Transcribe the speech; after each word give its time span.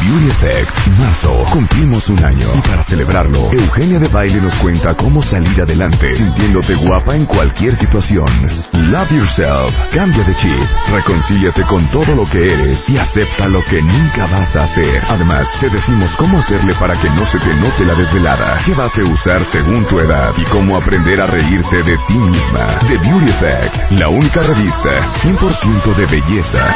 Beauty 0.00 0.28
Effect, 0.28 0.86
marzo, 0.98 1.44
cumplimos 1.52 2.08
un 2.08 2.24
año. 2.24 2.48
Y 2.54 2.62
para 2.62 2.82
celebrarlo, 2.84 3.50
Eugenia 3.52 3.98
de 3.98 4.08
Baile 4.08 4.40
nos 4.40 4.54
cuenta 4.54 4.94
cómo 4.94 5.22
salir 5.22 5.60
adelante, 5.60 6.08
sintiéndote 6.16 6.74
guapa 6.76 7.16
en 7.16 7.26
cualquier 7.26 7.76
situación. 7.76 8.26
Love 8.72 9.10
yourself, 9.10 9.74
cambia 9.94 10.24
de 10.24 10.34
chip, 10.36 10.66
reconcíliate 10.90 11.62
con 11.64 11.86
todo 11.90 12.14
lo 12.14 12.24
que 12.30 12.52
eres 12.52 12.88
y 12.88 12.96
acepta 12.96 13.46
lo 13.48 13.62
que 13.64 13.82
nunca 13.82 14.26
vas 14.26 14.56
a 14.56 14.64
hacer. 14.64 15.04
Además, 15.06 15.46
te 15.60 15.68
decimos 15.68 16.10
cómo 16.16 16.38
hacerle 16.38 16.74
para 16.74 16.94
que 16.98 17.10
no 17.10 17.26
se 17.26 17.38
te 17.38 17.54
note 17.56 17.84
la 17.84 17.94
desvelada, 17.94 18.62
qué 18.64 18.72
vas 18.72 18.96
a 18.96 19.02
usar 19.02 19.44
según 19.44 19.84
tu 19.86 19.98
edad 19.98 20.32
y 20.38 20.44
cómo 20.44 20.76
aprender 20.76 21.20
a 21.20 21.26
reírse 21.26 21.82
de 21.82 21.98
ti 22.08 22.14
misma. 22.14 22.78
The 22.88 22.96
Beauty 22.96 23.30
Effect, 23.30 23.90
la 23.92 24.08
única 24.08 24.42
revista 24.44 25.12
100% 25.22 25.94
de 25.94 26.06
belleza 26.06 26.74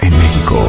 en 0.00 0.18
México. 0.18 0.68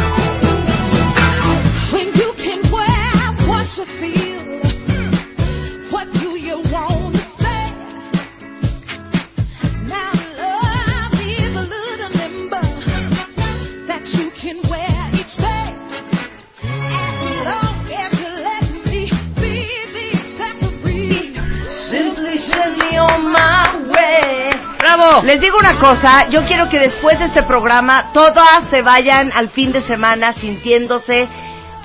¡Bravo! 25.01 25.23
Les 25.23 25.41
digo 25.41 25.57
una 25.57 25.79
cosa, 25.79 26.29
yo 26.29 26.45
quiero 26.45 26.69
que 26.69 26.79
después 26.79 27.17
de 27.19 27.25
este 27.25 27.43
programa 27.43 28.11
todas 28.13 28.69
se 28.69 28.81
vayan 28.81 29.31
al 29.33 29.49
fin 29.49 29.71
de 29.71 29.81
semana 29.81 30.33
sintiéndose 30.33 31.27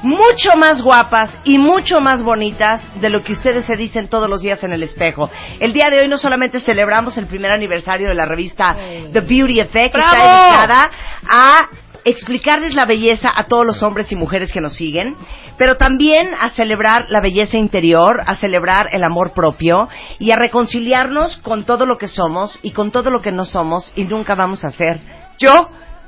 mucho 0.02 0.56
más 0.56 0.83
guapas 0.83 1.31
y 1.44 1.59
mucho 1.59 2.00
más 2.00 2.22
bonitas 2.22 2.81
de 3.00 3.09
lo 3.09 3.22
que 3.22 3.33
ustedes 3.33 3.64
se 3.64 3.77
dicen 3.77 4.09
todos 4.09 4.28
los 4.28 4.42
días 4.42 4.62
en 4.62 4.72
el 4.72 4.83
espejo. 4.83 5.31
El 5.59 5.72
día 5.72 5.89
de 5.91 6.00
hoy 6.00 6.09
no 6.09 6.19
solamente 6.19 6.61
celebramos 6.61 7.17
el 7.17 7.27
primer 7.27 7.50
aniversario 7.50 8.09
de 8.09 8.14
la 8.14 8.27
revista 8.27 8.77
The 9.12 9.20
Beauty 9.20 9.61
Effect, 9.61 9.94
que 9.94 10.00
está 10.00 10.17
dedicada 10.17 10.91
a 11.28 11.69
explicarles 12.07 12.75
la 12.75 12.87
belleza 12.87 13.33
a 13.35 13.45
todos 13.45 13.67
los 13.67 13.83
hombres 13.83 14.11
y 14.12 14.17
mujeres 14.17 14.53
que 14.53 14.61
nos 14.61 14.77
siguen, 14.77 15.17
pero 15.59 15.77
también 15.77 16.31
a 16.41 16.51
celebrar 16.51 17.07
la 17.09 17.21
belleza 17.21 17.57
interior, 17.57 18.23
a 18.27 18.37
celebrar 18.37 18.89
el 18.93 19.03
amor 19.03 19.33
propio 19.33 19.89
y 20.21 20.31
a 20.31 20.37
reconciliarnos 20.37 21.37
con 21.39 21.65
todo 21.65 21.84
lo 21.84 21.99
que 21.99 22.07
somos 22.07 22.57
y 22.62 22.71
con 22.71 22.93
todo 22.93 23.11
lo 23.11 23.21
que 23.21 23.33
no 23.33 23.45
somos 23.45 23.93
y 23.97 24.05
nunca 24.05 24.37
vamos 24.37 24.65
a 24.65 24.71
ser. 24.71 25.01
Yo 25.39 25.53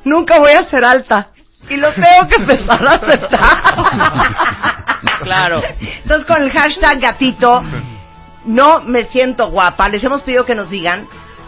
nunca 0.05 0.39
voy 0.39 0.53
a 0.53 0.63
ser 0.63 0.85
alta 0.85 1.31
y 1.69 1.77
lo 1.77 1.93
tengo 1.93 2.29
que 2.29 2.43
empezar 2.43 2.87
a 2.87 2.95
aceptar. 2.95 4.69
Claro. 5.23 5.63
Entonces 5.81 6.25
con 6.27 6.43
el 6.43 6.51
hashtag 6.51 7.01
gatito, 7.01 7.63
no 8.45 8.81
me 8.81 9.05
siento 9.07 9.49
guapa, 9.49 9.89
les 9.89 10.03
hemos 10.03 10.23
pedido 10.23 10.45
que 10.45 10.55
nos 10.55 10.71
digan 10.71 11.07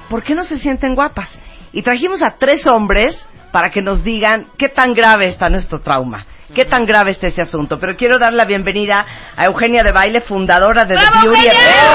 por 0.08 0.22
qué 0.22 0.34
no 0.34 0.44
se 0.44 0.58
sienten 0.58 0.94
guapas. 0.94 1.38
Y 1.72 1.82
trajimos 1.82 2.22
a 2.22 2.36
tres 2.36 2.66
hombres 2.66 3.26
para 3.52 3.70
que 3.70 3.82
nos 3.82 4.02
digan 4.02 4.46
qué 4.58 4.68
tan 4.68 4.94
grave 4.94 5.28
está 5.28 5.48
nuestro 5.48 5.80
trauma. 5.80 6.26
¿Qué 6.54 6.64
tan 6.64 6.84
grave 6.84 7.12
está 7.12 7.28
ese 7.28 7.42
asunto? 7.42 7.78
Pero 7.78 7.96
quiero 7.96 8.18
dar 8.18 8.32
la 8.32 8.44
bienvenida 8.44 9.04
a 9.36 9.44
Eugenia 9.44 9.84
de 9.84 9.92
Baile, 9.92 10.20
fundadora 10.20 10.84
de 10.84 10.96
The 10.96 11.00
¡Bravo, 11.00 11.20
Beauty 11.20 11.46
Eugenia! 11.46 11.52
Effect. 11.52 11.90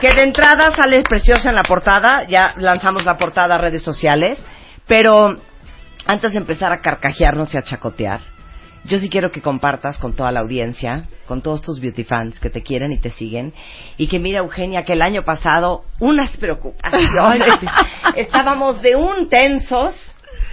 Que 0.00 0.14
de 0.14 0.22
entrada 0.22 0.70
sale 0.74 1.02
preciosa 1.02 1.50
en 1.50 1.56
la 1.56 1.62
portada, 1.62 2.24
ya 2.28 2.54
lanzamos 2.56 3.04
la 3.04 3.18
portada 3.18 3.56
a 3.56 3.58
redes 3.58 3.82
sociales, 3.82 4.38
pero 4.86 5.36
antes 6.06 6.32
de 6.32 6.38
empezar 6.38 6.72
a 6.72 6.80
carcajearnos 6.80 7.52
y 7.52 7.58
a 7.58 7.62
chacotear, 7.62 8.20
yo 8.88 8.98
sí 8.98 9.08
quiero 9.08 9.30
que 9.30 9.42
compartas 9.42 9.98
con 9.98 10.14
toda 10.14 10.32
la 10.32 10.40
audiencia, 10.40 11.04
con 11.26 11.42
todos 11.42 11.60
tus 11.62 11.80
beauty 11.80 12.04
fans 12.04 12.40
que 12.40 12.50
te 12.50 12.62
quieren 12.62 12.90
y 12.92 12.98
te 12.98 13.10
siguen, 13.10 13.52
y 13.96 14.08
que 14.08 14.18
mira 14.18 14.40
Eugenia 14.40 14.84
que 14.84 14.94
el 14.94 15.02
año 15.02 15.22
pasado 15.22 15.84
unas 16.00 16.36
preocupaciones, 16.36 17.54
estábamos 18.16 18.82
de 18.82 18.96
un 18.96 19.28
tensos, 19.28 19.94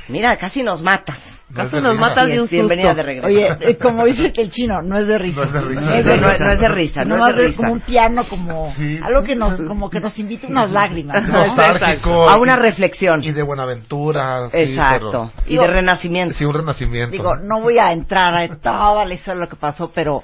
mira 0.09 0.37
casi 0.37 0.63
nos 0.63 0.81
matas. 0.81 1.34
Casi 1.53 1.79
nos 1.79 1.95
matas 1.99 2.25
de 2.25 2.33
un 2.33 2.47
susto. 2.47 2.55
Bienvenida 2.55 2.93
de 2.95 3.03
regreso. 3.03 3.27
Oye, 3.27 3.77
como 3.77 4.03
dice 4.05 4.33
el 4.35 4.49
chino, 4.49 4.81
no 4.81 4.97
es 4.97 5.07
de 5.07 5.17
risa. 5.19 5.41
No 5.41 5.45
es 5.45 5.53
de 5.53 5.61
risa. 5.61 5.95
Eso 5.97 6.17
no, 6.21 6.31
es- 6.31 6.39
no 6.39 6.51
es 6.51 6.59
de 6.59 6.67
risa, 6.67 7.05
no 7.05 7.15
Nomás 7.17 7.29
es 7.31 7.35
de 7.37 7.41
es 7.43 7.47
risa. 7.49 7.57
como 7.61 7.73
un 7.73 7.79
piano, 7.81 8.23
como 8.27 8.73
Sí. 8.75 8.99
algo 9.03 9.23
que 9.23 9.35
nos, 9.35 9.61
como 9.61 9.89
que 9.91 9.99
nos 9.99 10.17
invita 10.17 10.47
unas 10.47 10.71
lágrimas. 10.71 11.21
¿no? 11.27 11.37
Nostálgico. 11.45 12.27
A 12.29 12.37
una 12.39 12.55
reflexión. 12.55 13.23
Y 13.23 13.31
de 13.31 13.43
Buenaventura. 13.43 14.49
sí, 14.49 14.57
Exacto. 14.57 15.31
pero- 15.35 15.49
Y 15.53 15.57
de 15.57 15.67
renacimiento. 15.67 16.33
Sí, 16.33 16.45
un 16.45 16.53
renacimiento. 16.55 17.11
Digo, 17.11 17.35
no 17.37 17.61
voy 17.61 17.77
a 17.77 17.91
entrar 17.93 18.33
a 18.35 18.47
toda 18.57 19.05
la 19.05 19.13
historia 19.13 19.35
de 19.35 19.45
lo 19.45 19.49
que 19.49 19.55
pasó, 19.55 19.91
pero 19.93 20.23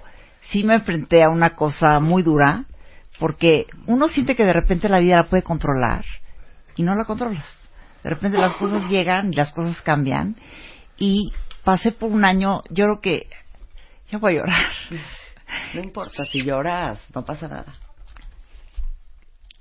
sí 0.50 0.64
me 0.64 0.74
enfrenté 0.76 1.24
a 1.24 1.30
una 1.30 1.52
cosa 1.52 2.00
muy 2.00 2.24
dura, 2.24 2.64
porque 3.20 3.68
uno 3.86 4.08
siente 4.08 4.36
que 4.36 4.44
de 4.44 4.54
repente 4.54 4.90
la 4.90 4.98
vida 4.98 5.18
la 5.18 5.24
puede 5.26 5.44
controlar 5.44 6.04
y 6.76 6.82
no 6.82 6.96
la 6.96 7.06
controlas. 7.06 7.46
De 8.04 8.10
repente 8.10 8.40
las 8.40 8.56
cosas 8.56 8.90
llegan 8.90 9.32
y 9.32 9.36
las 9.36 9.54
cosas 9.54 9.80
cambian 9.84 10.36
y 11.02 11.34
pasé 11.64 11.92
por 11.92 12.12
un 12.12 12.24
año, 12.24 12.62
yo 12.70 12.86
creo 12.86 13.02
que 13.02 13.28
ya 14.12 14.20
voy 14.20 14.34
a 14.34 14.42
llorar. 14.42 14.72
No 15.74 15.82
importa, 15.82 16.24
si 16.26 16.44
lloras, 16.44 17.00
no 17.14 17.26
pasa 17.26 17.48
nada. 17.48 17.74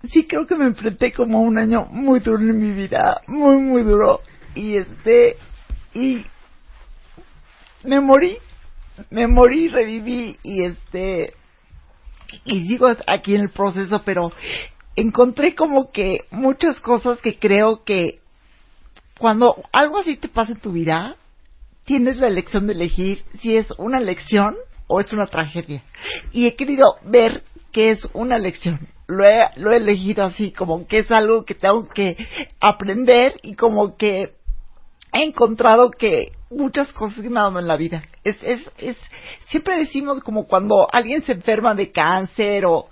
sí 0.04 0.26
creo 0.26 0.46
que 0.46 0.54
me 0.54 0.66
enfrenté 0.66 1.12
como 1.12 1.38
a 1.38 1.40
un 1.40 1.58
año 1.58 1.86
muy 1.86 2.20
duro 2.20 2.38
en 2.38 2.58
mi 2.58 2.72
vida, 2.72 3.22
muy 3.26 3.56
muy 3.56 3.82
duro 3.82 4.20
y 4.54 4.76
este 4.76 5.36
y 5.94 6.24
me 7.84 8.00
morí, 8.00 8.36
me 9.08 9.26
morí, 9.26 9.68
reviví 9.68 10.36
y 10.42 10.64
este 10.64 11.34
y 12.44 12.68
sigo 12.68 12.86
aquí 13.06 13.34
en 13.34 13.40
el 13.40 13.50
proceso, 13.50 14.02
pero 14.04 14.30
encontré 14.94 15.54
como 15.54 15.90
que 15.90 16.20
muchas 16.30 16.80
cosas 16.80 17.18
que 17.20 17.38
creo 17.38 17.82
que 17.82 18.20
cuando 19.18 19.56
algo 19.72 19.98
así 19.98 20.16
te 20.16 20.28
pasa 20.28 20.52
en 20.52 20.60
tu 20.60 20.72
vida, 20.72 21.16
tienes 21.90 22.18
la 22.18 22.28
elección 22.28 22.68
de 22.68 22.74
elegir 22.74 23.24
si 23.40 23.56
es 23.56 23.72
una 23.76 23.98
elección 23.98 24.54
o 24.86 25.00
es 25.00 25.12
una 25.12 25.26
tragedia. 25.26 25.82
Y 26.30 26.46
he 26.46 26.54
querido 26.54 26.84
ver 27.02 27.42
que 27.72 27.90
es 27.90 28.08
una 28.12 28.36
elección. 28.36 28.86
Lo 29.08 29.24
he, 29.24 29.48
lo 29.56 29.72
he 29.72 29.78
elegido 29.78 30.22
así, 30.22 30.52
como 30.52 30.86
que 30.86 30.98
es 30.98 31.10
algo 31.10 31.44
que 31.44 31.56
tengo 31.56 31.88
que 31.88 32.14
aprender 32.60 33.40
y 33.42 33.56
como 33.56 33.96
que 33.96 34.34
he 35.12 35.24
encontrado 35.24 35.90
que 35.90 36.30
muchas 36.48 36.92
cosas 36.92 37.24
que 37.24 37.28
me 37.28 37.40
han 37.40 37.54
dado 37.54 37.58
en 37.58 37.66
la 37.66 37.76
vida. 37.76 38.04
Es, 38.22 38.40
es, 38.40 38.70
es, 38.78 38.96
siempre 39.46 39.76
decimos 39.76 40.22
como 40.22 40.46
cuando 40.46 40.86
alguien 40.92 41.22
se 41.22 41.32
enferma 41.32 41.74
de 41.74 41.90
cáncer 41.90 42.66
o 42.66 42.88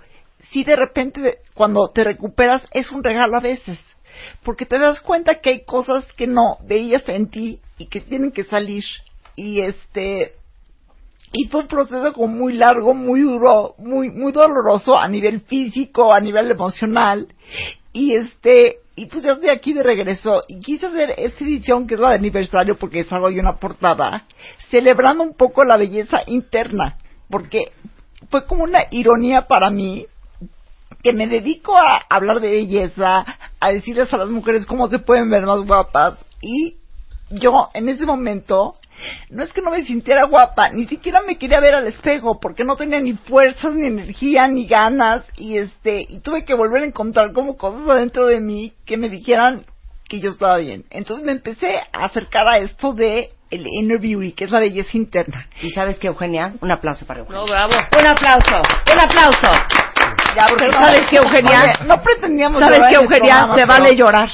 si 0.51 0.65
de 0.65 0.75
repente 0.75 1.37
cuando 1.53 1.89
te 1.93 2.03
recuperas 2.03 2.67
es 2.71 2.91
un 2.91 3.01
regalo 3.01 3.37
a 3.37 3.41
veces. 3.41 3.79
Porque 4.43 4.65
te 4.65 4.77
das 4.77 4.99
cuenta 4.99 5.35
que 5.35 5.51
hay 5.51 5.63
cosas 5.63 6.03
que 6.17 6.27
no 6.27 6.57
veías 6.65 7.07
en 7.07 7.29
ti 7.29 7.61
y 7.79 7.87
que 7.87 8.01
tienen 8.01 8.31
que 8.31 8.43
salir. 8.43 8.83
Y 9.35 9.61
este, 9.61 10.35
y 11.31 11.47
fue 11.47 11.61
un 11.61 11.67
proceso 11.67 12.13
como 12.13 12.27
muy 12.27 12.53
largo, 12.53 12.93
muy 12.93 13.21
duro, 13.21 13.73
muy, 13.79 14.11
muy 14.11 14.31
doloroso 14.31 14.97
a 14.97 15.07
nivel 15.07 15.41
físico, 15.41 16.13
a 16.13 16.19
nivel 16.19 16.51
emocional. 16.51 17.27
Y 17.93 18.13
este, 18.13 18.79
y 18.95 19.05
pues 19.05 19.23
yo 19.23 19.31
estoy 19.31 19.49
aquí 19.49 19.73
de 19.73 19.81
regreso 19.81 20.41
y 20.47 20.59
quise 20.59 20.87
hacer 20.87 21.13
esta 21.17 21.43
edición 21.43 21.87
que 21.87 21.95
es 21.95 21.99
la 21.99 22.09
de 22.09 22.15
aniversario 22.15 22.75
porque 22.75 22.99
es 22.99 23.11
algo 23.13 23.29
y 23.29 23.39
una 23.39 23.57
portada, 23.57 24.25
celebrando 24.69 25.23
un 25.23 25.35
poco 25.35 25.63
la 25.63 25.77
belleza 25.77 26.17
interna, 26.27 26.97
porque 27.29 27.71
fue 28.29 28.45
como 28.45 28.63
una 28.63 28.83
ironía 28.91 29.47
para 29.47 29.69
mí 29.69 30.05
que 31.01 31.13
me 31.13 31.27
dedico 31.27 31.77
a 31.77 32.01
hablar 32.09 32.41
de 32.41 32.51
belleza, 32.51 33.25
a 33.59 33.71
decirles 33.71 34.13
a 34.13 34.17
las 34.17 34.29
mujeres 34.29 34.65
cómo 34.65 34.89
se 34.89 34.99
pueden 34.99 35.29
ver 35.29 35.45
más 35.45 35.61
guapas 35.65 36.17
y 36.41 36.78
yo 37.29 37.69
en 37.73 37.89
ese 37.89 38.05
momento 38.05 38.75
no 39.29 39.43
es 39.43 39.53
que 39.53 39.61
no 39.61 39.71
me 39.71 39.83
sintiera 39.85 40.25
guapa, 40.25 40.69
ni 40.69 40.87
siquiera 40.87 41.21
me 41.21 41.37
quería 41.37 41.59
ver 41.59 41.75
al 41.75 41.87
espejo 41.87 42.39
porque 42.39 42.63
no 42.63 42.75
tenía 42.75 42.99
ni 42.99 43.13
fuerzas, 43.13 43.73
ni 43.73 43.85
energía, 43.85 44.47
ni 44.47 44.65
ganas 44.65 45.23
y 45.37 45.57
este 45.57 46.05
y 46.07 46.19
tuve 46.19 46.43
que 46.43 46.53
volver 46.53 46.83
a 46.83 46.87
encontrar 46.87 47.31
como 47.33 47.57
cosas 47.57 47.87
adentro 47.87 48.25
de 48.25 48.41
mí 48.41 48.73
que 48.85 48.97
me 48.97 49.09
dijeran 49.09 49.65
que 50.07 50.19
yo 50.19 50.31
estaba 50.31 50.57
bien. 50.57 50.85
Entonces 50.89 51.25
me 51.25 51.31
empecé 51.31 51.77
a 51.93 52.05
acercar 52.05 52.47
a 52.47 52.57
esto 52.57 52.93
de 52.93 53.31
el 53.51 53.65
inner 53.67 53.99
beauty, 53.99 54.33
que 54.33 54.45
es 54.45 54.51
la 54.51 54.59
belleza 54.59 54.97
interna. 54.97 55.47
¿Y 55.61 55.71
sabes 55.71 55.97
qué, 55.99 56.07
Eugenia? 56.07 56.53
Un 56.61 56.71
aplauso 56.71 57.05
para 57.05 57.21
Eugenia. 57.21 57.39
No, 57.39 57.47
bravo. 57.47 57.73
Un 57.97 58.05
aplauso, 58.05 58.61
un 58.91 58.99
aplauso. 58.99 59.88
Ya, 60.35 60.45
porque 60.49 60.71
sabes 60.71 61.07
que 61.09 61.17
Eugenia, 61.17 61.63
Oye, 61.63 61.87
no 61.87 62.01
pretendíamos 62.01 62.61
sabes 62.61 62.81
que 62.89 62.95
Eugenia 62.95 63.19
programa, 63.19 63.47
se 63.55 63.61
pero- 63.61 63.67
vale 63.67 63.95
llorar 63.95 64.29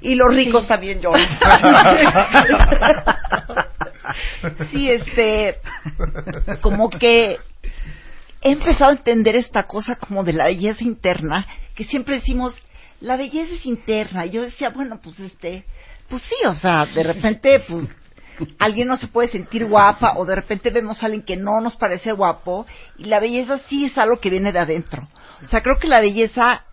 y 0.00 0.14
los 0.14 0.28
ricos 0.34 0.66
también 0.66 1.00
lloran. 1.00 1.28
sí, 4.70 4.90
este, 4.90 5.56
como 6.60 6.90
que 6.90 7.38
he 8.42 8.50
empezado 8.52 8.90
a 8.90 8.94
entender 8.94 9.36
esta 9.36 9.64
cosa 9.64 9.96
como 9.96 10.24
de 10.24 10.32
la 10.32 10.44
belleza 10.46 10.84
interna, 10.84 11.46
que 11.74 11.84
siempre 11.84 12.16
decimos, 12.16 12.54
la 13.00 13.16
belleza 13.16 13.54
es 13.54 13.66
interna. 13.66 14.26
Y 14.26 14.30
yo 14.30 14.42
decía, 14.42 14.70
bueno, 14.70 14.98
pues 15.02 15.18
este, 15.20 15.64
pues 16.08 16.22
sí, 16.22 16.36
o 16.46 16.54
sea, 16.54 16.86
de 16.86 17.02
repente, 17.02 17.60
pues, 17.66 17.86
alguien 18.58 18.88
no 18.88 18.96
se 18.96 19.08
puede 19.08 19.28
sentir 19.28 19.66
guapa 19.66 20.14
o 20.16 20.24
de 20.24 20.36
repente 20.36 20.70
vemos 20.70 21.02
a 21.02 21.06
alguien 21.06 21.22
que 21.22 21.36
no 21.36 21.60
nos 21.60 21.76
parece 21.76 22.12
guapo 22.12 22.66
y 22.98 23.04
la 23.04 23.20
belleza 23.20 23.58
sí 23.58 23.86
es 23.86 23.96
algo 23.98 24.18
que 24.18 24.30
viene 24.30 24.52
de 24.52 24.58
adentro. 24.58 25.08
O 25.42 25.46
sea, 25.46 25.62
creo 25.62 25.78
que 25.78 25.88
la 25.88 26.00
belleza 26.00 26.64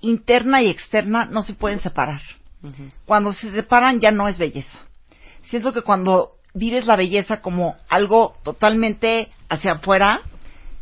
interna 0.00 0.62
y 0.62 0.68
externa 0.68 1.24
no 1.24 1.42
se 1.42 1.54
pueden 1.54 1.80
separar. 1.80 2.20
Cuando 3.04 3.32
se 3.32 3.50
separan 3.52 4.00
ya 4.00 4.10
no 4.10 4.28
es 4.28 4.38
belleza. 4.38 4.78
Siento 5.42 5.72
que 5.72 5.82
cuando 5.82 6.32
vives 6.54 6.86
la 6.86 6.96
belleza 6.96 7.40
como 7.40 7.76
algo 7.88 8.34
totalmente 8.42 9.28
hacia 9.48 9.72
afuera, 9.72 10.20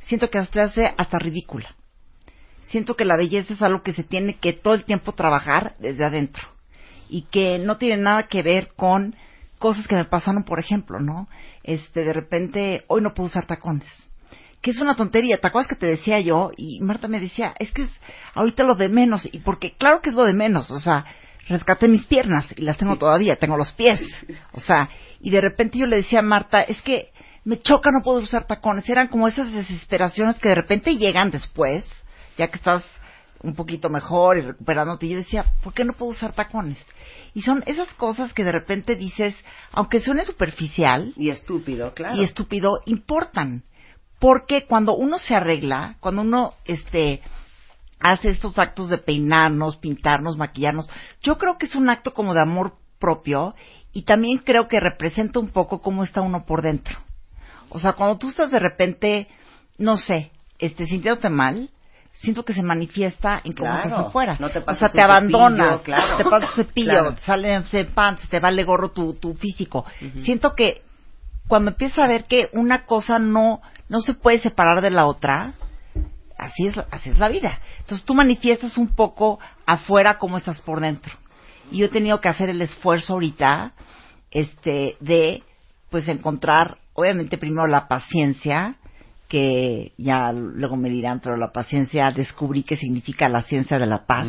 siento 0.07 0.31
que 0.31 0.41
te 0.41 0.61
hace 0.61 0.95
hasta 0.97 1.19
ridícula. 1.19 1.75
Siento 2.63 2.97
que 2.97 3.05
la 3.05 3.17
belleza 3.17 3.53
es 3.53 3.63
algo 3.63 3.83
que 3.83 3.93
se 3.93 4.05
tiene 4.05 4.37
que 4.37 4.53
todo 4.53 4.75
el 4.75 4.85
tiempo 4.85 5.13
trabajar 5.13 5.75
desde 5.79 6.05
adentro 6.05 6.45
y 7.09 7.23
que 7.23 7.59
no 7.59 7.77
tiene 7.77 7.99
nada 7.99 8.25
que 8.25 8.43
ver 8.43 8.69
con 8.77 9.15
cosas 9.65 9.89
que 9.89 9.95
me 9.95 10.05
pasaron, 10.05 10.45
por 10.45 10.59
ejemplo, 10.59 11.01
¿no? 11.01 11.27
Este, 11.63 12.05
de 12.05 12.13
repente, 12.13 12.85
hoy 12.87 13.01
no 13.01 13.15
puedo 13.15 13.29
usar 13.29 13.47
tacones. 13.47 13.89
Que 14.61 14.73
es 14.73 14.79
una 14.79 14.95
tontería, 14.95 15.39
¿te 15.39 15.47
acuerdas 15.47 15.71
que 15.71 15.75
te 15.75 15.87
decía 15.87 16.21
yo? 16.21 16.51
Y 16.55 16.83
Marta 16.83 17.09
me 17.09 17.19
decía, 17.19 17.55
es 17.59 17.73
que 17.73 17.85
es 17.85 18.01
ahorita 18.35 18.63
lo 18.63 18.75
de 18.75 18.91
menos. 18.91 19.27
Y 19.33 19.39
porque, 19.39 19.73
claro 19.73 20.03
que 20.03 20.11
es 20.11 20.17
lo 20.17 20.25
de 20.25 20.35
menos, 20.35 20.71
o 20.71 20.79
sea, 20.79 21.07
rescaté 21.49 21.89
mis 21.89 22.05
piernas 22.05 22.47
y 22.55 22.61
las 22.61 22.77
tengo 22.77 22.97
todavía, 22.97 23.37
tengo 23.37 23.57
los 23.57 23.73
pies. 23.73 24.03
O 24.53 24.61
sea, 24.61 24.91
y 25.19 25.31
de 25.31 25.41
repente 25.41 25.79
yo 25.79 25.87
le 25.87 25.97
decía 25.97 26.19
a 26.19 26.23
Marta, 26.23 26.61
es 26.61 26.83
que 26.83 27.09
me 27.45 27.59
choca 27.59 27.91
no 27.91 28.05
poder 28.05 28.25
usar 28.25 28.47
tacones. 28.47 28.87
Eran 28.91 29.09
como 29.09 29.29
esas 29.29 29.51
desesperaciones 29.51 30.39
que 30.39 30.51
de 30.51 30.57
repente 30.57 30.99
llegan 30.99 31.31
después, 31.31 31.87
ya 32.37 32.49
que 32.49 32.57
estás 32.57 32.85
un 33.43 33.55
poquito 33.55 33.89
mejor 33.89 34.37
y 34.37 34.43
recuperándote. 34.43 35.07
Y 35.07 35.13
yo 35.13 35.17
decía, 35.17 35.47
¿por 35.63 35.73
qué 35.73 35.87
no 35.87 35.95
puedo 35.95 36.13
usar 36.13 36.35
tacones? 36.35 36.77
Y 37.35 37.43
son 37.43 37.63
esas 37.67 37.93
cosas 37.95 38.33
que 38.33 38.45
de 38.45 38.53
repente 38.53 38.95
dices, 38.95 39.35
aunque 39.73 40.01
suene 40.01 40.25
superficial 40.25 41.13
Y 41.17 41.31
estúpido, 41.31 41.93
claro. 41.93 42.17
y 42.17 42.23
estúpido, 42.25 42.79
importan. 42.87 43.65
Porque 44.21 44.67
cuando 44.67 44.95
uno 44.95 45.19
se 45.19 45.35
arregla, 45.35 45.97
cuando 46.01 46.23
uno 46.23 46.55
este 46.65 47.21
hace 47.99 48.29
estos 48.29 48.59
actos 48.59 48.89
de 48.89 48.99
peinarnos, 48.99 49.77
pintarnos, 49.77 50.37
maquillarnos, 50.37 50.89
yo 51.23 51.39
creo 51.39 51.59
que 51.59 51.67
es 51.67 51.75
un 51.75 51.91
acto 51.91 52.15
como 52.15 52.35
de 52.35 52.43
amor 52.43 52.75
propio 52.99 53.55
y 53.93 54.03
también 54.03 54.39
creo 54.39 54.69
que 54.69 54.81
representa 54.81 55.39
un 55.41 55.49
poco 55.49 55.81
cómo 55.81 56.05
está 56.05 56.21
uno 56.21 56.45
por 56.45 56.63
dentro. 56.63 56.99
O 57.71 57.79
sea, 57.79 57.95
cuando 57.95 58.19
tú 58.19 58.29
estás 58.29 58.51
de 58.51 58.59
repente, 58.59 59.29
no 59.79 59.97
sé, 59.97 60.31
este 60.59 60.87
sintiéndote 60.87 61.29
mal, 61.31 61.71
siento 62.15 62.45
que 62.45 62.55
se 62.55 62.63
manifiesta 62.63 63.41
en 63.45 63.53
cómo 63.53 63.71
Claro. 63.73 63.89
estás 63.89 64.07
afuera. 64.07 64.37
No 64.41 64.49
te 64.49 64.63
o 64.67 64.75
sea, 64.75 64.89
te 64.89 65.03
abandonas, 65.03 65.79
cepillo, 65.81 65.83
claro. 65.83 66.17
te 66.17 66.25
pasas 66.25 66.55
cepillo, 66.55 66.91
Claro. 66.91 67.17
salen 67.23 67.65
pants, 67.95 68.29
te 68.29 68.41
vale 68.41 68.65
gorro 68.65 68.91
tu, 68.93 69.15
tu 69.15 69.35
físico. 69.35 69.85
Siento 70.23 70.55
que 70.55 70.83
cuando 71.49 71.73
empiezas 71.73 71.99
a 71.99 72.09
ver 72.09 72.25
que 72.25 72.49
una 72.53 72.87
cosa 72.87 73.19
no, 73.19 73.61
no 73.89 74.01
se 74.01 74.15
puede 74.15 74.39
separar 74.39 74.81
de 74.81 74.91
la 74.91 75.05
otra, 75.07 75.53
así 76.39 76.67
es, 76.67 76.75
así 76.91 77.11
es 77.11 77.19
la 77.19 77.29
vida. 77.29 77.59
Entonces 77.81 78.05
tú 78.07 78.15
manifiestas 78.15 78.79
un 78.79 78.89
poco 78.95 79.39
afuera 79.67 80.17
cómo 80.19 80.39
estás 80.39 80.61
por 80.61 80.81
dentro. 80.81 81.13
Y 81.71 81.79
yo 81.79 81.87
he 81.87 81.91
tenido 81.91 82.21
que 82.21 82.29
hacer 82.29 82.49
el 82.49 82.63
esfuerzo 82.63 83.15
ahorita, 83.15 83.73
este, 84.31 84.97
de, 85.01 85.43
pues 85.91 86.09
encontrar, 86.09 86.79
obviamente 86.95 87.39
primero 87.39 87.67
la 87.67 87.89
paciencia, 87.89 88.77
que 89.35 89.95
ya 89.99 90.31
luego 90.31 90.77
me 90.77 90.89
dirán, 90.89 91.19
pero 91.19 91.37
la 91.37 91.51
paciencia 91.51 92.09
descubrí 92.13 92.63
que 92.63 92.77
significa 92.77 93.29
la 93.29 93.41
ciencia 93.41 93.81
de 93.81 93.87
la 93.87 94.07
paz. 94.07 94.29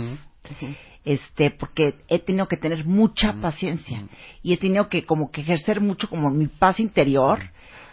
Este, 1.03 1.51
porque 1.51 1.93
he 2.07 2.17
tenido 2.17 2.47
que 2.47 2.57
tener 2.57 2.85
mucha 2.85 3.33
paciencia 3.33 4.01
y 4.41 4.53
he 4.53 4.57
tenido 4.57 4.89
que 4.89 5.05
como 5.05 5.29
que 5.29 5.41
ejercer 5.41 5.79
mucho 5.79 6.09
como 6.09 6.31
mi 6.31 6.47
paz 6.47 6.79
interior 6.79 7.51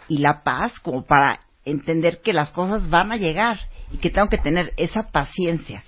y 0.09 0.17
la 0.17 0.41
paz 0.41 0.79
como 0.79 1.05
para 1.05 1.41
entender 1.65 2.19
que 2.23 2.33
las 2.33 2.49
cosas 2.49 2.89
van 2.89 3.11
a 3.11 3.17
llegar 3.17 3.59
y 3.91 3.97
que 3.97 4.09
tengo 4.09 4.27
que 4.27 4.39
tener 4.39 4.73
esa 4.77 5.11
paciencia. 5.11 5.83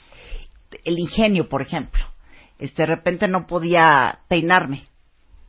El 0.83 1.00
ingenio, 1.00 1.50
por 1.50 1.63
ejemplo. 1.63 2.04
Este, 2.60 2.83
de 2.83 2.86
repente 2.86 3.28
no 3.28 3.48
podía 3.48 4.19
peinarme 4.28 4.83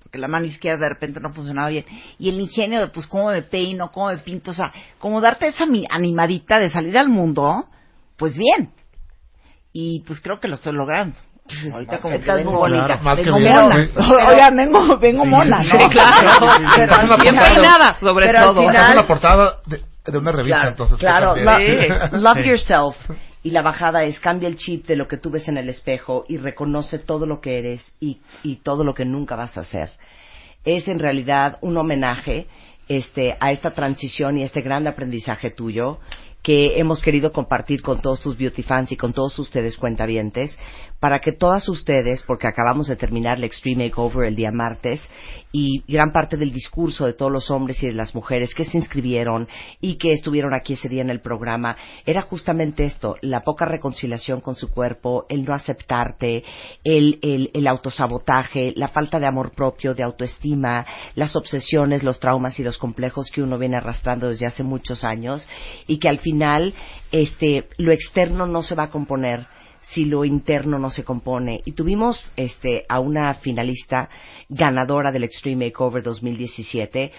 porque 0.06 0.18
la 0.18 0.28
mano 0.28 0.46
izquierda 0.46 0.84
de 0.84 0.90
repente 0.90 1.18
no 1.18 1.32
funcionaba 1.32 1.68
bien. 1.68 1.84
Y 2.16 2.28
el 2.28 2.38
ingenio 2.38 2.78
de, 2.78 2.86
pues, 2.88 3.08
cómo 3.08 3.32
me 3.32 3.42
peino, 3.42 3.90
cómo 3.90 4.06
me 4.06 4.18
pinto, 4.18 4.52
o 4.52 4.54
sea, 4.54 4.72
como 5.00 5.20
darte 5.20 5.48
esa 5.48 5.66
mi- 5.66 5.84
animadita 5.90 6.60
de 6.60 6.70
salir 6.70 6.96
al 6.96 7.08
mundo, 7.08 7.64
pues 8.16 8.38
bien. 8.38 8.70
Y 9.72 10.04
pues 10.06 10.20
creo 10.20 10.38
que 10.38 10.46
lo 10.46 10.54
estoy 10.54 10.74
logrando. 10.74 11.16
Ahorita 11.72 11.98
como 11.98 12.12
que 12.14 12.20
Estás 12.20 12.36
vengo 12.36 12.52
muy 12.52 12.60
bonita. 12.60 12.96
Más 12.98 13.16
vengo 13.16 13.38
mona. 13.40 13.84
sí. 13.84 13.92
Oigan, 14.28 14.56
vengo, 14.56 14.98
vengo 14.98 15.24
Sí, 15.24 15.28
mona, 15.28 15.62
sí, 15.64 15.76
¿no? 15.76 15.78
sí, 15.84 15.90
claro. 15.90 16.30
Pero 16.76 17.16
Bien 17.22 17.36
peinada, 17.36 17.94
sobre 17.94 18.26
Pero 18.26 18.38
al 18.38 18.44
todo. 18.44 18.60
final- 18.60 18.96
la 18.96 19.06
portada 19.08 19.56
de, 19.66 19.80
de 20.12 20.18
una 20.18 20.30
revista, 20.30 20.56
Claro, 20.56 20.68
entonces. 20.70 20.98
claro. 20.98 21.34
Lo-. 21.36 22.18
Love 22.20 22.38
Sí. 22.44 22.48
yourself. 22.48 22.96
Y 23.46 23.50
la 23.50 23.62
bajada 23.62 24.02
es 24.02 24.18
cambia 24.18 24.48
el 24.48 24.56
chip 24.56 24.88
de 24.88 24.96
lo 24.96 25.06
que 25.06 25.18
tú 25.18 25.30
ves 25.30 25.46
en 25.46 25.56
el 25.56 25.68
espejo 25.68 26.24
y 26.28 26.36
reconoce 26.36 26.98
todo 26.98 27.26
lo 27.26 27.40
que 27.40 27.58
eres 27.58 27.96
y, 28.00 28.18
todo 28.64 28.82
lo 28.82 28.92
que 28.92 29.04
nunca 29.04 29.36
vas 29.36 29.56
a 29.56 29.60
hacer. 29.60 29.92
Es 30.64 30.88
en 30.88 30.98
realidad 30.98 31.56
un 31.60 31.76
homenaje 31.76 32.48
este, 32.88 33.36
a 33.38 33.52
esta 33.52 33.70
transición 33.70 34.36
y 34.36 34.42
este 34.42 34.62
gran 34.62 34.88
aprendizaje 34.88 35.52
tuyo 35.52 36.00
que 36.42 36.80
hemos 36.80 37.00
querido 37.00 37.30
compartir 37.30 37.82
con 37.82 38.02
todos 38.02 38.20
tus 38.20 38.36
beauty 38.36 38.64
fans 38.64 38.90
y 38.90 38.96
con 38.96 39.12
todos 39.12 39.38
ustedes 39.38 39.76
cuentavientes 39.76 40.58
para 41.00 41.18
que 41.18 41.32
todas 41.32 41.68
ustedes, 41.68 42.22
porque 42.26 42.48
acabamos 42.48 42.86
de 42.88 42.96
terminar 42.96 43.38
el 43.38 43.44
Extreme 43.44 43.84
Makeover 43.84 44.28
el 44.28 44.36
día 44.36 44.50
martes 44.50 45.08
y 45.52 45.82
gran 45.86 46.10
parte 46.10 46.36
del 46.36 46.52
discurso 46.52 47.06
de 47.06 47.12
todos 47.12 47.30
los 47.30 47.50
hombres 47.50 47.82
y 47.82 47.86
de 47.86 47.92
las 47.92 48.14
mujeres 48.14 48.54
que 48.54 48.64
se 48.64 48.78
inscribieron 48.78 49.48
y 49.80 49.96
que 49.96 50.12
estuvieron 50.12 50.54
aquí 50.54 50.72
ese 50.72 50.88
día 50.88 51.02
en 51.02 51.10
el 51.10 51.20
programa 51.20 51.76
era 52.04 52.22
justamente 52.22 52.84
esto, 52.84 53.16
la 53.20 53.42
poca 53.42 53.66
reconciliación 53.66 54.40
con 54.40 54.54
su 54.54 54.70
cuerpo, 54.70 55.26
el 55.28 55.44
no 55.44 55.54
aceptarte, 55.54 56.42
el, 56.82 57.18
el, 57.22 57.50
el 57.52 57.66
autosabotaje, 57.66 58.72
la 58.76 58.88
falta 58.88 59.20
de 59.20 59.26
amor 59.26 59.52
propio, 59.54 59.94
de 59.94 60.02
autoestima, 60.02 60.86
las 61.14 61.36
obsesiones, 61.36 62.02
los 62.02 62.20
traumas 62.20 62.58
y 62.58 62.62
los 62.62 62.78
complejos 62.78 63.30
que 63.30 63.42
uno 63.42 63.58
viene 63.58 63.76
arrastrando 63.76 64.28
desde 64.28 64.46
hace 64.46 64.62
muchos 64.62 65.04
años 65.04 65.46
y 65.86 65.98
que 65.98 66.08
al 66.08 66.20
final 66.20 66.74
este 67.12 67.68
lo 67.76 67.92
externo 67.92 68.46
no 68.46 68.62
se 68.62 68.74
va 68.74 68.84
a 68.84 68.90
componer 68.90 69.46
si 69.88 70.04
lo 70.04 70.24
interno 70.24 70.78
no 70.78 70.90
se 70.90 71.04
compone. 71.04 71.60
Y 71.64 71.72
tuvimos 71.72 72.32
este, 72.36 72.84
a 72.88 72.98
una 72.98 73.34
finalista 73.34 74.08
ganadora 74.48 75.12
del 75.12 75.24
Extreme 75.24 75.66
Makeover 75.66 76.02
2017 76.02 77.12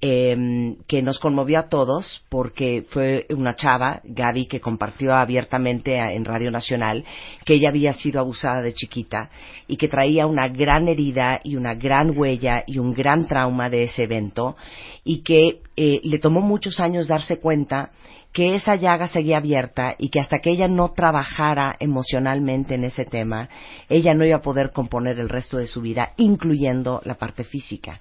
em, 0.00 0.76
que 0.86 1.02
nos 1.02 1.18
conmovió 1.18 1.58
a 1.58 1.68
todos 1.68 2.24
porque 2.28 2.84
fue 2.88 3.26
una 3.30 3.56
chava, 3.56 4.00
Gaby, 4.04 4.46
que 4.46 4.60
compartió 4.60 5.14
abiertamente 5.14 5.96
en 5.96 6.24
Radio 6.24 6.50
Nacional 6.50 7.04
que 7.44 7.54
ella 7.54 7.68
había 7.68 7.92
sido 7.92 8.20
abusada 8.20 8.62
de 8.62 8.74
chiquita 8.74 9.30
y 9.66 9.76
que 9.76 9.88
traía 9.88 10.26
una 10.26 10.48
gran 10.48 10.88
herida 10.88 11.40
y 11.42 11.56
una 11.56 11.74
gran 11.74 12.16
huella 12.16 12.64
y 12.66 12.78
un 12.78 12.92
gran 12.92 13.26
trauma 13.26 13.70
de 13.70 13.84
ese 13.84 14.04
evento 14.04 14.56
y 15.04 15.22
que 15.22 15.60
eh, 15.76 16.00
le 16.02 16.18
tomó 16.18 16.40
muchos 16.40 16.80
años 16.80 17.08
darse 17.08 17.38
cuenta 17.38 17.92
que 18.34 18.54
esa 18.54 18.74
llaga 18.74 19.06
seguía 19.08 19.38
abierta 19.38 19.94
y 19.96 20.10
que 20.10 20.20
hasta 20.20 20.38
que 20.40 20.50
ella 20.50 20.66
no 20.68 20.88
trabajara 20.92 21.76
emocionalmente 21.78 22.74
en 22.74 22.82
ese 22.84 23.04
tema, 23.04 23.48
ella 23.88 24.12
no 24.12 24.26
iba 24.26 24.38
a 24.38 24.42
poder 24.42 24.72
componer 24.72 25.18
el 25.20 25.28
resto 25.28 25.56
de 25.56 25.66
su 25.68 25.80
vida, 25.80 26.10
incluyendo 26.18 27.00
la 27.04 27.14
parte 27.14 27.44
física. 27.44 28.00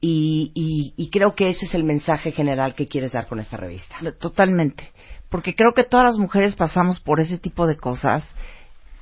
Y, 0.00 0.52
y- 0.54 0.94
y 0.96 1.10
creo 1.10 1.34
que 1.34 1.50
ese 1.50 1.66
es 1.66 1.74
el 1.74 1.84
mensaje 1.84 2.32
general 2.32 2.74
que 2.74 2.86
quieres 2.86 3.12
dar 3.12 3.26
con 3.26 3.40
esta 3.40 3.56
revista. 3.56 3.96
Totalmente. 4.20 4.84
Porque 5.28 5.54
creo 5.54 5.72
que 5.74 5.84
todas 5.84 6.06
las 6.06 6.16
mujeres 6.18 6.54
pasamos 6.54 7.00
por 7.00 7.20
ese 7.20 7.38
tipo 7.38 7.66
de 7.66 7.76
cosas. 7.76 8.24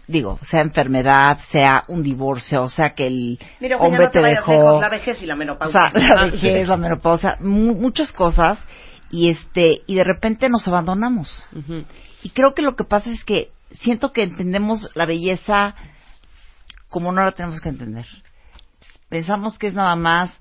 Digo, 0.07 0.39
sea 0.49 0.63
enfermedad, 0.63 1.39
sea 1.49 1.85
un 1.89 2.03
divorcio, 2.03 2.63
o 2.63 2.69
sea 2.69 2.95
que 2.95 3.07
el 3.07 3.39
Mira, 3.61 3.77
hombre 3.77 4.05
no 4.07 4.11
te, 4.11 4.21
te 4.21 4.27
dejó. 4.29 4.53
lejos, 4.53 4.81
la 4.81 4.89
vejez 4.89 5.23
y 5.23 5.27
la 5.27 5.35
o 5.35 5.37
menopausia. 5.37 5.91
sea, 5.91 6.01
la 6.15 6.25
vejez, 6.31 6.69
la 6.69 6.77
menopausia, 6.77 7.37
mu- 7.41 7.75
muchas 7.77 8.11
cosas. 8.13 8.59
Y 9.11 9.31
este, 9.31 9.83
y 9.87 9.95
de 9.97 10.05
repente 10.05 10.49
nos 10.49 10.67
abandonamos. 10.69 11.47
Y 12.23 12.31
creo 12.31 12.55
que 12.55 12.63
lo 12.63 12.77
que 12.77 12.85
pasa 12.85 13.11
es 13.11 13.25
que 13.25 13.51
siento 13.73 14.13
que 14.13 14.23
entendemos 14.23 14.89
la 14.95 15.07
belleza 15.07 15.75
como 16.89 17.13
no 17.13 17.25
la 17.25 17.33
tenemos 17.33 17.61
que 17.61 17.69
entender. 17.71 18.07
Pensamos 19.09 19.59
que 19.59 19.69
es 19.69 19.75
nada 19.75 19.97
más 19.97 20.39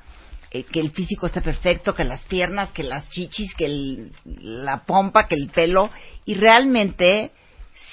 eh, 0.51 0.63
que 0.65 0.79
el 0.79 0.91
físico 0.91 1.27
esté 1.27 1.41
perfecto, 1.41 1.93
que 1.93 2.03
las 2.03 2.23
piernas, 2.25 2.71
que 2.71 2.81
las 2.83 3.07
chichis, 3.09 3.53
que 3.55 3.65
el- 3.65 4.11
la 4.25 4.83
pompa, 4.83 5.27
que 5.27 5.35
el 5.35 5.49
pelo. 5.49 5.89
Y 6.25 6.33
realmente, 6.35 7.31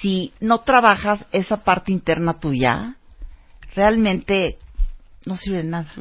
si 0.01 0.33
no 0.39 0.61
trabajas 0.61 1.23
esa 1.31 1.57
parte 1.63 1.91
interna 1.91 2.39
tuya, 2.39 2.95
realmente 3.75 4.57
no 5.25 5.35
sirve 5.35 5.59
de 5.59 5.63
nada. 5.65 5.91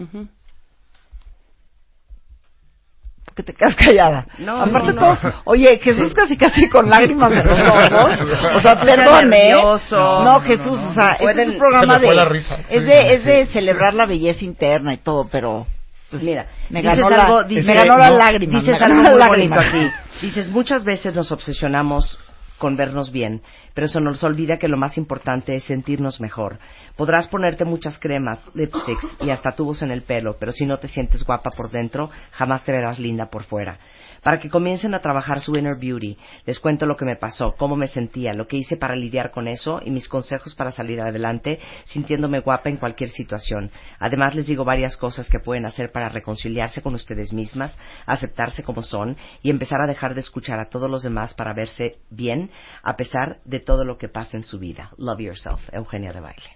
Que 3.36 3.42
te 3.42 3.52
quedas 3.52 3.74
callada. 3.76 4.26
No, 4.38 4.56
Aparte 4.62 4.94
no, 4.94 5.00
no. 5.02 5.14
todos, 5.18 5.34
oye, 5.44 5.78
Jesús 5.82 6.14
casi 6.14 6.38
casi 6.38 6.68
con 6.70 6.88
lágrimas 6.88 7.30
en 7.32 7.44
los 7.46 7.60
ojos. 7.60 8.18
O 8.56 8.60
sea, 8.62 8.80
perdón, 8.80 9.32
¿eh? 9.34 9.52
No, 9.52 10.40
Jesús, 10.40 10.80
o 10.80 10.94
sea, 10.94 11.12
este 11.20 11.42
es 11.42 11.48
un 11.50 11.58
programa 11.58 11.98
de, 11.98 12.14
la 12.14 12.24
risa. 12.24 12.56
es 12.70 12.80
Sí, 12.80 12.86
de, 12.86 13.12
es 13.14 13.24
de 13.24 13.46
celebrar 13.46 13.92
la 13.92 14.06
belleza 14.06 14.42
interna 14.44 14.94
y 14.94 14.98
todo, 14.98 15.28
pero 15.30 15.66
Pues 16.10 16.22
mira, 16.22 16.46
me 16.70 16.80
dices 16.80 16.98
ganó, 16.98 17.06
algo, 17.14 17.42
la, 17.42 17.46
dices- 17.46 17.66
me 17.66 17.74
ganó 17.74 17.98
la 17.98 18.08
no, 18.10 18.16
lágrima. 18.16 18.52
Dices 18.58 18.72
me 18.72 18.78
ganó 18.78 18.94
algo 19.06 19.18
la 19.18 19.26
muy 19.28 19.36
lágrima. 19.48 19.56
bonito 19.56 19.68
aquí. 19.78 20.26
Dices, 20.26 20.48
muchas 20.48 20.82
veces 20.84 21.14
nos 21.14 21.30
obsesionamos 21.30 22.18
con 22.56 22.76
vernos 22.76 23.12
bien, 23.12 23.42
pero 23.74 23.86
eso 23.86 24.00
nos 24.00 24.22
olvida 24.24 24.58
que 24.58 24.68
lo 24.68 24.76
más 24.76 24.98
importante 24.98 25.54
es 25.54 25.64
sentirnos 25.64 26.20
mejor. 26.20 26.58
Podrás 26.96 27.28
ponerte 27.28 27.64
muchas 27.64 27.98
cremas, 27.98 28.48
lipsticks 28.54 29.16
y 29.20 29.30
hasta 29.30 29.52
tubos 29.52 29.82
en 29.82 29.90
el 29.90 30.02
pelo, 30.02 30.36
pero 30.38 30.52
si 30.52 30.66
no 30.66 30.78
te 30.78 30.88
sientes 30.88 31.24
guapa 31.24 31.50
por 31.56 31.70
dentro, 31.70 32.10
jamás 32.32 32.64
te 32.64 32.72
verás 32.72 32.98
linda 32.98 33.26
por 33.26 33.44
fuera. 33.44 33.78
Para 34.26 34.40
que 34.40 34.50
comiencen 34.50 34.92
a 34.92 34.98
trabajar 34.98 35.40
su 35.40 35.56
inner 35.56 35.76
beauty, 35.76 36.18
les 36.46 36.58
cuento 36.58 36.84
lo 36.84 36.96
que 36.96 37.04
me 37.04 37.14
pasó, 37.14 37.54
cómo 37.56 37.76
me 37.76 37.86
sentía, 37.86 38.32
lo 38.32 38.48
que 38.48 38.56
hice 38.56 38.76
para 38.76 38.96
lidiar 38.96 39.30
con 39.30 39.46
eso 39.46 39.80
y 39.84 39.92
mis 39.92 40.08
consejos 40.08 40.56
para 40.56 40.72
salir 40.72 41.00
adelante 41.00 41.60
sintiéndome 41.84 42.40
guapa 42.40 42.68
en 42.68 42.78
cualquier 42.78 43.08
situación. 43.10 43.70
Además 44.00 44.34
les 44.34 44.48
digo 44.48 44.64
varias 44.64 44.96
cosas 44.96 45.30
que 45.30 45.38
pueden 45.38 45.64
hacer 45.64 45.92
para 45.92 46.08
reconciliarse 46.08 46.82
con 46.82 46.96
ustedes 46.96 47.32
mismas, 47.32 47.78
aceptarse 48.04 48.64
como 48.64 48.82
son 48.82 49.16
y 49.44 49.50
empezar 49.50 49.80
a 49.80 49.86
dejar 49.86 50.14
de 50.14 50.22
escuchar 50.22 50.58
a 50.58 50.70
todos 50.70 50.90
los 50.90 51.04
demás 51.04 51.32
para 51.32 51.54
verse 51.54 51.98
bien 52.10 52.50
a 52.82 52.96
pesar 52.96 53.38
de 53.44 53.60
todo 53.60 53.84
lo 53.84 53.96
que 53.96 54.08
pasa 54.08 54.36
en 54.36 54.42
su 54.42 54.58
vida. 54.58 54.90
Love 54.98 55.20
yourself, 55.20 55.72
Eugenia 55.72 56.12
de 56.12 56.18
Baile. 56.18 56.50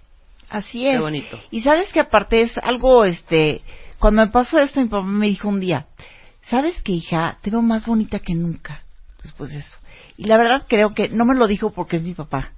Así 0.49 0.85
es. 0.85 0.97
Qué 0.97 1.01
bonito. 1.01 1.39
Y 1.51 1.61
sabes 1.61 1.89
que 1.93 2.01
aparte 2.01 2.41
es 2.41 2.57
algo, 2.57 3.05
este, 3.05 3.61
cuando 3.97 4.25
me 4.25 4.29
pasó 4.29 4.59
esto, 4.59 4.81
mi 4.81 4.89
papá 4.89 5.05
me 5.05 5.27
dijo 5.27 5.47
un 5.47 5.61
día, 5.61 5.87
¿sabes 6.43 6.75
qué, 6.83 6.93
hija? 6.93 7.37
Te 7.41 7.49
veo 7.51 7.61
más 7.61 7.85
bonita 7.85 8.19
que 8.19 8.33
nunca 8.33 8.83
después 9.23 9.51
de 9.51 9.59
eso. 9.59 9.77
Y 10.17 10.25
la 10.25 10.37
verdad 10.37 10.65
creo 10.67 10.93
que 10.93 11.09
no 11.09 11.25
me 11.25 11.35
lo 11.35 11.47
dijo 11.47 11.71
porque 11.71 11.97
es 11.97 12.03
mi 12.03 12.13
papá. 12.13 12.51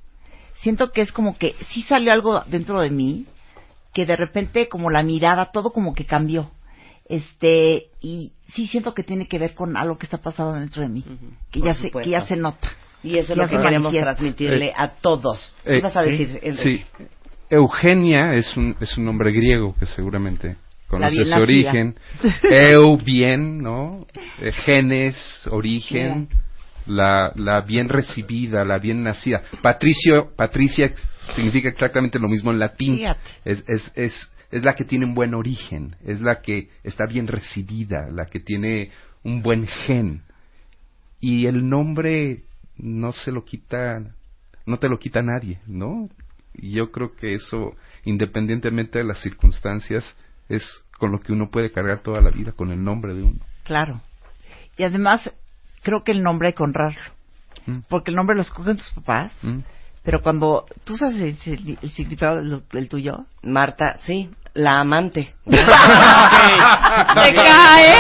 Siento 0.61 0.91
que 0.91 1.01
es 1.01 1.11
como 1.11 1.37
que 1.37 1.55
sí 1.71 1.81
salió 1.83 2.11
algo 2.13 2.41
dentro 2.47 2.79
de 2.81 2.89
mí, 2.89 3.25
que 3.93 4.05
de 4.05 4.15
repente 4.15 4.69
como 4.69 4.89
la 4.89 5.03
mirada, 5.03 5.51
todo 5.51 5.71
como 5.71 5.93
que 5.93 6.05
cambió. 6.05 6.51
Este, 7.09 7.87
y 8.01 8.31
sí 8.53 8.67
siento 8.67 8.93
que 8.93 9.03
tiene 9.03 9.27
que 9.27 9.37
ver 9.39 9.53
con 9.55 9.75
algo 9.75 9.97
que 9.97 10.05
está 10.05 10.17
pasando 10.19 10.53
dentro 10.53 10.81
de 10.81 10.87
mí, 10.89 11.03
que 11.51 11.59
Por 11.59 11.67
ya 11.67 11.73
se, 11.73 11.91
que 11.91 12.09
ya 12.09 12.25
se 12.25 12.37
nota. 12.37 12.69
Y 13.03 13.17
eso 13.17 13.33
es 13.33 13.37
Ya 13.37 13.43
lo 13.43 13.49
que 13.49 13.57
queremos 13.57 13.91
manifiesta. 13.91 14.15
transmitirle 14.15 14.67
Eh, 14.67 14.73
a 14.75 14.87
todos. 14.89 15.53
¿Qué 15.65 15.77
Eh, 15.77 15.81
vas 15.81 15.95
a 15.97 16.03
sí, 16.03 16.09
decir, 16.11 16.39
Enrique? 16.41 16.85
Sí. 16.97 17.05
Eugenia 17.49 18.33
es 18.35 18.55
un, 18.55 18.75
es 18.79 18.97
un 18.97 19.05
nombre 19.05 19.31
griego 19.31 19.75
que 19.77 19.85
seguramente 19.85 20.55
conoce 20.93 21.25
su 21.25 21.39
origen. 21.39 21.95
Eu, 22.43 22.97
bien, 22.97 23.61
¿no? 23.61 24.05
Eh, 24.39 24.51
genes, 24.51 25.15
origen. 25.49 26.29
La, 26.85 27.31
la 27.35 27.61
bien 27.61 27.87
recibida, 27.87 28.65
la 28.65 28.77
bien 28.77 29.03
nacida. 29.03 29.41
Patricio, 29.61 30.35
Patricia 30.35 30.93
significa 31.33 31.69
exactamente 31.69 32.19
lo 32.19 32.27
mismo 32.27 32.51
en 32.51 32.59
latín. 32.59 32.99
Es, 33.45 33.63
es, 33.67 33.91
es, 33.95 34.31
es 34.51 34.63
la 34.63 34.75
que 34.75 34.83
tiene 34.83 35.05
un 35.05 35.15
buen 35.15 35.33
origen, 35.33 35.95
es 36.05 36.19
la 36.19 36.41
que 36.41 36.69
está 36.83 37.05
bien 37.05 37.27
recibida, 37.27 38.09
la 38.11 38.25
que 38.25 38.39
tiene 38.39 38.91
un 39.23 39.41
buen 39.41 39.65
gen. 39.65 40.23
Y 41.19 41.45
el 41.45 41.67
nombre 41.67 42.43
no 42.77 43.13
se 43.13 43.31
lo 43.31 43.45
quita, 43.45 44.01
no 44.65 44.77
te 44.77 44.89
lo 44.89 44.99
quita 44.99 45.21
nadie, 45.21 45.59
¿no? 45.65 46.07
Y 46.53 46.71
yo 46.73 46.91
creo 46.91 47.15
que 47.15 47.33
eso, 47.33 47.75
independientemente 48.05 48.99
de 48.99 49.05
las 49.05 49.21
circunstancias, 49.21 50.15
es 50.49 50.63
con 50.97 51.11
lo 51.11 51.19
que 51.19 51.33
uno 51.33 51.49
puede 51.49 51.71
cargar 51.71 51.99
toda 51.99 52.21
la 52.21 52.29
vida, 52.29 52.51
con 52.53 52.71
el 52.71 52.83
nombre 52.83 53.13
de 53.13 53.23
uno. 53.23 53.39
Claro. 53.63 54.01
Y 54.77 54.83
además, 54.83 55.31
creo 55.81 56.03
que 56.03 56.11
el 56.11 56.23
nombre 56.23 56.49
hay 56.49 56.53
que 56.53 56.63
honrarlo. 56.63 57.01
Mm. 57.65 57.79
Porque 57.89 58.11
el 58.11 58.15
nombre 58.15 58.35
lo 58.35 58.41
escogen 58.41 58.77
tus 58.77 58.89
papás. 58.91 59.33
¿Mm? 59.41 59.59
Pero 60.03 60.21
cuando 60.21 60.65
tú 60.83 60.97
sabes 60.97 61.15
el, 61.21 61.37
signi- 61.39 61.77
el 61.81 61.89
significado 61.91 62.37
del, 62.37 62.63
del 62.71 62.89
tuyo, 62.89 63.25
Marta, 63.41 63.97
sí, 64.05 64.29
la 64.55 64.79
amante. 64.81 65.33
¡Se 65.45 67.33
cae! 67.33 67.95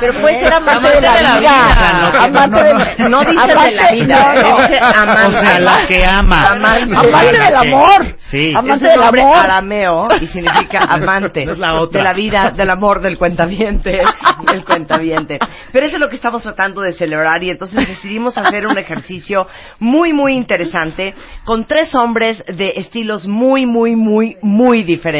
pero 0.00 0.20
puede 0.20 0.40
ser 0.40 0.52
amante, 0.54 0.78
Amante 0.78 0.96
de 0.96 1.00
la 1.02 1.12
de 1.12 1.22
la 1.22 1.38
vida. 1.38 1.50
vida. 1.50 2.22
Amante 2.24 2.62
de 2.62 2.72
la- 2.74 3.08
No 3.08 3.20
dice 3.20 3.32
amante- 3.32 3.64
de 3.64 3.70
la 3.74 3.90
vida, 3.92 4.32
no, 4.34 4.42
no. 4.50 4.56
dice 4.58 4.78
amante. 4.78 5.26
O 5.26 5.30
sea, 5.44 5.60
la 5.60 5.86
que 5.86 6.04
ama. 6.04 6.40
Amante. 6.42 6.96
Amante 6.96 7.38
del 7.38 7.56
amor. 7.56 8.16
Sí. 8.30 8.52
Amante 8.56 8.86
es 8.86 8.92
del 8.94 9.02
un 9.02 9.20
amor. 9.20 9.36
arameo 9.44 10.08
y 10.20 10.26
significa 10.28 10.80
amante 10.88 11.44
No 11.46 11.52
es 11.52 11.58
la 11.58 11.74
otra. 11.80 11.98
de 12.00 12.04
la 12.04 12.12
vida, 12.14 12.50
del 12.50 12.70
amor, 12.70 13.00
del 13.00 13.18
cuentaviente, 13.18 14.00
del 14.52 14.64
cuentaviente. 14.64 15.38
Pero 15.72 15.86
eso 15.86 15.96
es 15.96 16.00
lo 16.00 16.08
que 16.08 16.16
estamos 16.16 16.42
tratando 16.42 16.80
de 16.80 16.92
celebrar 16.92 17.42
y 17.42 17.50
entonces 17.50 17.86
decidimos 17.88 18.36
hacer 18.38 18.66
un 18.66 18.78
ejercicio 18.78 19.46
muy, 19.80 20.12
muy 20.12 20.34
interesante 20.34 21.14
con 21.44 21.64
tres 21.66 21.94
hombres 21.94 22.42
de 22.46 22.72
estilos 22.76 23.26
muy, 23.26 23.66
muy, 23.66 23.96
muy, 23.96 24.36
muy 24.42 24.82
diferentes, 24.84 25.13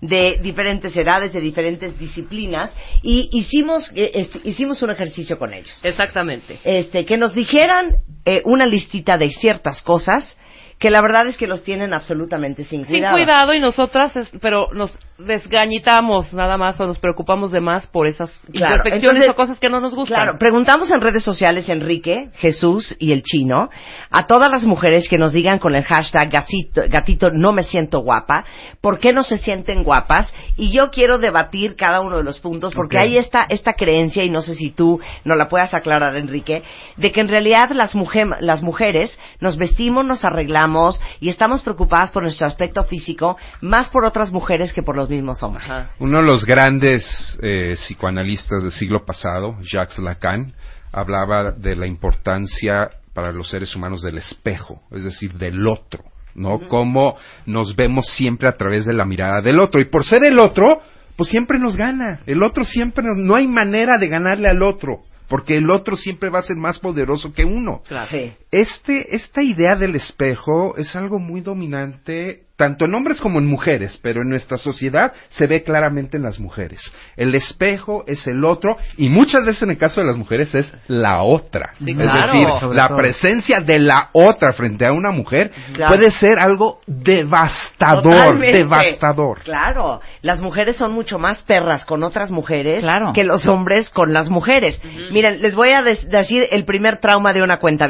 de 0.00 0.38
diferentes 0.42 0.96
edades, 0.96 1.32
de 1.32 1.40
diferentes 1.40 1.98
disciplinas 1.98 2.74
y 3.02 3.28
hicimos, 3.32 3.90
eh, 3.94 4.28
hicimos 4.44 4.82
un 4.82 4.90
ejercicio 4.90 5.38
con 5.38 5.52
ellos 5.54 5.80
Exactamente. 5.82 6.58
este, 6.64 7.04
que 7.04 7.16
nos 7.16 7.34
dijeran 7.34 7.96
eh, 8.24 8.40
una 8.44 8.66
listita 8.66 9.18
de 9.18 9.30
ciertas 9.30 9.82
cosas 9.82 10.36
que 10.82 10.90
la 10.90 11.00
verdad 11.00 11.28
es 11.28 11.36
que 11.36 11.46
los 11.46 11.62
tienen 11.62 11.94
absolutamente 11.94 12.64
sin 12.64 12.80
Sin 12.86 12.96
cuidado. 12.96 13.14
cuidado 13.14 13.54
y 13.54 13.60
nosotras, 13.60 14.16
es- 14.16 14.32
pero 14.40 14.66
nos 14.74 14.98
desgañitamos 15.16 16.32
nada 16.34 16.56
más 16.56 16.80
o 16.80 16.86
nos 16.86 16.98
preocupamos 16.98 17.52
de 17.52 17.60
más 17.60 17.86
por 17.86 18.08
esas 18.08 18.30
Claro, 18.52 18.76
imperfecciones 18.76 19.22
entonces, 19.22 19.30
o 19.30 19.34
cosas 19.36 19.60
que 19.60 19.68
no 19.68 19.80
nos 19.80 19.94
gustan. 19.94 20.16
Claro, 20.24 20.38
preguntamos 20.40 20.90
en 20.90 21.00
redes 21.00 21.22
sociales, 21.22 21.68
Enrique, 21.68 22.30
Jesús 22.34 22.96
y 22.98 23.12
el 23.12 23.22
chino, 23.22 23.70
a 24.10 24.26
todas 24.26 24.50
las 24.50 24.64
mujeres 24.64 25.08
que 25.08 25.18
nos 25.18 25.32
digan 25.32 25.60
con 25.60 25.76
el 25.76 25.84
hashtag 25.84 26.30
gatito, 26.30 26.82
gatito 26.88 27.30
no 27.30 27.52
me 27.52 27.62
siento 27.62 28.00
guapa, 28.00 28.44
por 28.80 28.98
qué 28.98 29.12
no 29.12 29.22
se 29.22 29.38
sienten 29.38 29.84
guapas, 29.84 30.34
y 30.56 30.72
yo 30.72 30.90
quiero 30.90 31.18
debatir 31.18 31.76
cada 31.76 32.00
uno 32.00 32.16
de 32.16 32.24
los 32.24 32.40
puntos, 32.40 32.74
porque 32.74 32.96
Ok. 32.96 33.02
hay 33.04 33.18
esta, 33.18 33.46
esta 33.48 33.74
creencia, 33.74 34.24
y 34.24 34.30
no 34.30 34.42
sé 34.42 34.56
si 34.56 34.70
tú 34.70 34.98
nos 35.24 35.36
la 35.36 35.48
puedas 35.48 35.74
aclarar, 35.74 36.16
Enrique, 36.16 36.64
de 36.96 37.12
que 37.12 37.20
en 37.20 37.28
realidad 37.28 37.70
las, 37.70 37.94
mujer, 37.94 38.26
las 38.40 38.62
mujeres 38.62 39.16
nos 39.38 39.56
vestimos, 39.56 40.04
nos 40.04 40.24
arreglamos 40.24 40.71
y 41.20 41.28
estamos 41.28 41.62
preocupadas 41.62 42.10
por 42.10 42.22
nuestro 42.22 42.46
aspecto 42.46 42.84
físico, 42.84 43.36
más 43.60 43.88
por 43.90 44.04
otras 44.04 44.32
mujeres 44.32 44.72
que 44.72 44.82
por 44.82 44.96
los 44.96 45.08
mismos 45.08 45.42
hombres. 45.42 45.64
Ajá. 45.64 45.90
Uno 45.98 46.18
de 46.20 46.24
los 46.26 46.44
grandes 46.44 47.38
eh, 47.42 47.74
psicoanalistas 47.76 48.62
del 48.62 48.72
siglo 48.72 49.04
pasado, 49.04 49.56
Jacques 49.62 49.98
Lacan, 49.98 50.52
hablaba 50.92 51.52
de 51.52 51.76
la 51.76 51.86
importancia 51.86 52.90
para 53.14 53.32
los 53.32 53.48
seres 53.50 53.74
humanos 53.76 54.02
del 54.02 54.18
espejo, 54.18 54.80
es 54.90 55.04
decir, 55.04 55.34
del 55.34 55.66
otro, 55.66 56.02
¿no? 56.34 56.60
Cómo 56.68 57.16
nos 57.46 57.76
vemos 57.76 58.06
siempre 58.08 58.48
a 58.48 58.56
través 58.56 58.86
de 58.86 58.92
la 58.94 59.04
mirada 59.04 59.40
del 59.42 59.60
otro. 59.60 59.80
Y 59.80 59.86
por 59.86 60.04
ser 60.04 60.24
el 60.24 60.38
otro, 60.38 60.80
pues 61.16 61.28
siempre 61.28 61.58
nos 61.58 61.76
gana. 61.76 62.20
El 62.26 62.42
otro 62.42 62.64
siempre, 62.64 63.04
nos- 63.04 63.18
no 63.18 63.34
hay 63.34 63.46
manera 63.46 63.98
de 63.98 64.08
ganarle 64.08 64.48
al 64.48 64.62
otro, 64.62 65.02
porque 65.32 65.56
el 65.56 65.70
otro 65.70 65.96
siempre 65.96 66.28
va 66.28 66.40
a 66.40 66.42
ser 66.42 66.58
más 66.58 66.78
poderoso 66.78 67.32
que 67.32 67.42
uno. 67.42 67.80
Claro. 67.88 68.06
Sí. 68.10 68.34
Este, 68.50 69.16
esta 69.16 69.42
idea 69.42 69.76
del 69.76 69.94
espejo 69.94 70.76
es 70.76 70.94
algo 70.94 71.18
muy 71.18 71.40
dominante 71.40 72.48
tanto 72.62 72.84
en 72.84 72.94
hombres 72.94 73.20
como 73.20 73.40
en 73.40 73.46
mujeres, 73.46 73.98
pero 74.02 74.22
en 74.22 74.28
nuestra 74.30 74.56
sociedad 74.56 75.12
se 75.30 75.48
ve 75.48 75.64
claramente 75.64 76.16
en 76.16 76.22
las 76.22 76.38
mujeres. 76.38 76.94
El 77.16 77.34
espejo 77.34 78.04
es 78.06 78.24
el 78.28 78.44
otro 78.44 78.76
y 78.96 79.08
muchas 79.08 79.44
veces 79.44 79.62
en 79.64 79.70
el 79.70 79.78
caso 79.78 80.00
de 80.00 80.06
las 80.06 80.16
mujeres 80.16 80.54
es 80.54 80.72
la 80.86 81.22
otra. 81.22 81.72
Sí, 81.78 81.90
es 81.90 81.96
claro. 81.96 82.22
decir, 82.22 82.48
la 82.72 82.86
todo. 82.86 82.96
presencia 82.98 83.60
de 83.60 83.80
la 83.80 84.10
otra 84.12 84.52
frente 84.52 84.86
a 84.86 84.92
una 84.92 85.10
mujer 85.10 85.50
Claro. 85.72 85.96
puede 85.96 86.12
ser 86.12 86.38
algo 86.38 86.78
devastador, 86.86 88.02
Totalmente. 88.14 88.58
devastador. 88.58 89.40
Claro, 89.40 90.00
las 90.22 90.40
mujeres 90.40 90.76
son 90.76 90.92
mucho 90.92 91.18
más 91.18 91.42
perras 91.42 91.84
con 91.84 92.04
otras 92.04 92.30
mujeres 92.30 92.80
Claro. 92.82 93.12
que 93.12 93.24
los 93.24 93.48
hombres 93.48 93.90
con 93.90 94.12
las 94.12 94.28
mujeres. 94.30 94.80
Miren, 95.10 95.42
les 95.42 95.54
voy 95.56 95.70
a 95.70 95.82
decir 95.82 96.46
el 96.50 96.64
primer 96.64 96.98
trauma 97.00 97.32
de 97.32 97.42
una 97.42 97.58
cuenta 97.58 97.82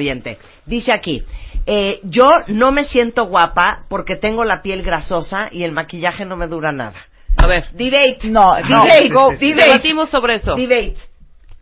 Dice 0.65 0.93
aquí, 0.93 1.23
eh, 1.67 2.01
yo 2.05 2.31
no 2.49 2.73
me 2.73 2.85
siento 2.85 3.27
guapa 3.27 3.85
porque 3.89 4.17
tengo 4.17 4.45
la 4.45 4.63
piel 4.63 4.83
grasosa 4.83 5.49
y 5.51 5.65
el 5.65 5.73
maquillaje 5.73 6.25
no 6.25 6.37
me 6.37 6.47
dura 6.47 6.73
nada. 6.73 6.95
A 7.37 7.47
ver, 7.47 7.71
Debate. 7.73 8.19
No, 8.25 8.59
no. 8.59 8.85
Debate. 8.85 9.09
Debate. 9.09 9.55
debatimos 9.55 10.11
sobre 10.11 10.37
eso. 10.37 10.55
Debate. 10.55 11.12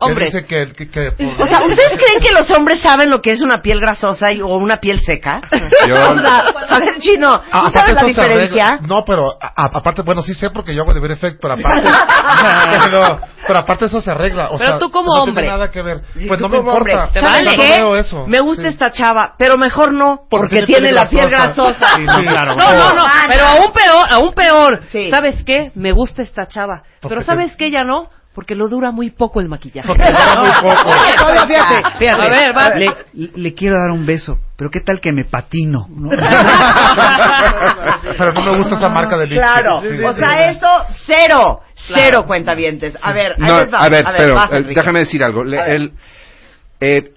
Hombres. 0.01 0.33
Dice 0.33 0.45
que, 0.45 0.73
que, 0.73 0.89
que 0.89 1.11
por- 1.11 1.41
O 1.43 1.47
sea, 1.47 1.61
¿ustedes 1.63 1.91
creen 1.97 2.19
que 2.21 2.31
los 2.31 2.49
hombres 2.51 2.81
saben 2.81 3.09
lo 3.09 3.21
que 3.21 3.31
es 3.31 3.41
una 3.41 3.61
piel 3.61 3.79
grasosa 3.79 4.31
y- 4.31 4.41
o 4.41 4.47
una 4.57 4.77
piel 4.77 4.99
seca? 5.01 5.41
Yo- 5.87 5.95
O 5.95 6.19
sea, 6.19 6.45
a 6.69 6.79
ver, 6.79 6.99
Chino, 6.99 7.39
¿tú 7.39 7.45
Ah, 7.51 7.69
sabes 7.73 7.95
la 7.95 8.03
diferencia? 8.03 8.65
arregla. 8.65 8.87
No, 8.87 9.05
pero 9.05 9.31
a- 9.39 9.53
a- 9.55 9.69
aparte, 9.77 10.01
bueno, 10.01 10.21
sí 10.23 10.33
sé 10.33 10.49
porque 10.49 10.73
yo 10.75 10.81
hago 10.83 10.93
de 10.93 10.99
ver 10.99 11.11
efecto, 11.11 11.39
pero 11.41 11.53
aparte, 11.53 11.89
pero, 12.83 13.19
pero 13.47 13.59
aparte 13.59 13.85
eso 13.85 14.01
se 14.01 14.11
arregla. 14.11 14.49
O 14.51 14.57
Pero 14.57 14.71
sea, 14.71 14.79
tú 14.79 14.91
como 14.91 15.15
no 15.15 15.23
hombre. 15.23 15.43
tiene 15.43 15.49
nada 15.57 15.71
que 15.71 15.81
ver. 15.81 16.01
Pues 16.27 16.39
tú 16.39 16.43
no 16.47 16.49
me 16.49 16.57
importa. 16.57 16.77
hombre. 16.79 16.95
Te 17.13 17.19
¿Sabes 17.21 17.45
vale. 17.45 17.57
No 17.57 17.63
veo 17.63 17.95
eso. 17.95 18.27
Me 18.27 18.39
gusta 18.41 18.63
Sí. 18.63 18.67
esta 18.69 18.91
chava, 18.91 19.35
pero 19.37 19.57
mejor 19.57 19.91
no, 19.93 20.21
porque, 20.29 20.47
Porque 20.57 20.65
tiene 20.65 20.81
tiene 20.81 20.91
la 20.93 21.09
piel 21.09 21.29
grasosa. 21.29 21.87
Sí, 21.95 22.05
sí, 22.07 22.25
claro. 22.27 22.55
No, 22.55 22.73
no, 22.73 22.93
no, 22.93 23.05
Ah, 23.05 23.25
pero 23.29 23.43
no. 23.43 23.49
aún 23.51 23.71
peor, 23.73 24.07
aún 24.11 24.33
peor. 24.33 24.81
Sí. 24.91 25.09
¿Sabes 25.09 25.43
qué? 25.43 25.71
Me 25.75 25.91
gusta 25.91 26.21
esta 26.21 26.47
chava. 26.47 26.83
Pero 27.07 27.23
¿sabes 27.23 27.55
qué? 27.57 27.71
Ya 27.71 27.83
no. 27.83 28.09
Porque 28.33 28.55
lo 28.55 28.69
dura 28.69 28.91
muy 28.91 29.09
poco 29.09 29.41
el 29.41 29.49
maquillaje. 29.49 29.85
Porque 29.87 30.05
dura 30.05 30.39
muy 30.39 30.51
poco. 30.61 30.89
Fíjate, 31.47 31.97
fíjate. 31.99 32.09
A 32.09 32.29
ver, 32.29 32.55
va. 32.57 32.69
Le, 32.75 32.91
le 33.35 33.53
quiero 33.53 33.77
dar 33.77 33.91
un 33.91 34.05
beso, 34.05 34.39
pero 34.55 34.69
¿qué 34.69 34.79
tal 34.79 35.01
que 35.01 35.11
me 35.11 35.25
patino? 35.25 35.85
¿no? 35.89 36.09
Pero 38.17 38.33
no 38.33 38.41
me 38.43 38.57
gusta 38.57 38.75
esa 38.77 38.89
marca 38.89 39.17
de 39.17 39.27
lipstick. 39.27 39.43
Claro, 39.43 39.81
Sí, 39.81 39.87
sí, 39.97 40.03
o 40.03 40.13
sí. 40.13 40.19
sea, 40.19 40.49
eso, 40.49 40.67
cero, 41.05 41.61
Claro. 41.87 42.03
cero 42.03 42.23
cuentavientes. 42.27 42.97
A 43.01 43.11
ver, 43.13 43.31
ahí 43.33 43.47
No, 43.49 43.59
les 43.61 43.73
va. 43.73 43.79
a 43.79 43.89
ver, 43.89 44.05
pero 44.17 44.35
vas, 44.35 44.51
eh, 44.53 44.63
déjame 44.73 44.99
decir 44.99 45.23
algo. 45.23 45.43
Le- 45.43 45.59
A 45.59 45.65
ver. 45.65 45.75
el- 45.75 45.91
eh, 46.79 47.11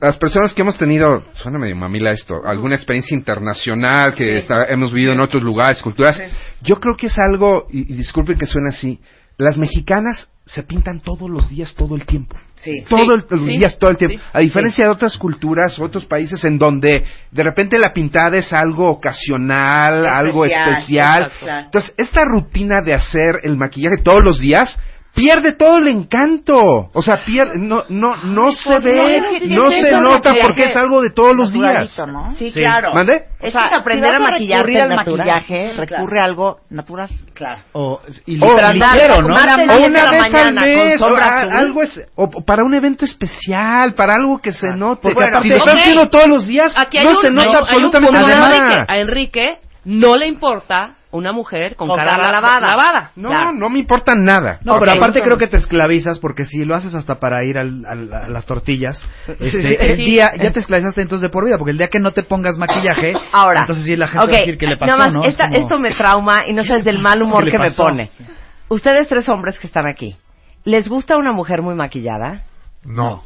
las 0.00 0.16
personas 0.16 0.52
que 0.52 0.62
hemos 0.62 0.76
tenido, 0.76 1.24
suena 1.34 1.58
medio 1.58 1.76
mamila 1.76 2.10
esto, 2.10 2.34
alguna 2.44 2.74
experiencia 2.74 3.16
internacional 3.16 4.14
que 4.14 4.38
está- 4.38 4.64
hemos 4.68 4.92
vivido 4.92 5.12
en 5.12 5.20
otros 5.20 5.42
lugares, 5.42 5.80
culturas, 5.80 6.20
yo 6.60 6.76
creo 6.80 6.96
que 6.96 7.06
es 7.06 7.16
algo, 7.18 7.66
y, 7.70 7.92
y 7.92 7.96
disculpen 7.96 8.36
que 8.36 8.46
suene 8.46 8.68
así, 8.70 9.00
las 9.38 9.56
mexicanas 9.56 10.28
se 10.46 10.64
pintan 10.64 11.00
todos 11.00 11.30
los 11.30 11.48
días, 11.48 11.74
todo 11.74 11.94
el 11.94 12.04
tiempo. 12.04 12.36
Sí. 12.56 12.82
Todos 12.88 13.24
los 13.30 13.40
sí, 13.40 13.46
días, 13.46 13.78
todo 13.78 13.90
el 13.90 13.96
tiempo. 13.96 14.18
sí, 14.18 14.24
a 14.32 14.40
diferencia 14.40 14.84
de 14.84 14.90
otras 14.90 15.16
culturas, 15.16 15.78
otros 15.78 16.06
países 16.06 16.44
en 16.44 16.58
donde 16.58 17.04
de 17.30 17.42
repente 17.42 17.78
la 17.78 17.92
pintada 17.92 18.36
es 18.36 18.52
algo 18.52 18.88
ocasional, 18.90 20.06
algo 20.06 20.44
Especial, 20.44 21.24
exacto. 21.26 21.64
Entonces, 21.66 21.94
esta 21.96 22.24
rutina 22.24 22.80
de 22.84 22.94
hacer 22.94 23.40
el 23.44 23.56
maquillaje 23.56 23.98
todos 23.98 24.24
los 24.24 24.40
días 24.40 24.76
pierde 25.18 25.52
todo 25.52 25.78
el 25.78 25.88
encanto. 25.88 26.90
O 26.92 27.02
sea, 27.02 27.22
pierde, 27.24 27.58
no, 27.58 27.84
no, 27.88 28.16
no 28.24 28.52
se 28.52 28.78
ve, 28.78 29.22
no 29.48 29.70
se 29.70 29.92
nota 30.00 30.34
porque 30.42 30.64
es 30.64 30.76
algo 30.76 31.02
de 31.02 31.10
todos 31.10 31.34
los 31.36 31.52
días. 31.52 31.98
¿no? 32.06 32.34
Sí, 32.36 32.50
Sí. 32.50 32.60
claro. 32.60 32.94
¿Mande? 32.94 33.24
Es 33.40 33.52
que 33.52 33.58
aprender 33.58 34.10
si 34.10 34.16
a 34.16 34.18
vas 34.18 34.30
maquillarte 34.32 34.66
recurrir 34.72 34.80
al 34.82 34.96
maquillaje, 34.96 35.72
recurre 35.76 36.20
a 36.20 36.24
algo 36.24 36.58
natural. 36.70 37.08
Claro. 37.34 37.62
O, 37.72 38.00
y 38.26 38.42
O 38.42 38.46
ligero, 38.50 38.72
ligero, 38.72 39.22
¿no? 39.22 39.34
O 39.34 39.38
diez 39.38 39.82
de 39.82 39.88
una 39.88 40.04
la 40.04 40.10
vez 40.10 40.20
mañana, 40.20 40.38
al 40.48 40.54
con 40.54 40.64
mes, 40.64 41.00
o 41.02 41.06
sombra 41.06 41.24
a- 41.26 41.40
azul. 41.42 41.52
algo 41.52 41.82
es, 41.82 42.00
o 42.16 42.30
para 42.44 42.64
un 42.64 42.74
evento 42.74 43.04
especial, 43.04 43.94
para 43.94 44.14
algo 44.14 44.38
que 44.38 44.52
se 44.52 44.68
note. 44.70 45.02
Porque 45.02 45.24
aparte- 45.24 45.42
si 45.42 45.48
lo 45.50 45.56
están 45.56 45.74
Ok. 45.74 45.80
haciendo 45.80 46.08
todos 46.10 46.26
los 46.28 46.46
días, 46.46 46.72
Aquí 46.76 46.98
hay 46.98 47.04
no 47.04 47.10
un, 47.10 47.16
se 47.16 47.30
nota 47.30 47.48
hay- 47.48 47.54
hay 47.54 47.60
un 47.60 47.64
absolutamente 47.68 48.10
punto 48.12 48.26
de 48.26 48.34
nada. 48.36 48.56
Enrique. 48.56 48.84
A 48.88 48.98
Enrique 48.98 49.58
no 49.90 50.16
le 50.16 50.26
importa 50.26 50.94
una 51.10 51.32
mujer 51.32 51.74
con, 51.74 51.88
Con 51.88 51.96
cara, 51.96 52.10
cara 52.10 52.24
la- 52.24 52.32
lavada. 52.32 52.66
lavada. 52.68 53.10
No, 53.16 53.30
Claro. 53.30 53.52
no 53.54 53.70
me 53.70 53.78
importa 53.78 54.12
nada. 54.14 54.58
No, 54.62 54.78
pero 54.78 54.92
aparte 54.92 55.22
creo 55.22 55.38
que 55.38 55.46
te 55.46 55.56
esclavizas 55.56 56.18
porque 56.18 56.44
si 56.44 56.64
lo 56.66 56.74
haces 56.74 56.94
hasta 56.94 57.18
para 57.18 57.42
ir 57.46 57.56
al- 57.56 57.86
al- 57.86 58.12
a 58.12 58.28
las 58.28 58.44
tortillas, 58.44 59.02
este, 59.26 59.62
sí. 59.62 59.76
el 59.80 59.96
Sí. 59.96 60.04
día 60.04 60.32
ya 60.36 60.52
te 60.52 60.60
esclavizaste 60.60 61.00
entonces 61.00 61.22
de 61.22 61.28
por 61.30 61.46
vida, 61.46 61.56
porque 61.56 61.70
el 61.70 61.78
día 61.78 61.88
que 61.88 61.98
no 62.00 62.10
te 62.12 62.22
pongas 62.24 62.58
maquillaje, 62.58 63.14
Ahora, 63.32 63.60
entonces 63.60 63.86
sí 63.86 63.96
la 63.96 64.08
gente 64.08 64.26
va 64.26 64.32
a 64.32 64.38
decir 64.38 64.58
que 64.58 64.66
le 64.66 64.76
pasó, 64.76 64.92
nada 64.92 65.04
más, 65.06 65.14
¿no? 65.14 65.22
Es 65.22 65.28
esta- 65.30 65.48
como- 65.48 65.56
esto 65.58 65.78
me 65.78 65.94
trauma 65.94 66.42
y 66.46 66.52
no 66.52 66.62
sabes 66.62 66.84
del 66.84 66.98
mal 66.98 67.22
humor 67.22 67.40
¿Qué 67.44 67.46
le 67.46 67.52
que 67.52 67.58
me 67.58 67.70
pone. 67.70 68.08
Sí. 68.08 68.24
Ustedes 68.68 69.08
tres 69.08 69.26
hombres 69.30 69.58
que 69.58 69.66
están 69.66 69.86
aquí, 69.86 70.16
¿les 70.64 70.88
gusta 70.90 71.16
una 71.16 71.32
mujer 71.32 71.62
muy 71.62 71.74
maquillada? 71.74 72.42
No. 72.84 73.22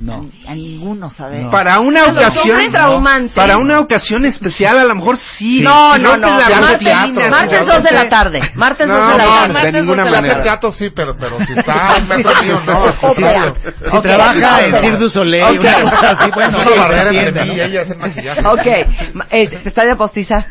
No. 0.00 0.30
A 0.48 0.54
ninguno, 0.54 1.10
¿sabes? 1.10 1.42
No. 1.42 1.50
Para 1.50 1.78
una 1.80 2.04
A 2.04 2.12
ocasión, 2.12 2.58
traumantes. 2.72 3.34
para 3.34 3.58
una 3.58 3.80
ocasión 3.80 4.24
especial, 4.24 4.78
a 4.78 4.84
lo 4.84 4.94
mejor 4.94 5.18
sí. 5.18 5.60
No, 5.60 5.94
Si 5.94 6.00
no, 6.00 6.16
no. 6.16 6.26
hace 6.36 6.78
linda, 6.78 7.28
Martes 7.30 7.58
si 7.60 7.64
2 7.66 7.82
de 7.82 7.90
la 7.92 8.08
tarde. 8.08 8.40
Martes 8.54 8.86
No, 8.86 8.96
2 8.96 9.08
de 9.12 9.18
la 9.18 9.24
no, 9.24 9.30
tarde. 9.54 9.72
de 9.72 9.72
ninguna 9.80 10.02
dos 10.04 10.10
de 10.12 10.16
Hacer 10.18 10.28
manera. 10.28 10.42
teatro 10.42 10.72
sí, 10.72 10.88
pero, 10.90 11.16
pero 11.18 11.38
si 11.44 11.52
está 11.58 11.90
a 11.90 11.96
un 11.98 12.08
metro 12.08 12.32
no. 12.32 13.54
Si 13.90 14.00
trabaja 14.02 14.64
en 14.64 14.72
Cirque 14.80 14.96
du 14.98 15.08
Soleil, 15.10 15.60
una 15.60 15.74
cosa 15.82 16.10
así, 16.10 16.30
bueno, 16.34 16.58
es 16.58 16.66
una 16.72 16.82
barrera 16.82 17.10
entre 17.28 17.44
mí 17.44 17.56
¿no? 17.56 17.62
ella 17.62 17.82
el 17.82 17.98
maquillaje. 17.98 18.40
Ok, 18.46 19.14
Ma- 19.14 19.26
eh, 19.30 19.60
pestaña 19.62 19.96
postiza. 19.96 20.46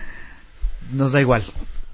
Nos 0.91 1.11
da 1.11 1.21
igual. 1.21 1.43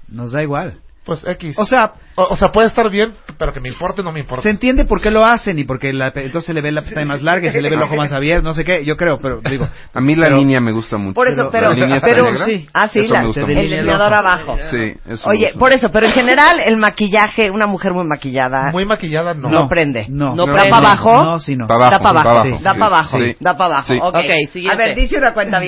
Nos 0.08 0.32
da 0.32 0.42
igual. 0.42 0.74
Pues 1.10 1.26
X. 1.26 1.58
O 1.58 1.64
sea, 1.66 1.90
O, 2.14 2.22
o 2.22 2.36
sea, 2.36 2.52
puede 2.52 2.68
estar 2.68 2.88
bien, 2.88 3.12
pero 3.36 3.52
que 3.52 3.58
me 3.58 3.68
importe, 3.68 4.00
no 4.04 4.12
me 4.12 4.20
importa. 4.20 4.44
se 4.44 4.50
entiende 4.50 4.84
por 4.84 5.00
qué 5.00 5.10
lo 5.10 5.24
hacen 5.24 5.58
y 5.58 5.64
porque 5.64 5.92
la, 5.92 6.12
entonces 6.14 6.44
se 6.44 6.54
le 6.54 6.60
ve 6.60 6.70
la 6.70 6.82
pestaña 6.82 7.04
más 7.04 7.20
larga 7.20 7.48
y 7.48 7.50
se 7.50 7.60
le 7.60 7.68
ve 7.68 7.74
el 7.74 7.82
ojo 7.82 7.96
más 7.96 8.12
abierto, 8.12 8.44
no 8.44 8.54
sé 8.54 8.64
qué, 8.64 8.84
yo 8.84 8.96
creo, 8.96 9.18
pero 9.20 9.40
digo. 9.40 9.66
A 9.94 10.00
mí 10.00 10.14
la 10.14 10.26
Pero- 10.26 10.36
línea 10.36 10.60
me 10.60 10.70
gusta 10.70 10.98
mucho. 10.98 11.14
Por 11.14 11.26
eso, 11.26 11.48
pero, 11.50 11.70
¿La 11.70 11.74
línea 11.74 11.96
está 11.96 12.06
pero, 12.06 12.30
negra? 12.30 12.44
sí. 12.46 12.68
Ah, 12.72 12.86
sí, 12.86 13.00
la- 13.08 13.22
el 13.22 13.32
delineador 13.44 14.14
abajo. 14.14 14.56
Sí, 14.70 14.94
eso 15.04 15.28
Oye, 15.28 15.50
por 15.58 15.72
eso, 15.72 15.90
pero 15.90 16.06
en 16.06 16.12
general 16.12 16.60
el 16.64 16.76
maquillaje, 16.76 17.50
una 17.50 17.66
mujer 17.66 17.92
muy 17.92 18.04
maquillada, 18.06 18.70
Muy 18.70 18.84
maquillada, 18.84 19.34
no. 19.34 19.48
No 19.48 19.68
prende. 19.68 20.06
No, 20.08 20.36
No 20.36 20.46
¿da 20.46 20.52
prende. 20.52 20.70
para 20.70 20.86
abajo? 20.92 21.24
No, 21.24 21.40
sí, 21.40 21.56
no. 21.56 21.66
Pa' 21.66 21.74
abajo, 21.74 21.90
da 21.90 21.98
para 21.98 22.10
abajo, 22.20 22.28
pa' 22.28 22.42
sí, 22.44 22.48
abajo, 22.50 22.62
da 22.62 22.74
para 22.74 22.86
abajo, 22.86 23.16
sí. 23.16 23.36
da 23.40 23.56
para 23.56 23.74
abajo. 23.74 23.86
Sí. 23.88 23.98
ok. 24.00 24.14
Ok, 24.14 24.50
siguiente. 24.52 24.70
A 24.82 24.86
ver, 24.86 24.94
dice 24.96 25.18
una 25.18 25.34
cuenta 25.34 25.60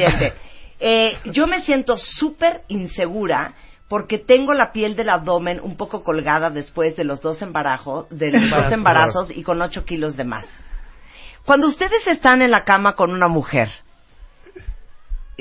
Eh, 0.78 1.16
yo 1.32 1.48
me 1.48 1.60
siento 1.62 1.96
súper 1.96 2.60
insegura 2.68 3.54
porque 3.92 4.16
tengo 4.16 4.54
la 4.54 4.72
piel 4.72 4.96
del 4.96 5.10
abdomen 5.10 5.60
un 5.62 5.76
poco 5.76 6.02
colgada 6.02 6.48
después 6.48 6.96
de 6.96 7.04
los 7.04 7.20
dos 7.20 7.42
embarazos, 7.42 8.08
de 8.08 8.32
los 8.32 8.48
dos 8.48 8.72
Embarazo, 8.72 8.74
embarazos 8.74 9.30
y 9.36 9.42
con 9.42 9.60
8 9.60 9.84
kilos 9.84 10.16
de 10.16 10.24
más. 10.24 10.46
Cuando 11.44 11.68
ustedes 11.68 12.06
están 12.06 12.40
en 12.40 12.52
la 12.52 12.64
cama 12.64 12.96
con 12.96 13.12
una 13.12 13.28
mujer, 13.28 13.68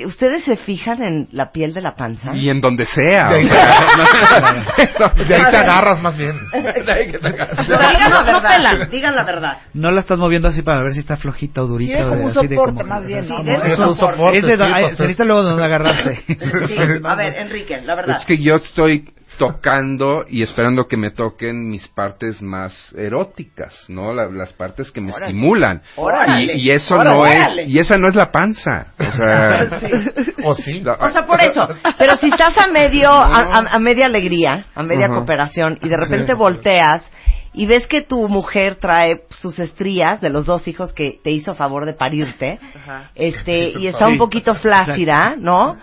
¿ustedes 0.06 0.44
se 0.44 0.56
fijan 0.56 1.02
en 1.02 1.28
la 1.32 1.50
piel 1.52 1.72
de 1.74 1.80
la 1.80 1.94
panza? 1.94 2.30
Y 2.34 2.48
en 2.50 2.60
donde 2.60 2.84
sea. 2.84 3.30
De 3.30 3.36
ahí, 3.38 3.46
o 3.46 3.48
sea, 3.48 5.12
de 5.28 5.34
ahí 5.34 5.42
te 5.50 5.56
agarras 5.56 6.00
más 6.02 6.16
bien. 6.16 6.34
No, 6.52 6.60
No, 6.62 6.72
digan 6.74 8.10
la 8.10 8.22
verdad, 8.22 8.50
pelan. 8.50 8.90
digan 8.90 9.16
la 9.16 9.24
verdad. 9.24 9.58
No 9.74 9.90
la 9.90 10.00
estás 10.00 10.18
moviendo 10.18 10.48
así 10.48 10.62
para 10.62 10.82
ver 10.82 10.92
si 10.92 11.00
está 11.00 11.16
flojita 11.16 11.62
o 11.62 11.66
durita. 11.66 12.06
O 12.06 12.10
como 12.10 12.24
un 12.24 12.30
así 12.30 12.46
de 12.46 12.54
soporte 12.56 12.82
como- 12.82 12.94
más 12.94 13.06
bien, 13.06 13.20
Es 13.20 13.72
Es 13.72 13.78
un 13.78 13.94
soporte. 13.96 14.40
Pues, 14.40 14.46
se 14.46 14.56
necesita 14.56 15.24
luego 15.24 15.42
donde 15.42 15.64
agarrarse. 15.64 16.22
Sí, 16.26 16.76
a 17.04 17.14
ver, 17.14 17.36
Enrique, 17.38 17.80
la 17.84 17.94
verdad. 17.94 18.16
Es 18.18 18.26
que 18.26 18.38
yo 18.38 18.56
estoy 18.56 19.08
tocando 19.46 20.24
y 20.28 20.42
esperando 20.42 20.86
que 20.86 20.96
me 20.96 21.10
toquen 21.10 21.68
mis 21.68 21.88
partes 21.88 22.40
más 22.42 22.94
eróticas, 22.96 23.86
¿no? 23.88 24.12
La- 24.12 24.28
las 24.28 24.52
partes 24.52 24.90
que 24.92 25.00
me 25.00 25.10
Órale. 25.12 25.26
estimulan. 25.26 25.82
Órale. 25.96 26.54
Y, 26.54 26.68
y 26.68 26.70
eso 26.70 26.94
Órale. 26.94 27.10
no 27.10 27.20
Órale. 27.20 27.62
es, 27.62 27.68
y 27.68 27.78
esa 27.78 27.98
no 27.98 28.08
es 28.08 28.14
la 28.14 28.30
panza. 28.30 28.92
O 28.98 29.12
sea, 29.12 29.80
O 30.44 30.54
sí. 30.54 30.80
la- 30.80 30.94
O 30.94 31.10
sea, 31.10 31.26
por 31.26 31.40
eso. 31.40 31.68
Pero 31.98 32.16
si 32.16 32.28
estás 32.28 32.56
a 32.58 32.68
medio, 32.68 33.10
a, 33.10 33.24
a- 33.36 33.74
a 33.74 33.78
media 33.78 34.06
alegría, 34.06 34.66
a 34.74 34.82
media 34.82 35.08
cooperación, 35.08 35.78
y 35.82 35.88
de 35.88 35.96
repente 35.96 36.34
volteas 36.34 37.10
y 37.54 37.66
ves 37.66 37.86
que 37.86 38.00
tu 38.02 38.28
mujer 38.28 38.76
trae 38.80 39.24
sus 39.28 39.58
estrías 39.58 40.20
de 40.20 40.30
los 40.30 40.46
dos 40.46 40.66
hijos 40.68 40.92
que 40.94 41.20
te 41.22 41.30
hizo 41.32 41.54
favor 41.54 41.84
de 41.84 41.92
parirte, 41.92 42.58
Ajá. 42.76 43.10
este, 43.14 43.70
y 43.78 43.88
está 43.88 44.06
un 44.08 44.18
poquito 44.18 44.54
flácida, 44.54 45.34
¿no? 45.36 45.76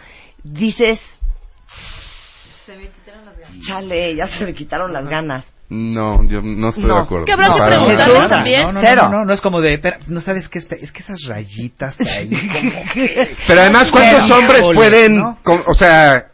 Dices, 0.44 1.00
chale, 3.62 4.16
ya 4.16 4.28
se 4.28 4.46
me 4.46 4.54
quitaron 4.54 4.92
las 4.94 5.08
ganas. 5.08 5.46
no, 5.70 6.24
yo 6.28 6.42
no 6.42 6.70
estoy 6.70 6.86
No. 6.86 6.96
de 6.96 7.02
acuerdo. 7.02 7.26
Que 7.26 7.34
habrá 7.34 7.48
que 7.54 7.62
preguntarle 7.62 8.28
también. 8.28 8.62
No, 8.64 8.72
no, 8.74 8.82
Cero. 8.82 9.02
no, 9.04 9.10
no, 9.20 9.26
no 9.26 9.34
es 9.34 9.42
como 9.42 9.62
de, 9.62 9.78
pero, 9.78 9.98
no 10.08 10.20
sabes 10.22 10.50
qué 10.50 10.60
es, 10.60 10.72
es 10.72 10.92
que 10.92 11.00
esas 11.02 11.20
rayitas 11.28 11.96
ahí, 12.02 12.30
como 12.54 12.84
que- 12.94 13.36
Pero 13.48 13.62
además, 13.62 13.92
¿cuántos 13.92 14.24
Pero- 14.24 14.36
hombres 14.38 14.68
pueden, 14.74 15.18
¿no? 15.18 15.38
con- 15.44 15.64
o 15.68 15.74
sea, 15.74 16.26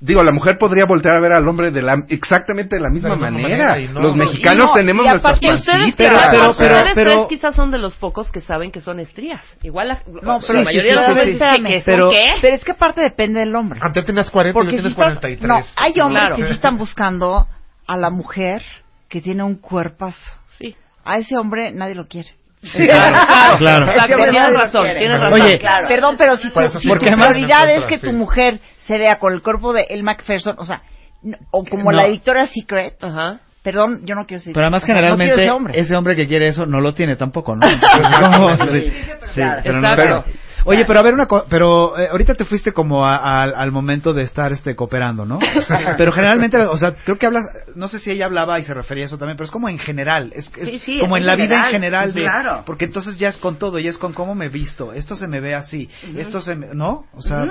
digo, 0.00 0.22
la 0.22 0.32
mujer 0.32 0.56
podría 0.58 0.86
voltear 0.86 1.16
a 1.16 1.20
ver 1.20 1.32
al 1.32 1.46
hombre 1.46 1.70
de 1.70 1.82
la, 1.82 1.96
exactamente 2.08 2.76
de 2.76 2.82
la 2.82 2.88
misma 2.88 3.10
De 3.10 3.16
la 3.20 3.30
misma 3.30 3.48
manera. 3.48 3.66
manera, 3.68 3.78
y 3.84 3.92
no- 3.94 4.00
Los 4.00 4.16
no, 4.16 4.24
mexicanos 4.24 4.64
y 4.64 4.68
no, 4.68 4.72
tenemos 4.74 5.04
y 5.04 5.08
nuestras 5.10 5.34
ustedes, 5.34 5.64
pancitas. 5.66 5.96
pero- 5.96 6.18
pero- 6.30 6.50
ustedes 6.50 6.92
pero- 6.94 7.10
tres 7.12 7.26
quizás 7.28 7.54
son 7.54 7.70
de 7.70 7.78
los 7.78 7.94
pocos 7.94 8.32
que 8.32 8.40
saben 8.40 8.70
que 8.70 8.80
son 8.80 8.98
estrías. 9.00 9.44
Igual 9.62 9.88
la, 9.88 9.98
No, 10.22 10.34
la 10.34 10.46
pero 10.46 10.58
sí, 10.60 10.64
mayoría 10.64 10.82
sí, 10.82 10.88
de 10.88 10.94
los 10.94 11.04
sí, 11.04 11.10
hombres 11.10 11.26
sí. 11.26 11.32
dicen 11.32 11.64
que 11.64 11.82
Pero- 11.84 12.04
son 12.06 12.14
qué. 12.14 12.32
Pero 12.40 12.54
es 12.56 12.64
que 12.64 12.72
aparte 12.72 13.00
depende 13.02 13.40
del 13.40 13.54
hombre. 13.54 13.78
Antes 13.82 14.04
tenías 14.06 14.30
40 14.30 14.50
y 14.50 14.54
Porque 14.54 14.70
si 14.70 14.76
tienes 14.76 14.92
estás, 14.92 15.04
43. 15.18 15.48
no, 15.48 15.62
hay 15.76 16.00
hombres 16.00 16.20
Claro. 16.22 16.36
que 16.36 16.44
sí 16.44 16.52
están 16.54 16.76
buscando 16.78 17.46
a 17.86 17.96
la 17.96 18.10
mujer 18.10 18.62
que 19.08 19.20
tiene 19.20 19.42
un 19.42 19.56
cuerpazo. 19.56 20.32
Sí. 20.58 20.74
A 21.04 21.18
ese 21.18 21.36
hombre 21.36 21.72
nadie 21.72 21.94
lo 21.94 22.06
quiere. 22.06 22.30
Claro, 22.62 23.56
Claro. 23.58 23.86
Ese 23.90 24.14
hombre 24.14 24.30
tienes 24.32 24.52
razón, 24.52 24.86
tienes 24.98 25.20
razón. 25.20 25.40
Oye, 25.40 25.58
Claro. 25.58 25.88
Perdón, 25.88 26.14
pero 26.18 26.36
si 26.36 26.50
tu, 26.50 26.60
si 26.68 26.78
sí, 26.80 26.88
tu 26.88 26.94
prioridad 26.98 27.70
es 27.70 27.84
que 27.86 27.98
Sí. 27.98 28.06
tu 28.06 28.12
mujer 28.12 28.60
se 28.90 28.98
vea 28.98 29.20
con 29.20 29.32
el 29.32 29.40
cuerpo 29.40 29.72
de 29.72 29.82
El 29.88 30.02
MacPherson, 30.02 30.56
o 30.58 30.64
sea, 30.64 30.82
no- 31.22 31.36
o 31.52 31.64
como 31.64 31.92
No. 31.92 31.96
la 31.96 32.06
editora 32.06 32.48
Secret, 32.48 32.96
Ajá. 33.04 33.38
Perdón, 33.62 34.00
yo 34.04 34.14
no 34.14 34.26
quiero 34.26 34.42
ser. 34.42 34.52
Pero 34.54 34.66
además 34.66 34.82
o 34.82 34.86
sea, 34.86 34.94
no 34.94 35.00
generalmente 35.00 35.42
ese 35.42 35.50
hombre. 35.50 35.74
ese 35.78 35.96
hombre 35.96 36.16
que 36.16 36.26
quiere 36.26 36.48
eso 36.48 36.66
no 36.66 36.80
lo 36.80 36.92
tiene 36.92 37.16
tampoco, 37.16 37.54
¿no? 37.56 37.60
¿Cómo? 38.36 38.54
Sí, 38.70 38.92
sí, 39.34 39.34
Claro. 39.34 39.60
pero 39.64 39.80
no- 39.80 39.88
pero- 39.96 40.24
oye, 40.64 40.84
pero 40.86 41.00
a 41.00 41.02
ver 41.02 41.14
una 41.14 41.26
cosa, 41.26 41.44
pero 41.48 41.98
eh, 41.98 42.08
ahorita 42.10 42.34
te 42.34 42.44
fuiste 42.44 42.72
como 42.72 43.06
a- 43.06 43.16
a- 43.16 43.42
al 43.44 43.72
momento 43.72 44.12
de 44.12 44.22
estar 44.24 44.52
este 44.52 44.76
cooperando, 44.76 45.24
¿no? 45.24 45.38
Pero 45.96 46.12
generalmente, 46.12 46.58
o 46.58 46.76
sea, 46.76 46.94
creo 47.04 47.16
que 47.18 47.26
hablas, 47.26 47.44
no 47.74 47.88
sé 47.88 47.98
si 47.98 48.10
ella 48.10 48.26
hablaba 48.26 48.58
y 48.58 48.62
se 48.62 48.74
refería 48.74 49.04
a 49.04 49.06
eso 49.06 49.16
también, 49.18 49.36
pero 49.36 49.46
es 49.46 49.50
como 49.50 49.68
en 49.68 49.78
general, 49.78 50.32
es, 50.34 50.50
es 50.56 50.68
Sí, 50.68 50.78
sí, 50.78 50.98
como 51.00 51.16
es 51.16 51.22
en 51.22 51.26
la 51.26 51.36
vida 51.36 51.64
en 51.66 51.70
general, 51.72 52.12
de, 52.12 52.20
claro. 52.22 52.62
porque 52.66 52.84
entonces 52.86 53.18
ya 53.18 53.28
es 53.28 53.36
con 53.38 53.58
todo 53.58 53.78
y 53.78 53.86
es 53.88 53.96
con 53.98 54.12
cómo 54.12 54.34
me 54.34 54.48
visto, 54.48 54.92
esto 54.92 55.16
se 55.16 55.26
me 55.28 55.40
ve 55.40 55.54
así, 55.54 55.88
esto 56.16 56.40
se 56.40 56.54
me, 56.56 56.74
¿no? 56.74 57.04
O 57.14 57.22
sea, 57.22 57.44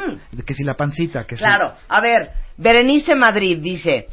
que 0.46 0.54
si 0.54 0.64
la 0.64 0.76
pancita, 0.76 1.26
que 1.26 1.36
si- 1.36 1.44
Claro, 1.44 1.74
a 1.88 2.02
ver, 2.02 2.30
Berenice 2.58 3.16
Madrid 3.16 3.58
dice, 3.62 4.06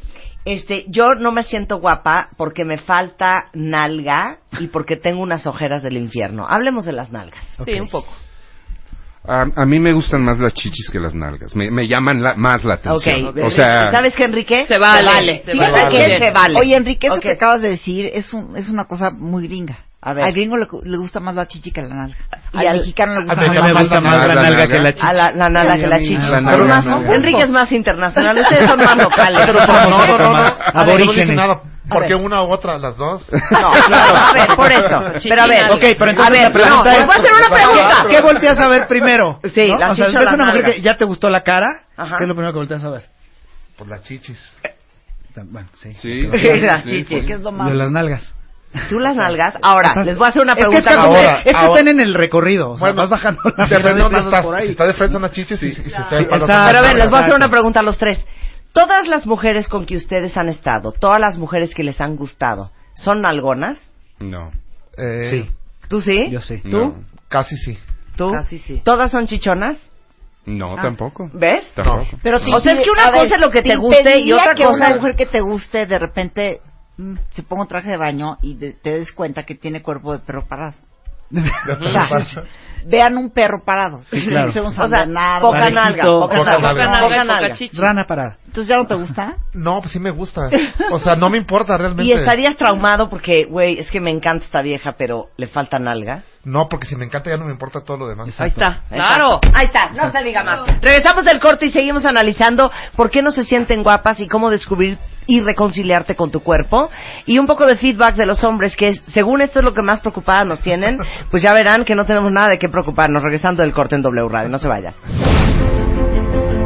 este, 0.47 0.85
yo 0.89 1.05
no 1.19 1.33
me 1.33 1.43
siento 1.43 1.79
guapa 1.79 2.31
porque 2.39 2.65
me 2.65 2.79
falta 2.79 3.51
nalga 3.53 4.39
y 4.59 4.69
porque 4.69 4.97
tengo 4.97 5.21
unas 5.21 5.47
ojeras 5.47 5.83
del 5.83 5.97
infierno. 5.99 6.47
Hablemos 6.49 6.87
de 6.87 6.93
las 6.93 7.11
nalgas. 7.13 7.45
Sí, 7.65 7.79
un 7.79 7.89
poco. 7.89 8.09
A, 9.29 9.45
a 9.57 9.67
mí 9.67 9.81
me 9.81 9.93
gustan 9.93 10.23
más 10.23 10.39
las 10.39 10.55
chichis 10.55 10.89
que 10.89 11.01
las 11.01 11.13
nalgas. 11.15 11.57
Me, 11.57 11.69
me 11.71 11.89
llaman 11.89 12.23
la- 12.23 12.37
más 12.37 12.63
la 12.63 12.75
atención. 12.75 13.27
Ok. 13.27 13.39
O 13.45 13.51
sea, 13.51 13.91
¿Sabes 13.91 14.15
qué, 14.15 14.23
Enrique? 14.23 14.67
Se 14.69 14.79
vale, 14.79 15.41
se 15.45 15.57
vale. 15.59 15.89
que 15.91 16.19
se 16.19 16.31
vale. 16.31 16.55
Oye, 16.61 16.77
Enrique, 16.77 17.09
eso 17.09 17.21
que 17.21 17.33
acabas 17.33 17.61
de 17.61 17.71
decir 17.71 18.09
es, 18.15 18.33
un, 18.33 18.57
es 18.57 18.69
una 18.69 18.85
cosa 18.85 19.11
muy 19.11 19.49
gringa. 19.49 19.79
A 20.09 20.13
ver. 20.13 20.25
Al 20.25 20.33
gringo 20.33 20.57
le, 20.57 20.67
le 20.85 20.97
gusta 20.99 21.19
más 21.19 21.35
la 21.35 21.47
chichi 21.47 21.73
que 21.73 21.83
la 21.83 21.89
nalga. 21.95 22.17
Y 22.53 22.59
al, 22.59 22.69
al- 22.69 22.77
mexicano 22.79 23.15
le 23.15 23.21
gusta 23.23 23.35
más 23.35 23.39
A 23.39 23.43
la 23.43 23.51
mí 23.51 23.67
me 23.67 23.73
más 23.75 23.83
gusta 23.83 23.95
la 23.97 24.01
más 24.03 24.17
la 24.17 24.27
nalga. 24.35 24.43
nalga 24.43 24.67
que 24.69 24.79
la 24.79 24.89
A 24.89 24.93
chicha. 24.95 25.13
la, 25.13 25.31
la 25.33 25.49
nalga 25.49 25.77
que 25.77 25.87
la 25.89 25.99
chichi. 25.99 26.15
La 26.17 26.43
Pero 26.51 26.65
más- 26.67 26.85
la 26.87 26.95
nalga. 26.95 27.15
Enrique 27.17 27.43
es 27.43 27.51
más 27.51 27.73
internacional, 27.73 28.39
ustedes 28.39 28.69
son 28.69 28.79
más 28.79 28.97
locales. 28.97 29.41
Pero 29.47 29.67
no, 29.67 29.91
no, 29.91 30.07
no, 30.07 30.19
no. 30.19 30.31
Más 30.31 30.61
A 30.61 30.81
aborígenes. 30.81 31.41
¿Por 31.89 32.03
ver. 32.03 32.17
una 32.17 32.43
u 32.43 32.51
otra, 32.51 32.79
las 32.79 32.97
dos? 32.97 33.29
No, 33.33 33.39
claro, 33.87 34.17
a 34.17 34.33
ver, 34.33 34.57
por 34.57 34.73
eso. 34.73 35.05
Pero 35.29 35.43
a 35.43 35.47
ver, 35.47 35.59
Chichi, 35.59 35.73
Ok, 35.73 35.97
pero 35.99 36.11
entonces 36.11 36.27
a 36.27 36.31
ver, 36.31 36.43
la 36.43 36.53
pregunta 36.53 36.83
no, 36.85 36.91
es... 36.91 37.07
voy 37.07 37.15
a 37.15 37.19
hacer 37.21 37.33
una 37.33 37.57
pregunta. 37.57 38.07
¿Qué 38.11 38.21
volteas 38.23 38.59
a 38.59 38.69
ver 38.69 38.87
primero? 38.89 39.41
Sí, 39.55 39.67
¿No? 39.69 39.77
la 39.79 39.91
o 39.93 39.95
sea, 39.95 40.07
chicha 40.09 40.19
o 40.19 40.23
la 40.25 40.35
una 40.35 40.47
mujer 40.47 40.65
que 40.65 40.81
ya 40.83 40.97
te 40.97 41.05
gustó 41.05 41.31
la 41.31 41.43
cara, 41.45 41.83
Ajá. 41.97 42.17
¿qué 42.19 42.25
es 42.25 42.29
lo 42.29 42.35
primero 42.35 42.53
que 42.53 42.59
volteas 42.59 42.85
a 42.85 42.91
ver? 42.91 43.05
Pues 43.77 43.89
las 43.91 44.03
chichis. 44.03 44.39
Bueno, 45.51 45.69
sí. 45.75 45.93
Sí, 45.95 46.29
Pero- 46.31 46.55
sí, 46.55 46.61
La 46.67 46.83
sí, 46.83 46.91
chichi. 47.05 47.21
sí. 47.21 47.27
¿Qué 47.27 47.33
es 47.35 47.41
lo 47.41 47.53
De 47.53 47.57
más? 47.57 47.75
las 47.75 47.91
nalgas. 47.93 48.35
Tú 48.89 48.99
las 49.01 49.17
nalgas. 49.17 49.55
Ahora, 49.63 49.91
O 49.91 49.95
sea, 49.95 50.05
les 50.05 50.17
voy 50.19 50.27
a 50.27 50.29
hacer 50.31 50.43
una 50.43 50.53
es 50.53 50.57
que 50.57 50.63
pregunta. 50.63 50.91
estás- 50.91 51.05
Ahora, 51.05 51.39
es 51.39 51.45
que 51.45 51.51
ahora- 51.57 51.69
están 51.69 51.89
en 51.89 52.01
el 52.01 52.15
recorrido. 52.15 52.71
O 52.73 52.79
sea, 52.79 52.93
vas 52.93 53.09
bajando 53.11 53.41
la 53.57 53.67
Depende 53.67 54.09
de 54.09 54.19
estás. 54.19 54.45
por 54.45 54.55
ahí. 54.55 54.65
Si 54.67 54.71
está 54.73 54.87
de 54.87 54.95
frente 54.95 55.19
las 55.21 55.33
chichis 55.33 55.63
y, 55.63 55.67
y 55.69 55.73
si 55.75 55.81
está 55.83 56.17
de 56.17 56.23
Sí, 56.25 56.29
Pero 56.31 56.45
a 56.79 56.83
ver, 56.83 56.95
les 56.97 57.09
voy 57.11 57.19
a 57.19 57.23
hacer 57.23 57.35
una 57.35 57.49
pregunta 57.49 57.81
a 57.81 57.83
los 57.83 57.99
tres. 57.99 58.25
Todas 58.73 59.09
las 59.09 59.27
mujeres 59.27 59.69
con 59.69 59.87
que 59.87 59.97
ustedes 59.97 60.37
han 60.37 60.49
estado, 60.51 60.93
todas 60.93 61.19
las 61.21 61.39
mujeres 61.39 61.75
que 61.75 61.83
les 61.83 62.01
han 62.01 62.15
gustado, 62.17 62.71
¿son 62.95 63.23
nalgonas? 63.23 63.79
No. 64.19 64.51
Eh, 64.99 65.29
Sí, 65.31 65.51
¿Tú 65.89 66.01
sí? 66.01 66.31
yo 66.31 66.41
sí. 66.41 66.59
¿Tú? 66.59 66.79
No. 66.79 66.95
Casi 67.29 67.57
sí. 67.57 67.79
¿Tú? 68.17 68.31
Casi 68.33 68.59
sí. 68.59 68.83
¿Todas 68.85 69.11
son 69.11 69.27
chichonas? 69.27 69.79
No, 70.45 70.75
tampoco. 70.77 71.29
¿Ves? 71.33 71.67
Tampoco. 71.75 72.19
Pero 72.23 72.37
O 72.37 72.61
sea, 72.61 72.73
es 72.75 72.81
que 72.85 72.91
una 72.91 73.11
cosa 73.13 73.35
es 73.35 73.41
lo 73.41 73.51
que 73.51 73.63
te 73.63 73.77
guste 73.77 74.21
y 74.21 74.33
otra 74.33 74.55
que 74.55 74.65
cosa 74.65 74.77
una 74.77 74.87
es- 74.95 74.97
mujer 75.01 75.17
que 75.17 75.27
te 75.27 75.41
guste 75.41 75.87
de 75.87 75.99
repente 75.99 76.61
se 77.31 77.43
ponga 77.43 77.63
un 77.63 77.69
traje 77.69 77.91
de 77.91 77.97
baño 77.97 78.39
y 78.43 78.55
de- 78.55 78.73
te 78.73 78.99
des 78.99 79.13
cuenta 79.13 79.43
que 79.45 79.55
tiene 79.55 79.83
cuerpo 79.83 80.13
de 80.13 80.21
perro 80.21 80.47
parado. 80.47 80.75
O 81.33 81.89
sea, 81.89 82.45
vean 82.87 83.17
un 83.19 83.31
perro 83.31 83.65
parado. 83.65 84.01
Sí, 84.11 84.27
claro. 84.29 84.53
Se 84.53 84.61
un 84.61 84.69
O 84.69 84.71
sea, 84.71 84.87
Bernardo. 85.01 85.49
poca 85.49 85.71
nalga, 85.71 86.05
poca 86.05 86.37
poca 86.37 86.59
nalga, 86.61 86.85
nalga. 86.87 87.01
poca 87.03 87.25
nalga. 87.25 87.57
Rana 87.73 88.05
parada. 88.07 88.37
Entonces 88.47 88.69
ya 88.69 88.77
no 88.77 88.87
te 88.87 88.95
gusta. 88.95 89.35
No, 89.53 89.81
pues 89.81 89.93
sí 89.93 89.99
me 89.99 90.11
gusta. 90.13 90.49
O 90.93 90.99
sea, 91.01 91.17
no 91.17 91.29
me 91.29 91.37
importa 91.37 91.77
realmente. 91.77 92.05
Y 92.05 92.13
estarías 92.13 92.57
traumado 92.57 93.11
porque, 93.11 93.45
güey, 93.45 93.77
es 93.79 93.91
que 93.91 94.01
me 94.01 94.13
encanta 94.13 94.45
esta 94.45 94.63
vieja, 94.63 94.95
pero 94.97 95.27
le 95.37 95.49
falta 95.49 95.79
nalga. 95.81 96.23
No, 96.45 96.69
porque 96.69 96.87
si 96.87 96.95
me 96.95 97.05
encanta 97.05 97.29
ya 97.31 97.37
no 97.37 97.45
me 97.45 97.53
importa 97.53 97.81
todo 97.81 97.97
lo 97.97 98.07
demás. 98.09 98.29
Ahí 98.41 98.49
está. 98.49 98.83
Claro. 98.89 99.41
Ahí 99.53 99.67
está, 99.67 99.91
no 99.91 100.13
se 100.13 100.23
diga 100.23 100.45
más. 100.45 100.81
Regresamos 100.81 101.25
del 101.25 101.41
corte 101.41 101.67
y 101.67 101.73
seguimos 101.73 102.05
analizando 102.05 102.71
por 102.95 103.11
qué 103.11 103.21
no 103.21 103.33
se 103.33 103.43
sienten 103.43 103.83
guapas 103.83 104.21
y 104.21 104.29
cómo 104.29 104.49
descubrir 104.49 104.97
y 105.27 105.41
reconciliarte 105.41 106.15
con 106.15 106.31
tu 106.31 106.41
cuerpo. 106.41 106.91
Y 107.27 107.39
un 107.39 107.47
poco 107.47 107.67
de 107.67 107.77
feedback 107.77 108.17
de 108.17 108.27
los 108.27 108.45
hombres, 108.45 108.77
que 108.77 108.89
es, 108.89 109.03
según 109.13 109.41
esto 109.41 109.59
es 109.61 109.65
lo 109.65 109.73
que 109.73 109.83
más 109.83 110.01
preocupada 110.01 110.45
nos 110.45 110.61
tienen, 110.61 110.99
pues 111.31 111.43
ya 111.43 111.53
verán 111.53 111.85
que 111.85 111.95
no 111.95 112.07
tenemos 112.07 112.33
nada 112.33 112.49
de 112.49 112.59
qué 112.59 112.69
preocuparnos. 112.69 113.23
Regresando 113.23 113.63
del 113.63 113.73
corte 113.73 113.97
en 113.97 114.03
W 114.03 114.29
Radio, 114.29 114.49
no 114.49 114.59
se 114.59 114.69
vayan. 114.69 114.95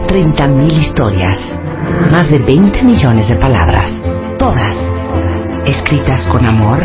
30.000 0.07 0.73
historias, 0.73 1.39
más 2.11 2.29
de 2.31 2.39
20 2.39 2.83
millones 2.83 3.29
de 3.29 3.37
palabras, 3.37 4.03
todas 4.39 4.75
escritas 5.65 6.27
con 6.27 6.45
amor, 6.45 6.81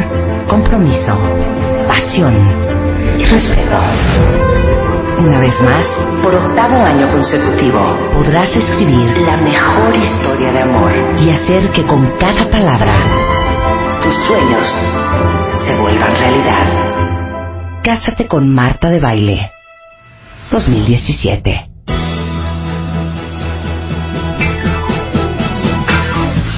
compromiso, 0.48 1.18
pasión 1.88 2.36
y 3.18 3.26
respeto. 3.26 4.55
Una 5.18 5.40
vez 5.40 5.60
más, 5.62 5.86
por 6.22 6.36
octavo 6.36 6.76
año 6.84 7.10
consecutivo, 7.10 7.80
podrás 8.14 8.54
escribir 8.56 9.18
la 9.22 9.38
mejor 9.38 9.96
historia 9.96 10.52
de 10.52 10.62
amor 10.62 10.92
y 11.20 11.30
hacer 11.30 11.72
que 11.72 11.84
con 11.88 12.06
cada 12.18 12.50
palabra 12.50 12.94
tus 14.02 14.14
sueños 14.28 14.68
se 15.66 15.76
vuelvan 15.76 16.16
realidad. 16.16 17.82
Cásate 17.84 18.28
con 18.28 18.54
Marta 18.54 18.90
de 18.90 19.00
Baile 19.00 19.52
2017. 20.52 21.70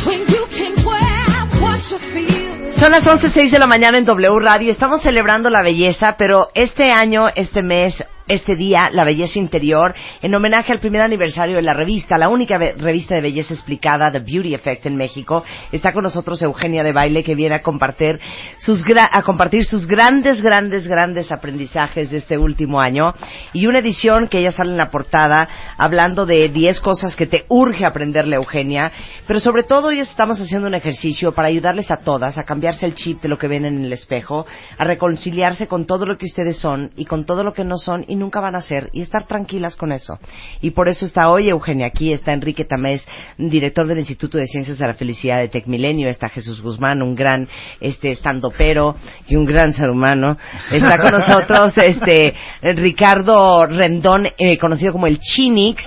When 0.05 0.19
you 0.27 0.45
can 0.49 0.85
wear 0.85 1.61
what 1.61 1.79
you 1.91 1.99
feel. 2.11 2.73
Son 2.79 2.91
las 2.91 3.05
11.06 3.05 3.51
de 3.51 3.59
la 3.59 3.67
mañana 3.67 3.97
en 3.97 4.05
W 4.05 4.39
Radio. 4.39 4.71
Estamos 4.71 5.01
celebrando 5.01 5.49
la 5.49 5.61
belleza, 5.61 6.15
pero 6.17 6.49
este 6.53 6.91
año, 6.91 7.27
este 7.35 7.61
mes, 7.61 8.03
este 8.27 8.55
día, 8.55 8.89
la 8.91 9.05
belleza 9.05 9.39
interior, 9.39 9.93
en 10.21 10.33
homenaje 10.35 10.71
al 10.73 10.79
primer 10.79 11.01
aniversario 11.01 11.55
de 11.55 11.61
la 11.61 11.73
revista, 11.73 12.17
la 12.17 12.29
única 12.29 12.57
revista 12.57 13.15
de 13.15 13.21
belleza 13.21 13.53
explicada, 13.53 14.11
The 14.11 14.19
Beauty 14.19 14.53
Effect 14.53 14.85
en 14.85 14.95
México. 14.95 15.43
Está 15.71 15.91
con 15.93 16.03
nosotros 16.03 16.41
Eugenia 16.41 16.83
de 16.83 16.91
Baile, 16.93 17.23
que 17.23 17.35
viene 17.35 17.55
a 17.55 17.61
compartir 17.61 18.19
sus, 18.59 18.83
gra- 18.85 19.09
a 19.11 19.21
compartir 19.23 19.65
sus 19.65 19.87
grandes, 19.87 20.41
grandes, 20.41 20.87
grandes 20.87 21.31
aprendizajes 21.31 22.11
de 22.11 22.17
este 22.17 22.37
último 22.37 22.79
año. 22.81 23.13
Y 23.53 23.67
una 23.67 23.79
edición 23.79 24.27
que 24.27 24.39
ella 24.39 24.51
sale 24.51 24.71
en 24.71 24.77
la 24.77 24.89
portada, 24.91 25.47
hablando 25.77 26.25
de 26.25 26.49
10 26.49 26.81
cosas 26.81 27.15
que 27.15 27.27
te 27.27 27.45
urge 27.49 27.85
aprenderle, 27.85 28.35
Eugenia. 28.35 28.91
Pero 29.25 29.39
sobre 29.39 29.63
todo, 29.63 29.87
hoy 29.87 29.99
estamos 29.99 30.39
haciendo 30.41 30.67
un 30.67 30.75
ejercicio 30.75 31.33
para 31.33 31.47
ayudarles 31.47 31.89
a 31.91 31.97
todas 31.97 32.37
a 32.37 32.43
cambiarse 32.43 32.85
el 32.85 32.95
chip 32.95 33.21
de 33.21 33.29
lo 33.29 33.37
que 33.37 33.47
ven 33.47 33.65
en 33.65 33.83
el 33.85 33.93
espejo, 33.93 34.45
a 34.77 34.83
reconciliarse 34.83 35.67
con 35.67 35.85
todo 35.85 36.05
lo 36.05 36.17
que 36.17 36.25
ustedes 36.25 36.57
son 36.57 36.91
y 36.97 37.05
con 37.05 37.25
todo 37.25 37.43
lo 37.43 37.53
que 37.53 37.63
no 37.63 37.77
son 37.77 38.03
nunca 38.17 38.39
van 38.39 38.55
a 38.55 38.61
ser 38.61 38.89
y 38.93 39.01
estar 39.01 39.25
tranquilas 39.25 39.75
con 39.75 39.91
eso. 39.91 40.19
Y 40.61 40.71
por 40.71 40.89
eso 40.89 41.05
está 41.05 41.29
hoy 41.29 41.49
Eugenia 41.49 41.87
aquí, 41.87 42.11
está 42.11 42.33
Enrique 42.33 42.65
Tamés, 42.65 43.07
director 43.37 43.87
del 43.87 43.99
Instituto 43.99 44.37
de 44.37 44.45
Ciencias 44.45 44.77
de 44.77 44.87
la 44.87 44.93
Felicidad 44.93 45.37
de 45.37 45.47
Tecmilenio, 45.47 46.09
está 46.09 46.29
Jesús 46.29 46.61
Guzmán, 46.61 47.01
un 47.01 47.15
gran 47.15 47.47
este 47.79 48.11
estandopero 48.11 48.95
y 49.27 49.35
un 49.35 49.45
gran 49.45 49.73
ser 49.73 49.89
humano. 49.89 50.37
Está 50.71 50.97
con 50.97 51.11
nosotros 51.11 51.77
este 51.77 52.33
Ricardo 52.61 53.65
Rendón, 53.65 54.27
eh, 54.37 54.57
conocido 54.57 54.91
como 54.93 55.07
el 55.07 55.19
Chinix, 55.19 55.83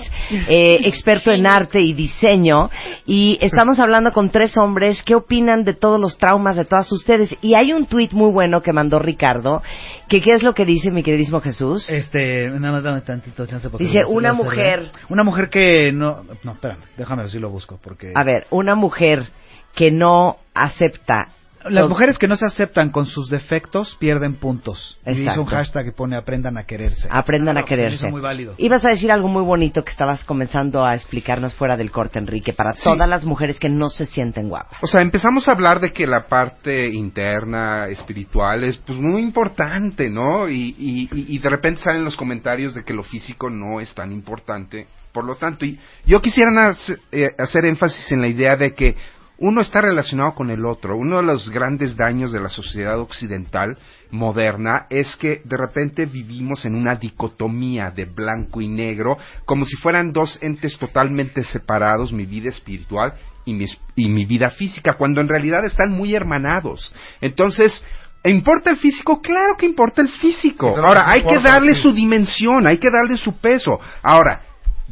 eh, 0.49 0.79
experto 0.85 1.31
en 1.33 1.47
arte 1.47 1.81
y 1.81 1.93
diseño 1.93 2.71
y 3.07 3.39
estamos 3.41 3.79
hablando 3.81 4.13
con 4.13 4.31
tres 4.31 4.57
hombres 4.57 5.03
que 5.03 5.15
opinan 5.15 5.65
de 5.65 5.75
todos 5.75 6.01
los 6.01 6.17
traumas 6.19 6.57
de 6.57 6.65
todas 6.65 6.91
ustedes 6.93 7.37
y 7.43 7.55
hay 7.55 7.73
un 7.73 7.87
tuit 7.87 8.13
muy 8.13 8.31
bueno 8.31 8.63
que 8.63 8.73
mandó 8.73 8.99
Ricardo 8.99 9.63
que 10.11 10.21
qué 10.21 10.33
es 10.33 10.43
lo 10.43 10.53
que 10.55 10.67
dice 10.67 10.91
mi 10.91 11.03
queridísimo 11.03 11.41
Jesús 11.41 11.89
Este, 11.89 12.51
nada 12.51 12.75
más 12.75 12.83
dame 12.83 13.01
tantito 13.03 13.47
chance 13.47 13.71
porque 13.71 13.85
Dice, 13.85 14.05
una 14.05 14.33
mujer- 14.35 14.91
Una 15.09 15.23
mujer 15.25 15.49
que 15.49 15.93
no... 15.93 16.25
No, 16.45 16.53
espérame, 16.53 16.81
déjame 16.99 17.23
ver 17.23 17.31
si 17.31 17.39
lo 17.39 17.49
busco 17.49 17.79
porque... 17.83 18.13
a 18.15 18.25
ver 18.25 18.47
una 18.51 18.75
mujer 18.75 19.29
que 19.75 19.91
no 19.93 20.37
acepta 20.53 21.29
Las 21.69 21.89
mujeres 21.89 22.17
que 22.19 22.27
no 22.27 22.37
se 22.37 22.47
aceptan 22.47 22.91
con 22.91 23.07
sus 23.07 23.29
defectos 23.29 23.97
pierden 23.99 24.37
puntos. 24.37 24.99
Y 25.05 25.11
dice 25.11 25.23
Exacto. 25.23 25.41
un 25.43 25.47
hashtag 25.49 25.85
que 25.85 25.93
pone 25.93 26.17
aprendan 26.17 26.57
a 26.57 26.65
quererse. 26.65 27.07
aprendan 27.11 27.57
a 27.59 27.63
Claro, 27.63 27.67
me 27.67 27.77
quererse 27.77 27.97
hizo 28.07 28.09
muy 28.11 28.21
válido. 28.21 28.55
ibas 28.59 28.85
a 28.85 28.89
decir 28.89 29.13
algo 29.13 29.29
muy 29.29 29.43
bonito 29.43 29.83
que 29.85 29.91
estabas 29.91 30.25
comenzando 30.25 30.85
a 30.85 30.95
explicarnos 30.95 31.55
fuera 31.55 31.77
del 31.77 31.91
corte 31.91 32.19
Enrique 32.19 32.53
para 32.53 32.73
Sí. 32.73 32.83
todas 32.85 33.09
las 33.09 33.25
mujeres 33.25 33.59
que 33.61 33.69
no 33.69 33.91
se 33.91 34.07
sienten 34.07 34.49
guapas 34.49 34.83
O 34.83 34.87
sea, 34.87 35.03
empezamos 35.03 35.49
a 35.49 35.53
hablar 35.53 35.81
de 35.81 35.93
que 35.93 36.07
la 36.07 36.27
parte 36.29 36.89
interna, 36.89 37.89
espiritual, 37.89 38.65
es 38.65 38.77
pues 38.79 38.99
muy 38.99 39.21
importante, 39.23 40.09
¿no? 40.09 40.49
Y, 40.49 40.75
y, 40.79 41.09
y- 41.13 41.35
y 41.35 41.39
de 41.39 41.49
repente 41.51 41.81
salen 41.83 42.05
los 42.05 42.17
comentarios 42.17 42.75
de 42.75 42.85
que 42.85 42.95
lo 42.95 43.03
físico 43.03 43.51
no 43.51 43.81
es 43.81 43.95
tan 43.95 44.13
importante. 44.13 44.87
Por 45.13 45.25
lo 45.25 45.35
tanto, 45.37 45.65
y 45.67 45.79
yo 46.07 46.23
quisiera 46.23 46.75
eh, 47.13 47.29
hacer 47.39 47.65
énfasis 47.65 48.13
en 48.13 48.21
la 48.21 48.29
idea 48.29 48.57
de 48.57 48.73
que 48.75 48.95
uno 49.41 49.63
está 49.63 49.81
relacionado 49.81 50.35
con 50.35 50.51
el 50.51 50.67
otro. 50.67 50.97
Uno 50.97 51.17
de 51.17 51.23
los 51.23 51.51
grandes 51.51 51.97
daños 51.97 52.31
de 52.31 52.41
la 52.41 52.51
sociedad 52.51 53.01
occidental 53.01 53.79
moderna 54.11 54.87
es 54.91 55.17
que 55.17 55.41
de 55.45 55.57
repente 55.57 56.05
vivimos 56.05 56.67
en 56.67 56.75
una 56.75 56.95
dicotomía 56.95 57.91
de 57.91 58.05
blanco 58.05 58.61
y 58.61 58.69
negro, 58.69 59.17
como 59.47 59.65
si 59.65 59.77
fueran 59.77 60.13
dos 60.13 60.39
entes 60.43 60.77
totalmente 60.79 61.43
separados, 61.43 62.13
mi 62.13 62.27
vida 62.27 62.51
espiritual 62.51 63.15
y 63.47 63.55
mi, 63.55 63.65
y 63.97 64.09
mi 64.11 64.27
vida 64.27 64.51
física, 64.51 64.93
cuando 64.93 65.23
en 65.23 65.29
realidad 65.29 65.65
están 65.65 65.91
muy 65.91 66.15
hermanados. 66.15 66.95
Entonces, 67.23 67.83
¿importa 68.25 68.71
el 68.71 68.77
físico? 68.77 69.23
Claro 69.23 69.57
que 69.57 69.65
importa 69.65 70.03
el 70.03 70.09
físico. 70.09 70.77
Ahora, 70.77 71.11
hay 71.11 71.23
que 71.23 71.39
darle 71.39 71.75
su 71.75 71.93
dimensión, 71.95 72.67
hay 72.67 72.77
que 72.77 72.91
darle 72.91 73.17
su 73.17 73.39
peso. 73.39 73.81
Ahora, 74.03 74.43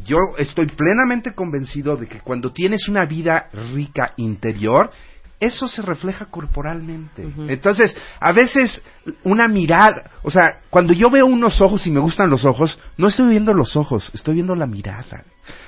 yo 0.03 0.17
estoy 0.37 0.67
plenamente 0.67 1.33
convencido 1.33 1.97
de 1.97 2.07
que 2.07 2.19
cuando 2.21 2.51
tienes 2.51 2.87
una 2.87 3.05
vida 3.05 3.49
rica 3.73 4.13
interior, 4.17 4.91
eso 5.39 5.67
se 5.67 5.81
refleja 5.81 6.25
corporalmente. 6.25 7.23
Entonces, 7.47 7.95
a 8.19 8.31
veces 8.33 8.83
una 9.23 9.47
mirada, 9.47 10.11
o 10.21 10.29
sea, 10.29 10.59
cuando 10.69 10.93
yo 10.93 11.09
veo 11.09 11.25
unos 11.25 11.61
ojos 11.61 11.85
y 11.87 11.91
me 11.91 11.99
gustan 12.01 12.29
los 12.29 12.43
ojos, 12.45 12.77
no 12.97 13.07
estoy 13.07 13.27
viendo 13.29 13.53
los 13.53 13.75
ojos, 13.77 14.09
estoy 14.13 14.35
viendo 14.35 14.55
la 14.55 14.67
mirada. 14.67 15.23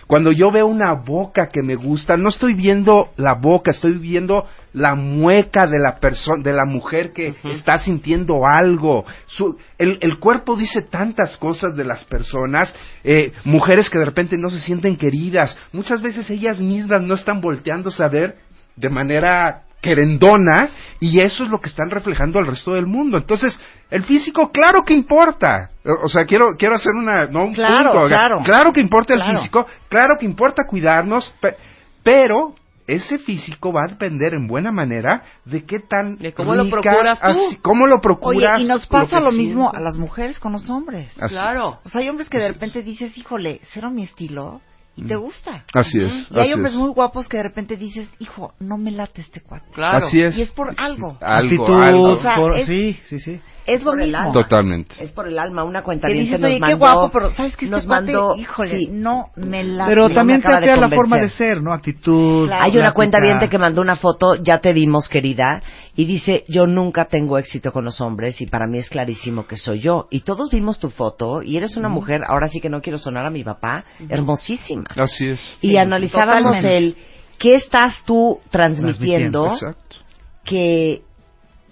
Cuando 0.08 0.32
yo 0.32 0.52
veo 0.52 0.68
una 0.68 0.94
boca 0.94 1.48
que 1.48 1.64
me 1.64 1.76
gusta, 1.76 2.18
no 2.18 2.30
estoy 2.30 2.54
viendo 2.54 3.12
la 3.16 3.36
boca, 3.36 3.72
estoy 3.72 3.94
viendo 3.98 4.46
la 4.74 4.94
mueca 4.94 5.66
de 5.68 5.80
la 5.80 6.00
persona, 6.00 6.44
de 6.44 6.52
la 6.54 6.66
mujer 6.66 7.14
que 7.14 7.34
está 7.46 7.80
sintiendo 7.80 8.42
algo. 8.46 9.06
Su- 9.28 9.58
el, 9.78 9.98
el 10.02 10.20
cuerpo 10.20 10.56
dice 10.58 10.82
tantas 10.82 11.38
cosas 11.38 11.76
de 11.78 11.86
las 11.86 12.04
personas, 12.04 12.76
eh, 13.06 13.32
mujeres 13.46 13.90
que 13.90 13.98
de 14.00 14.06
repente 14.06 14.36
no 14.38 14.50
se 14.50 14.60
sienten 14.60 14.98
queridas, 14.98 15.58
muchas 15.72 16.02
veces 16.02 16.30
ellas 16.30 16.60
mismas 16.60 17.02
no 17.02 17.16
están 17.16 17.40
volteándose 17.40 18.04
a 18.04 18.10
ver 18.10 18.36
de 18.76 18.90
manera 18.90 19.64
querendona 19.82 20.70
y 21.00 21.20
eso 21.22 21.44
es 21.44 21.50
lo 21.50 21.60
que 21.60 21.68
están 21.70 21.90
reflejando 21.90 22.38
al 22.40 22.46
resto 22.46 22.74
del 22.76 22.86
mundo. 22.86 23.18
Entonces, 23.18 23.60
el 23.90 24.04
físico, 24.04 24.52
claro 24.52 24.86
que 24.86 24.94
importa. 24.94 25.72
O 26.04 26.08
sea, 26.08 26.26
quiero, 26.26 26.50
quiero 26.58 26.76
hacer 26.76 26.92
una, 26.94 27.26
no 27.26 27.46
un 27.46 27.54
Claro, 27.56 27.92
punto. 27.92 28.08
claro. 28.08 28.42
Claro 28.44 28.72
que 28.74 28.80
importa 28.80 29.14
el 29.16 29.20
Claro. 29.22 29.40
físico, 29.40 29.66
claro 29.90 30.16
que 30.20 30.26
importa 30.26 30.66
cuidarnos, 30.68 31.34
pe- 31.42 31.56
pero 32.04 32.54
ese 32.86 33.18
físico 33.20 33.72
va 33.74 33.82
a 33.88 33.90
depender 33.92 34.34
en 34.36 34.48
buena 34.48 34.72
manera 34.72 35.24
de 35.46 35.64
qué 35.66 35.80
tan 35.80 36.18
De 36.18 36.34
cómo 36.34 36.54
lo 36.54 36.70
procuras 36.70 37.20
tú. 37.20 37.26
así- 37.26 37.56
cómo 37.64 37.88
lo 37.88 37.96
Oye, 37.96 38.02
procuras. 38.04 38.62
y 38.62 38.66
nos 38.68 38.86
pasa 38.86 39.20
lo, 39.20 39.32
mismo 39.32 39.72
a 39.74 39.80
las 39.80 39.98
mujeres 39.98 40.40
con 40.40 40.52
los 40.52 40.70
hombres. 40.70 41.12
Así 41.20 41.34
Claro. 41.34 41.80
O 41.84 41.90
sea, 41.90 42.02
hay 42.02 42.10
hombres 42.10 42.30
que 42.30 42.38
de 42.38 42.50
repente 42.50 42.84
dices, 42.84 43.18
híjole, 43.18 43.62
cero 43.74 43.90
mi 43.90 44.04
estilo 44.04 44.62
y 45.06 45.08
te 45.08 45.16
gusta. 45.16 45.66
Así 45.74 46.00
es. 46.02 46.30
Y 46.32 46.40
hay 46.40 46.54
hombres 46.54 46.74
es. 46.74 46.80
muy 46.80 46.90
guapos 46.90 47.28
que 47.28 47.38
de 47.38 47.44
repente 47.44 47.78
dices, 47.78 48.08
hijo, 48.20 48.54
no 48.60 48.78
me 48.78 48.92
late 48.92 49.22
este 49.22 49.42
cuate. 49.42 49.66
Claro. 49.74 50.06
Así 50.08 50.22
es. 50.22 50.38
Y 50.38 50.42
es 50.42 50.52
por 50.52 50.74
algo. 50.78 51.18
Algo, 51.22 51.46
Actitud, 51.64 51.84
algo. 51.84 52.04
O 52.12 52.22
sea, 52.22 52.36
por- 52.36 52.56
es- 52.56 52.66
sí, 52.68 53.00
sí, 53.06 53.20
sí. 53.20 53.40
Es 53.66 53.84
lo 53.84 53.92
Por 53.92 54.02
el 54.02 54.08
mismo. 54.08 54.20
alma. 54.20 54.34
Totalmente. 54.34 54.96
Es 55.04 55.12
por 55.12 55.28
el 55.28 55.38
alma, 55.38 55.64
una 55.64 55.84
cuenta 55.84 56.08
Que 56.08 56.14
bien 56.14 56.32
nos 56.32 56.42
oye, 56.42 56.54
qué 56.56 56.60
mandó, 56.60 56.78
guapo, 56.78 57.10
pero 57.12 57.32
¿sabes 57.32 57.56
qué? 57.56 57.66
Este 57.66 57.76
nos 57.76 57.86
cuate, 57.86 58.12
mandó, 58.12 58.36
híjole, 58.36 58.80
sí. 58.80 58.90
no 58.92 59.30
me 59.36 59.64
late. 59.64 59.90
Pero 59.90 60.10
me 60.10 60.16
también 60.16 60.42
te 60.42 60.52
afea 60.52 60.76
la 60.78 60.90
forma 60.90 61.18
de 61.18 61.30
ser, 61.30 61.62
¿no? 61.62 61.72
Actitud. 61.72 62.48
Claro. 62.48 62.64
Hay 62.66 62.78
una 62.78 62.92
cuenta 62.94 63.20
viente 63.22 63.50
que 63.50 63.58
mandó 63.58 63.82
una 63.82 63.96
foto, 63.96 64.36
ya 64.36 64.60
te 64.60 64.74
vimos 64.74 65.08
querida, 65.10 65.62
y 65.96 66.06
dice, 66.06 66.44
yo 66.48 66.66
nunca 66.66 67.06
tengo 67.06 67.38
éxito 67.38 67.72
con 67.72 67.86
los 67.86 68.00
hombres 68.02 68.42
y 68.42 68.48
para 68.48 68.66
mí 68.68 68.78
es 68.78 68.90
clarísimo 68.90 69.46
que 69.46 69.58
soy 69.58 69.80
yo. 69.82 70.08
Y 70.10 70.22
todos 70.22 70.50
vimos 70.50 70.80
tu 70.80 70.90
foto 70.90 71.42
y 71.44 71.58
eres 71.58 71.78
una 71.78 71.90
mujer, 71.90 72.22
ahora 72.28 72.48
sí 72.48 72.62
que 72.62 72.70
no 72.70 72.82
quiero 72.82 72.98
sonar 72.98 73.26
a 73.26 73.30
mi 73.30 73.44
papá, 73.44 73.86
hermosísima. 74.10 74.86
Así 74.96 75.28
es. 75.28 75.58
y 75.62 75.78
analizábamos 75.78 76.56
totalmente. 76.56 76.78
el, 76.78 76.96
¿qué 77.38 77.56
estás 77.56 78.04
tú 78.06 78.40
transmitiendo 78.50 79.48
Exacto. 79.48 79.98
que, 80.44 81.02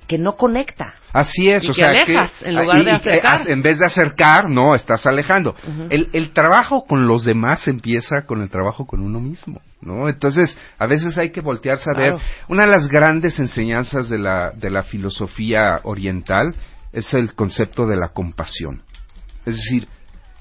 que 0.09 0.17
no 0.17 0.33
conecta? 0.35 0.95
Así 1.13 1.49
es, 1.49 1.63
Y 1.63 1.69
o 1.69 1.73
que 1.73 1.81
sea 1.83 1.91
alejas, 1.91 2.31
que 2.39 2.49
en 2.49 2.55
lugar 2.55 2.81
y- 2.81 2.85
de 2.85 2.91
acercar. 2.91 3.47
en 3.49 3.61
vez 3.61 3.77
de 3.79 3.85
acercar, 3.85 4.49
no, 4.49 4.73
estás 4.75 5.05
alejando. 5.05 5.55
el, 5.91 6.09
el 6.13 6.31
trabajo 6.33 6.83
con 6.85 7.07
los 7.07 7.23
demás 7.23 7.67
empieza 7.67 8.23
con 8.25 8.41
el 8.41 8.49
trabajo 8.49 8.85
con 8.87 9.01
uno 9.01 9.19
mismo, 9.19 9.61
¿no? 9.81 10.09
Entonces, 10.09 10.57
a 10.79 10.87
veces 10.87 11.17
hay 11.19 11.29
que 11.31 11.41
voltearse 11.41 11.85
a 11.93 11.97
ver. 11.97 12.13
Una 12.47 12.65
de 12.65 12.71
las 12.71 12.87
grandes 12.87 13.39
enseñanzas 13.39 14.09
de 14.09 14.17
la 14.17 14.51
de 14.51 14.71
la 14.71 14.81
filosofía 14.83 15.79
oriental 15.83 16.55
es 16.91 17.13
el 17.13 17.35
concepto 17.35 17.85
de 17.85 17.95
la 17.95 18.09
compasión. 18.09 18.81
Es 19.45 19.55
decir, 19.55 19.87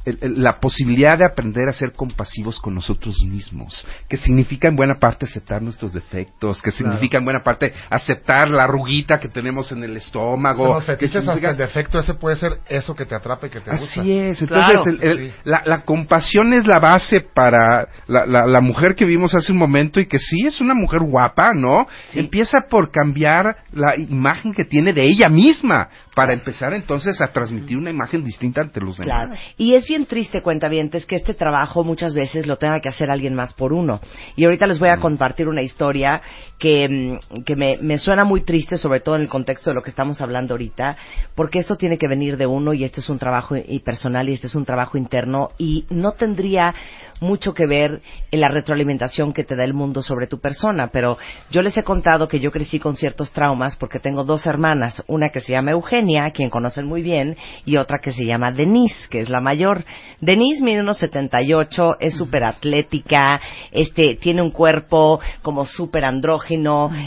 el- 0.08 0.18
el- 0.20 0.42
la 0.42 0.60
posibilidad 0.60 1.16
de 1.18 1.24
aprender 1.26 1.68
a 1.68 1.72
ser 1.72 1.92
compasivos 1.92 2.58
con 2.60 2.74
nosotros 2.74 3.16
mismos, 3.26 3.86
que 4.08 4.16
significa 4.16 4.68
en 4.68 4.76
buena 4.76 4.94
parte 4.98 5.26
aceptar 5.26 5.62
nuestros 5.62 5.92
defectos, 5.92 6.60
que 6.62 6.70
significa 6.70 7.18
en 7.18 7.24
buena 7.24 7.42
parte 7.42 7.72
aceptar 7.90 8.50
la 8.50 8.64
arruguita 8.64 9.18
que 9.20 9.28
tenemos 9.28 9.70
en 9.72 9.84
el 9.84 9.96
estómago. 9.96 10.74
Los 10.74 10.84
que 10.84 10.92
hasta 11.06 11.20
significa- 11.20 11.50
el 11.50 11.56
defecto, 11.56 11.98
ese 11.98 12.14
puede 12.14 12.36
ser 12.36 12.58
eso 12.68 12.94
que 12.94 13.04
te 13.04 13.14
atrapa 13.14 13.46
y 13.46 13.50
que 13.50 13.60
te 13.60 13.70
gusta. 13.70 14.00
Así 14.00 14.12
es, 14.18 14.40
entonces 14.42 14.66
Claro. 14.72 14.84
el- 14.90 15.02
el- 15.02 15.18
Sí. 15.28 15.32
la, 15.44 15.62
la 15.64 15.80
compasión 15.82 16.52
es 16.52 16.66
la 16.66 16.78
base 16.78 17.20
para 17.20 17.88
la, 18.06 18.26
la- 18.26 18.46
la 18.46 18.60
mujer 18.60 18.94
que 18.94 19.04
vimos 19.04 19.34
hace 19.34 19.52
un 19.52 19.58
momento 19.58 20.00
y 20.00 20.06
que 20.06 20.18
sí 20.18 20.46
es 20.46 20.60
una 20.60 20.74
mujer 20.74 21.00
guapa, 21.00 21.52
¿no? 21.54 21.86
Empieza 22.14 22.58
por 22.68 22.90
cambiar 22.90 23.56
la 23.72 23.96
imagen 23.98 24.52
que 24.52 24.64
tiene 24.64 24.92
de 24.92 25.04
ella 25.04 25.28
misma 25.28 25.88
para 26.18 26.34
empezar 26.34 26.74
entonces 26.74 27.20
a 27.20 27.28
transmitir 27.28 27.76
una 27.76 27.90
imagen 27.90 28.24
distinta 28.24 28.60
ante 28.60 28.80
los 28.80 28.98
demás. 28.98 29.06
Claro. 29.06 29.34
Y 29.56 29.74
es 29.74 29.86
bien 29.86 30.04
triste, 30.04 30.42
cuentavientes, 30.42 31.06
que 31.06 31.14
este 31.14 31.32
trabajo 31.32 31.84
muchas 31.84 32.12
veces 32.12 32.44
lo 32.44 32.56
tenga 32.56 32.80
que 32.80 32.88
hacer 32.88 33.08
alguien 33.08 33.36
más 33.36 33.54
por 33.54 33.72
uno. 33.72 34.00
Y 34.34 34.44
ahorita 34.44 34.66
les 34.66 34.80
voy 34.80 34.88
a 34.88 34.96
compartir 34.96 35.46
una 35.46 35.62
historia 35.62 36.20
que, 36.58 36.88
mm, 36.88 37.42
que 37.44 37.56
me, 37.56 37.78
me 37.80 37.98
suena 37.98 38.24
muy 38.24 38.42
triste, 38.42 38.76
sobre 38.76 39.00
todo 39.00 39.16
en 39.16 39.22
el 39.22 39.28
contexto 39.28 39.70
de 39.70 39.74
lo 39.74 39.82
que 39.82 39.90
estamos 39.90 40.20
hablando 40.20 40.54
ahorita, 40.54 40.96
porque 41.34 41.58
esto 41.58 41.76
tiene 41.76 41.98
que 41.98 42.08
venir 42.08 42.36
de 42.36 42.46
uno 42.46 42.72
y 42.74 42.84
este 42.84 43.00
es 43.00 43.08
un 43.08 43.18
trabajo 43.18 43.56
y 43.56 43.80
personal 43.80 44.28
y 44.28 44.32
este 44.32 44.48
es 44.48 44.54
un 44.54 44.64
trabajo 44.64 44.98
interno 44.98 45.50
y 45.58 45.84
no 45.90 46.12
tendría 46.12 46.74
mucho 47.20 47.54
que 47.54 47.66
ver 47.66 48.00
en 48.30 48.40
la 48.40 48.48
retroalimentación 48.48 49.32
que 49.32 49.44
te 49.44 49.56
da 49.56 49.64
el 49.64 49.74
mundo 49.74 50.02
sobre 50.02 50.26
tu 50.26 50.38
persona, 50.40 50.88
pero 50.92 51.18
yo 51.50 51.62
les 51.62 51.76
he 51.76 51.82
contado 51.82 52.28
que 52.28 52.40
yo 52.40 52.50
crecí 52.50 52.78
con 52.78 52.96
ciertos 52.96 53.32
traumas 53.32 53.76
porque 53.76 53.98
tengo 53.98 54.24
dos 54.24 54.46
hermanas, 54.46 55.02
una 55.08 55.30
que 55.30 55.40
se 55.40 55.52
llama 55.52 55.72
Eugenia, 55.72 56.26
a 56.26 56.30
quien 56.30 56.50
conocen 56.50 56.86
muy 56.86 57.02
bien, 57.02 57.36
y 57.64 57.76
otra 57.76 57.98
que 58.02 58.12
se 58.12 58.24
llama 58.24 58.52
Denise, 58.52 59.08
que 59.08 59.20
es 59.20 59.28
la 59.28 59.40
mayor. 59.40 59.84
Denise 60.20 60.62
mide 60.62 60.80
unos 60.80 60.98
78, 60.98 61.96
es 62.00 62.16
súper 62.16 62.44
atlética, 62.44 63.40
este, 63.72 64.16
tiene 64.20 64.42
un 64.42 64.50
cuerpo 64.50 65.20
como 65.42 65.66
súper 65.66 66.04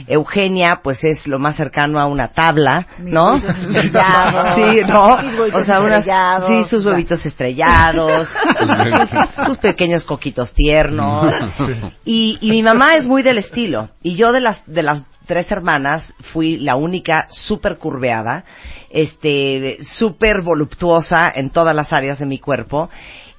Eugenia, 0.07 0.81
pues 0.83 1.03
es 1.03 1.25
lo 1.27 1.39
más 1.39 1.55
cercano 1.55 1.99
a 1.99 2.05
una 2.05 2.29
tabla, 2.29 2.85
¿no? 2.99 3.33
sí, 4.55 4.81
¿no? 4.87 5.05
O 5.53 5.63
sea, 5.63 5.81
unas, 5.81 6.05
sí, 6.47 6.63
sus 6.69 6.85
huevitos 6.85 7.25
estrellados, 7.25 8.27
sus, 8.59 9.45
sus 9.45 9.57
pequeños 9.57 10.05
coquitos 10.05 10.53
tiernos. 10.53 11.33
Y, 12.03 12.37
y 12.41 12.51
mi 12.51 12.63
mamá 12.63 12.95
es 12.95 13.05
muy 13.05 13.21
del 13.21 13.37
estilo. 13.37 13.89
Y 14.01 14.15
yo 14.15 14.31
de 14.31 14.41
las, 14.41 14.63
de 14.65 14.81
las 14.81 15.03
tres 15.25 15.51
hermanas 15.51 16.13
fui 16.33 16.57
la 16.57 16.75
única 16.75 17.27
súper 17.29 17.77
curveada, 17.77 18.43
este, 18.89 19.77
súper 19.81 20.41
voluptuosa 20.41 21.31
en 21.33 21.51
todas 21.51 21.75
las 21.75 21.93
áreas 21.93 22.19
de 22.19 22.25
mi 22.25 22.39
cuerpo. 22.39 22.89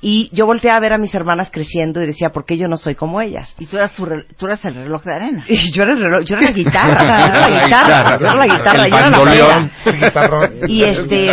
Y 0.05 0.29
yo 0.33 0.47
volteé 0.47 0.71
a 0.73 0.81
ver 0.81 0.93
a 0.95 0.99
mis 0.99 1.15
hermanas 1.15 1.49
creciendo 1.53 2.03
y 2.03 2.07
decía, 2.07 2.31
¿por 2.31 2.45
qué 2.45 2.59
yo 2.59 2.67
no 2.67 2.77
soy 2.77 2.97
como 2.97 3.21
ellas? 3.21 3.55
Y 3.61 3.67
tú 3.67 3.77
eras, 3.77 3.93
tu 3.93 4.05
re- 4.05 4.25
tú 4.37 4.47
eras 4.47 4.65
el 4.65 4.75
reloj 4.75 5.05
de 5.05 5.15
arena. 5.15 5.45
Y 5.49 5.73
yo 5.73 5.85
era 5.85 5.93
el 5.93 5.99
reloj, 6.01 6.25
yo 6.25 6.37
era 6.37 6.47
la 6.47 6.53
guitarra, 6.57 6.97
yo 6.99 7.37
era 7.37 7.49
la 7.49 7.65
guitarra, 7.65 8.19
yo 8.19 8.25
era 8.27 8.35
la 8.35 8.47
guitarra, 8.47 8.85
El 8.85 8.91
yo 8.91 8.97
era 8.99 9.11
la. 9.11 9.71
Guitarrón. 9.93 10.53
Y 10.69 10.83
este 10.85 11.29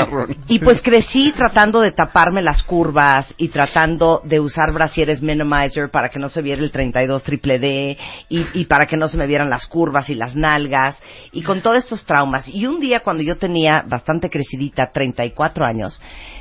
y 0.48 0.60
pues 0.60 0.82
crecí 0.84 1.32
tratando 1.36 1.82
de 1.82 1.92
taparme 1.94 2.44
las 2.44 2.62
curvas 2.64 3.34
y 3.38 3.48
tratando 3.50 4.22
de 4.24 4.40
usar 4.40 4.72
brasieres 4.72 5.22
minimizer 5.24 5.90
para 5.90 6.10
que 6.10 6.20
no 6.20 6.30
se 6.30 6.42
viera 6.44 6.62
el 6.62 6.70
32 6.72 7.24
triple 7.24 7.58
D 7.58 7.98
y, 8.30 8.46
y 8.54 8.66
para 8.66 8.86
que 8.86 8.98
no 8.98 9.08
se 9.08 9.18
me 9.18 9.26
vieran 9.26 9.50
las 9.50 9.66
curvas 9.66 10.10
y 10.12 10.16
las 10.16 10.36
nalgas 10.36 11.02
y 11.32 11.42
con 11.42 11.62
todos 11.62 11.78
estos 11.78 12.06
traumas. 12.06 12.48
Y 12.48 12.68
un 12.68 12.80
día 12.80 13.00
cuando 13.00 13.24
yo 13.24 13.38
tenía 13.38 13.84
bastante 13.88 14.30
crecidita, 14.30 14.92
34 14.92 15.66
años, 15.66 16.00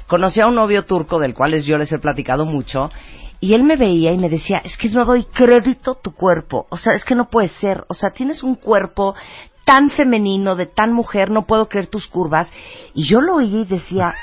conocí 0.09 0.40
a 0.40 0.49
un 0.49 0.57
novio 0.57 0.85
turco 0.85 1.21
del 1.21 1.35
cual 1.35 1.55
yo 1.62 1.77
les 1.77 1.92
he 1.92 1.99
platicado 1.99 2.44
mucho 2.44 2.88
y 3.40 3.55
él 3.55 3.62
me 3.62 3.77
veía 3.77 4.12
y 4.12 4.18
me 4.18 4.29
decía, 4.29 4.61
es 4.64 4.77
que 4.77 4.90
no 4.90 5.05
doy 5.05 5.25
crédito 5.25 5.92
a 5.92 6.03
tu 6.03 6.12
cuerpo, 6.12 6.66
o 6.71 6.77
sea, 6.77 6.94
es 6.94 7.05
que 7.05 7.14
no 7.14 7.31
puede 7.31 7.49
ser, 7.49 7.85
o 7.88 7.94
sea, 7.94 8.11
tienes 8.11 8.42
un 8.42 8.57
cuerpo 8.57 9.14
tan 9.64 9.90
femenino, 9.90 10.57
de 10.57 10.66
tan 10.66 10.92
mujer, 10.92 11.31
no 11.31 11.44
puedo 11.44 11.68
creer 11.68 11.88
tus 11.88 12.09
curvas. 12.09 12.51
Y 12.94 13.07
yo 13.07 13.21
lo 13.21 13.35
oí 13.37 13.55
y 13.55 13.64
decía, 13.66 14.14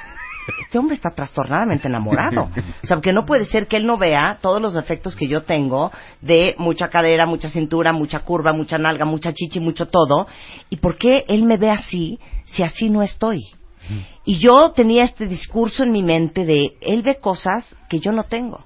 este 0.59 0.79
hombre 0.79 0.95
está 0.95 1.11
trastornadamente 1.11 1.87
enamorado. 1.87 2.49
O 2.83 2.87
sea, 2.87 2.99
que 2.99 3.13
no 3.13 3.25
puede 3.25 3.45
ser 3.45 3.67
que 3.67 3.77
él 3.77 3.85
no 3.85 3.95
vea 3.97 4.39
todos 4.41 4.59
los 4.59 4.73
defectos 4.73 5.15
que 5.15 5.27
yo 5.27 5.43
tengo 5.43 5.91
de 6.21 6.55
mucha 6.57 6.87
cadera, 6.87 7.27
mucha 7.27 7.49
cintura, 7.49 7.93
mucha 7.93 8.21
curva, 8.21 8.53
mucha 8.53 8.79
nalga, 8.79 9.05
mucha 9.05 9.33
chichi, 9.33 9.59
mucho 9.59 9.85
todo. 9.85 10.27
¿Y 10.71 10.77
por 10.77 10.97
qué 10.97 11.25
él 11.27 11.43
me 11.43 11.57
ve 11.57 11.69
así 11.69 12.19
si 12.45 12.63
así 12.63 12.89
no 12.89 13.03
estoy? 13.03 13.43
Y 14.25 14.39
yo 14.39 14.71
tenía 14.71 15.03
este 15.03 15.27
discurso 15.27 15.83
en 15.83 15.91
mi 15.91 16.03
mente 16.03 16.45
de, 16.45 16.77
él 16.81 17.03
ve 17.03 17.19
cosas 17.19 17.75
que 17.89 17.99
yo 17.99 18.11
no 18.11 18.23
tengo. 18.23 18.63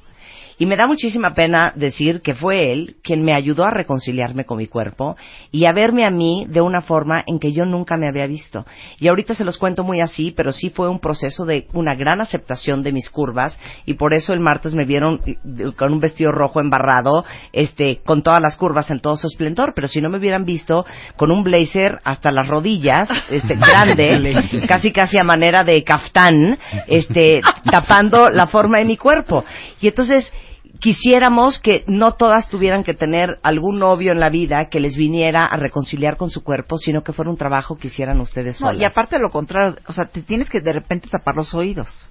Y 0.59 0.65
me 0.65 0.75
da 0.75 0.87
muchísima 0.87 1.33
pena 1.33 1.71
decir 1.73 2.21
que 2.21 2.35
fue 2.35 2.73
él 2.73 2.97
quien 3.01 3.23
me 3.23 3.33
ayudó 3.33 3.63
a 3.63 3.71
reconciliarme 3.71 4.43
con 4.43 4.57
mi 4.57 4.67
cuerpo 4.67 5.15
y 5.51 5.65
a 5.65 5.71
verme 5.71 6.03
a 6.03 6.11
mí 6.11 6.45
de 6.49 6.59
una 6.59 6.81
forma 6.81 7.23
en 7.25 7.39
que 7.39 7.53
yo 7.53 7.65
nunca 7.65 7.95
me 7.95 8.09
había 8.09 8.27
visto. 8.27 8.65
Y 8.99 9.07
ahorita 9.07 9.35
se 9.35 9.45
los 9.45 9.57
cuento 9.57 9.85
muy 9.85 10.01
así, 10.01 10.31
pero 10.35 10.51
sí 10.51 10.69
fue 10.69 10.89
un 10.89 10.99
proceso 10.99 11.45
de 11.45 11.65
una 11.71 11.95
gran 11.95 12.19
aceptación 12.19 12.83
de 12.83 12.91
mis 12.91 13.09
curvas 13.09 13.57
y 13.85 13.93
por 13.93 14.13
eso 14.13 14.33
el 14.33 14.41
martes 14.41 14.75
me 14.75 14.83
vieron 14.83 15.21
eh, 15.25 15.71
con 15.77 15.93
un 15.93 16.01
vestido 16.01 16.33
rojo 16.33 16.59
embarrado, 16.59 17.23
este, 17.53 18.01
con 18.03 18.21
todas 18.21 18.41
las 18.41 18.57
curvas 18.57 18.91
en 18.91 18.99
todo 18.99 19.15
su 19.15 19.27
esplendor, 19.27 19.71
pero 19.73 19.87
si 19.87 20.01
no 20.01 20.09
me 20.09 20.17
hubieran 20.17 20.43
visto 20.43 20.85
con 21.15 21.31
un 21.31 21.41
blazer 21.41 22.01
hasta 22.03 22.31
las 22.31 22.49
rodillas, 22.49 23.07
este, 23.29 23.55
grande, 23.55 24.65
casi 24.67 24.91
casi 24.91 25.17
a 25.17 25.23
manera 25.23 25.63
de 25.63 25.85
caftán, 25.85 26.59
este, 26.87 27.39
tapando 27.63 28.29
la 28.29 28.47
forma 28.47 28.79
de 28.79 28.83
mi 28.83 28.97
cuerpo. 28.97 29.45
Y 29.79 29.87
entonces, 29.87 30.33
quisiéramos 30.79 31.59
que 31.59 31.83
no 31.87 32.13
todas 32.13 32.49
tuvieran 32.49 32.83
que 32.83 32.93
tener 32.93 33.37
algún 33.43 33.79
novio 33.79 34.11
en 34.11 34.19
la 34.19 34.29
vida 34.29 34.69
que 34.69 34.79
les 34.79 34.95
viniera 34.95 35.45
a 35.45 35.57
reconciliar 35.57 36.17
con 36.17 36.29
su 36.29 36.43
cuerpo, 36.43 36.77
sino 36.77 37.03
que 37.03 37.13
fuera 37.13 37.29
un 37.31 37.37
trabajo 37.37 37.77
que 37.77 37.87
hicieran 37.87 38.19
ustedes 38.21 38.59
No, 38.61 38.67
solas. 38.67 38.81
y 38.81 38.85
aparte 38.85 39.17
de 39.17 39.21
lo 39.21 39.29
contrario, 39.31 39.75
o 39.87 39.93
sea, 39.93 40.05
te 40.05 40.21
tienes 40.21 40.49
que 40.49 40.61
de 40.61 40.73
repente 40.73 41.07
tapar 41.09 41.35
los 41.35 41.53
oídos. 41.53 42.09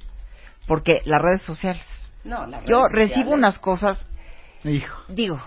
Porque 0.66 1.00
las 1.07 1.20
redes 1.22 1.42
sociales. 1.42 1.83
No, 2.24 2.46
las 2.46 2.64
Yo 2.66 2.83
redes 2.88 2.92
recibo 2.92 3.31
sociales. 3.33 3.35
unas 3.38 3.59
cosas, 3.59 4.07
Hijo. 4.64 4.98
digo, 5.09 5.40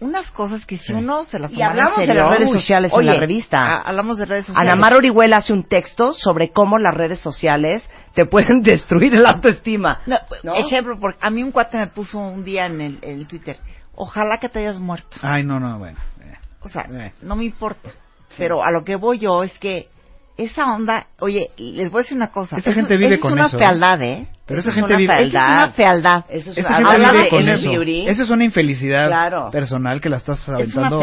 unas 0.00 0.30
cosas 0.30 0.66
que 0.66 0.76
si 0.76 0.88
Sí. 0.88 0.92
uno 0.92 1.24
se 1.24 1.38
las 1.38 1.50
Y 1.52 1.56
en 1.56 1.62
hablamos 1.62 1.96
de 1.96 2.06
las 2.14 2.28
redes 2.28 2.50
uy, 2.50 2.60
sociales 2.60 2.92
en 2.92 2.98
oye, 2.98 3.06
la 3.12 3.18
revista. 3.20 3.58
a- 3.64 3.80
hablamos 3.88 4.18
de 4.18 4.26
redes 4.26 4.44
sociales. 4.46 4.70
Ana 4.70 4.78
Mar 4.78 4.94
Orihuela 4.94 5.38
hace 5.38 5.54
un 5.54 5.64
texto 5.64 6.12
sobre 6.12 6.50
cómo 6.50 6.76
las 6.78 6.92
redes 6.92 7.20
sociales 7.20 7.88
te 8.16 8.24
pueden 8.26 8.60
destruir 8.62 9.14
el 9.14 9.24
autoestima. 9.26 10.00
No, 10.06 10.16
¿No? 10.42 10.54
Ejemplo, 10.56 10.98
porque 10.98 11.18
a 11.20 11.30
mí 11.30 11.42
un 11.44 11.52
cuate 11.52 11.76
me 11.78 11.86
puso 11.86 12.18
un 12.18 12.42
día 12.42 12.66
en 12.66 12.80
el, 12.80 12.98
en 13.02 13.20
el 13.20 13.28
Twitter, 13.28 13.58
ojalá 13.94 14.38
que 14.38 14.48
te 14.48 14.58
hayas 14.58 14.80
muerto. 14.80 15.18
Ay, 15.22 15.44
no, 15.44 15.60
no, 15.60 15.78
bueno. 15.78 15.98
eh. 16.22 16.34
O 16.62 16.68
sea, 16.68 16.88
Eh. 16.90 17.12
no 17.22 17.36
me 17.36 17.44
importa. 17.44 17.90
Pero 18.38 18.64
a 18.64 18.70
lo 18.72 18.82
que 18.84 18.96
voy 18.96 19.18
yo 19.18 19.42
es 19.44 19.56
que 19.58 19.88
esa 20.36 20.64
onda, 20.66 21.06
oye, 21.20 21.50
les 21.56 21.90
voy 21.90 22.00
a 22.00 22.02
decir 22.02 22.16
una 22.16 22.28
cosa. 22.30 22.56
Esa 22.56 22.72
gente 22.72 22.96
vive 22.96 23.18
con 23.18 23.30
es 23.32 23.34
una 23.36 23.46
eso, 23.46 23.56
¿eh? 23.56 23.60
fealdad, 23.60 24.02
¿eh? 24.02 24.26
Pero 24.46 24.60
esa 24.60 24.70
Es 24.70 24.74
gente 24.76 24.92
una 24.92 24.98
vive- 24.98 25.16
fealdad. 25.16 25.40
Eso 25.40 25.48
es 25.48 25.58
una 25.58 25.70
fealdad. 25.72 26.24
Eso 26.28 26.50
es 26.52 26.58
Esa 26.58 26.68
una- 26.78 26.90
gente 26.92 27.10
vive 27.10 27.22
de 27.24 27.28
con 27.30 27.48
eso. 27.48 27.82
Eso 28.10 28.22
es 28.22 28.30
una 28.30 28.44
infelicidad 28.44 29.06
Claro. 29.08 29.50
personal 29.50 30.00
que 30.00 30.08
la 30.08 30.16
estás 30.18 30.48
aventando 30.48 31.00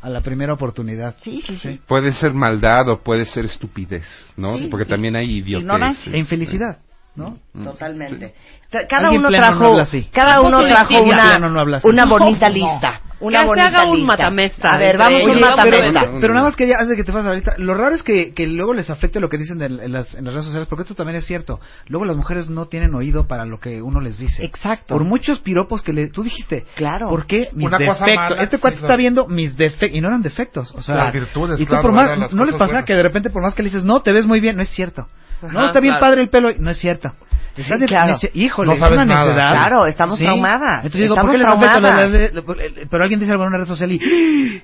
a 0.00 0.08
la 0.10 0.20
primera 0.20 0.52
oportunidad. 0.52 1.14
Sí, 1.22 1.42
sí, 1.46 1.56
sí. 1.56 1.80
Puede 1.88 2.12
ser 2.12 2.32
maldad 2.34 2.88
o 2.88 2.98
puede 3.02 3.24
ser 3.24 3.46
estupidez, 3.46 4.04
¿no? 4.36 4.58
Sí, 4.58 4.68
Porque 4.70 4.86
y- 4.86 4.90
también 4.90 5.16
hay 5.16 5.38
ignorancia. 5.38 6.12
E 6.12 6.18
infelicidad, 6.18 6.78
¿no? 7.16 7.38
Totalmente. 7.64 8.34
Ca- 8.70 8.86
Cada 8.88 9.10
uno 9.10 9.28
trajo, 9.28 9.76
cada 10.12 10.40
uno 10.40 10.62
trajo 10.64 11.02
una, 11.02 11.38
no 11.38 11.64
una 11.84 12.04
bonita 12.06 12.48
no. 12.48 12.54
lista. 12.54 13.00
Una 13.20 13.38
Que 13.38 13.42
se 13.42 13.46
bonita 13.46 13.66
haga 13.68 13.84
un 13.84 13.96
lista. 13.98 14.06
matamesta 14.12 14.68
A 14.68 14.78
ver, 14.78 14.98
vamos 14.98 15.22
a 15.22 15.24
un 15.24 15.34
pero, 15.34 15.48
matamesta. 15.48 16.12
pero 16.20 16.34
nada 16.34 16.46
más 16.46 16.56
quería, 16.56 16.74
antes 16.74 16.90
de 16.90 16.96
que 16.96 17.04
te 17.04 17.12
pases 17.12 17.28
ahorita, 17.28 17.54
lo 17.58 17.74
raro 17.74 17.94
es 17.94 18.02
que, 18.02 18.34
que 18.34 18.46
luego 18.46 18.74
les 18.74 18.90
afecte 18.90 19.20
lo 19.20 19.28
que 19.28 19.38
dicen 19.38 19.62
en, 19.62 19.80
en 19.80 19.92
las, 19.92 20.14
en 20.14 20.24
las 20.24 20.34
redes 20.34 20.46
sociales, 20.46 20.68
porque 20.68 20.82
esto 20.82 20.94
también 20.94 21.16
es 21.16 21.24
cierto. 21.26 21.60
Luego 21.86 22.04
las 22.04 22.16
mujeres 22.16 22.48
no 22.50 22.66
tienen 22.66 22.94
oído 22.94 23.26
para 23.26 23.44
lo 23.44 23.58
que 23.60 23.80
uno 23.82 24.00
les 24.00 24.18
dice. 24.18 24.44
Exacto. 24.44 24.94
Por 24.94 25.04
muchos 25.04 25.38
piropos 25.40 25.82
que 25.82 25.92
le, 25.92 26.08
tú 26.08 26.22
dijiste. 26.22 26.64
Claro. 26.74 27.08
¿Por 27.08 27.26
qué 27.26 27.50
mis 27.52 27.66
Una 27.68 27.78
cosa 27.78 28.06
mala, 28.06 28.42
este 28.42 28.58
cuate 28.58 28.76
está 28.76 28.96
viendo 28.96 29.26
mis 29.28 29.56
defectos, 29.56 29.96
y 29.96 30.00
no 30.00 30.08
eran 30.08 30.22
defectos, 30.22 30.74
o 30.74 30.82
sea. 30.82 30.96
Las 30.96 31.12
virtudes, 31.12 31.60
y 31.60 31.64
tú 31.64 31.70
claro, 31.70 31.82
por 31.82 31.92
más, 31.92 32.32
no 32.32 32.44
les 32.44 32.54
pasa 32.54 32.64
buenas. 32.66 32.84
que 32.84 32.94
de 32.94 33.02
repente 33.02 33.30
por 33.30 33.42
más 33.42 33.54
que 33.54 33.62
le 33.62 33.68
dices, 33.70 33.84
no, 33.84 34.02
te 34.02 34.12
ves 34.12 34.26
muy 34.26 34.40
bien, 34.40 34.56
no 34.56 34.62
es 34.62 34.70
cierto. 34.70 35.06
no, 35.42 35.66
está 35.66 35.80
bien 35.80 35.94
claro. 35.94 36.00
padre 36.06 36.22
el 36.22 36.28
pelo, 36.30 36.50
no 36.58 36.70
es 36.70 36.78
cierto. 36.78 37.12
Está 37.56 37.76
de- 37.76 37.86
claro. 37.86 38.14
nece- 38.16 38.30
Híjole, 38.34 38.66
No 38.68 38.72
es 38.74 38.78
sabes 38.80 38.96
una 38.98 39.04
nada. 39.06 39.26
necedad. 39.26 39.50
Claro, 39.52 39.86
estamos 39.86 40.18
traumadas. 40.18 40.76
Entonces 40.84 41.00
digo, 41.02 41.14
Estamos 41.14 41.30
¿por 41.32 41.38
qué 41.40 41.44
traumadas. 41.44 41.82
La- 41.82 42.08
la- 42.08 42.30
la- 42.32 42.86
Pero 42.90 43.02
alguien 43.02 43.20
dice 43.20 43.32
algo 43.32 43.44
en 43.44 43.48
una 43.48 43.58
red 43.58 43.66
social 43.66 43.92
y 43.92 44.62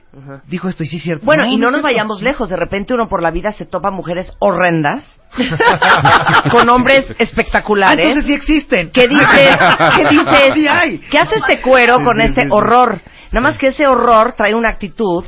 dijo 0.49 0.69
esto 0.69 0.83
y 0.83 0.87
sí 0.89 0.97
es 0.97 1.03
cierto. 1.03 1.25
Bueno, 1.25 1.45
y 1.47 1.51
no, 1.51 1.55
es 1.55 1.61
nos 1.61 1.71
cierto. 1.73 1.83
vayamos 1.85 2.23
lejos. 2.23 2.49
De 2.51 2.57
repente 2.57 2.93
uno 2.95 3.09
por 3.09 3.23
la 3.23 3.31
vida 3.31 3.53
se 3.53 3.65
topa 3.67 3.91
mujeres 3.91 4.35
horrendas 4.41 5.05
con 6.51 6.69
hombres 6.69 7.07
Ah, 7.11 7.15
espectaculares. 7.19 7.99
entonces 8.07 8.27
sí 8.27 8.33
existen. 8.35 8.91
¿Qué 8.91 9.07
dices? 9.07 9.57
¿Qué 9.97 10.05
dices? 10.11 10.55
Sí 10.55 10.67
hay. 10.69 10.99
¿Qué 11.11 11.19
hace 11.19 11.37
este 11.37 11.61
cuero 11.61 11.99
Sí, 11.99 12.05
con 12.05 12.17
sí, 12.17 12.23
este 12.23 12.41
sí, 12.43 12.47
sí. 12.49 12.53
horror? 12.53 13.01
Nada 13.33 13.47
más 13.49 13.59
que 13.59 13.69
ese 13.69 13.87
horror 13.87 14.33
trae 14.33 14.55
una 14.55 14.71
actitud 14.71 15.25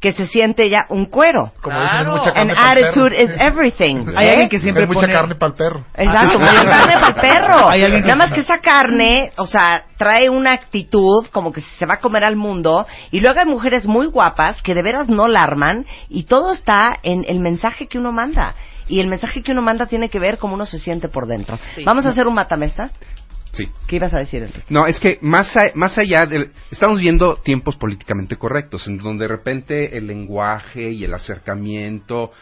que 0.00 0.12
se 0.12 0.26
siente 0.26 0.68
ya 0.68 0.84
un 0.90 1.06
cuero. 1.06 1.52
Como 1.62 1.80
dicen, 1.80 1.96
Claro. 1.96 2.16
es 2.16 2.18
mucha 2.18 2.28
An 2.28 2.34
carne 2.48 2.54
pa'l 2.54 2.84
attitude 2.84 3.10
perro. 3.16 3.22
is 3.34 3.40
everything. 3.40 3.96
Hay 4.14 4.26
¿eh? 4.26 4.30
alguien 4.30 4.48
que 4.50 4.60
siempre 4.60 4.82
Hay 4.84 4.88
mucha 4.88 5.00
pone... 5.00 5.12
carne 5.12 5.34
para 5.36 5.50
el 5.50 5.56
perro. 5.56 5.84
Exacto, 5.94 6.34
Ah, 6.34 6.38
mucha 6.38 6.64
carne 6.66 6.94
para 6.94 7.06
el 7.08 7.14
perro. 7.14 7.68
Hay 7.70 7.82
alguien 7.82 8.02
que- 8.02 8.08
Nada 8.08 8.18
más 8.26 8.32
que 8.32 8.40
esa 8.40 8.58
carne, 8.58 9.32
o 9.38 9.46
sea, 9.46 9.84
trae 9.96 10.28
una 10.28 10.52
actitud 10.52 11.26
como 11.32 11.50
que 11.50 11.62
se 11.62 11.86
va 11.86 11.94
a 11.94 12.00
comer 12.00 12.24
al 12.24 12.36
mundo. 12.36 12.86
Y 13.10 13.20
luego 13.20 13.40
hay 13.40 13.46
mujeres 13.46 13.86
muy 13.86 14.06
guapas 14.06 14.60
que 14.62 14.74
de 14.74 14.82
veras 14.82 15.08
no 15.08 15.28
la 15.28 15.42
arman. 15.42 15.86
Y 16.10 16.24
todo 16.24 16.52
está 16.52 16.98
en 17.02 17.24
el 17.26 17.40
mensaje 17.40 17.86
que 17.86 17.98
uno 17.98 18.12
manda. 18.12 18.54
Y 18.88 19.00
el 19.00 19.06
mensaje 19.08 19.42
que 19.42 19.50
uno 19.52 19.62
manda 19.62 19.86
tiene 19.86 20.10
que 20.10 20.20
ver 20.20 20.38
cómo 20.38 20.54
uno 20.54 20.66
se 20.66 20.78
siente 20.78 21.08
por 21.08 21.26
dentro. 21.26 21.58
Sí. 21.74 21.84
Vamos 21.84 22.04
a 22.06 22.10
hacer 22.10 22.26
un 22.26 22.34
matamesta. 22.34 22.90
Sí. 23.56 23.68
¿Qué 23.86 23.96
ibas 23.96 24.12
a 24.12 24.18
decir, 24.18 24.42
Enrique? 24.42 24.64
No, 24.68 24.86
es 24.86 25.00
que 25.00 25.18
más, 25.22 25.56
a- 25.56 25.70
más 25.74 25.96
allá 25.98 26.26
del... 26.26 26.50
Estamos 26.70 27.00
viendo 27.00 27.36
tiempos 27.36 27.76
políticamente 27.76 28.36
correctos, 28.36 28.86
en 28.86 28.98
donde 28.98 29.24
de 29.24 29.28
repente 29.28 29.96
el 29.96 30.06
lenguaje 30.06 30.90
y 30.90 31.04
el 31.04 31.14
acercamiento, 31.14 32.32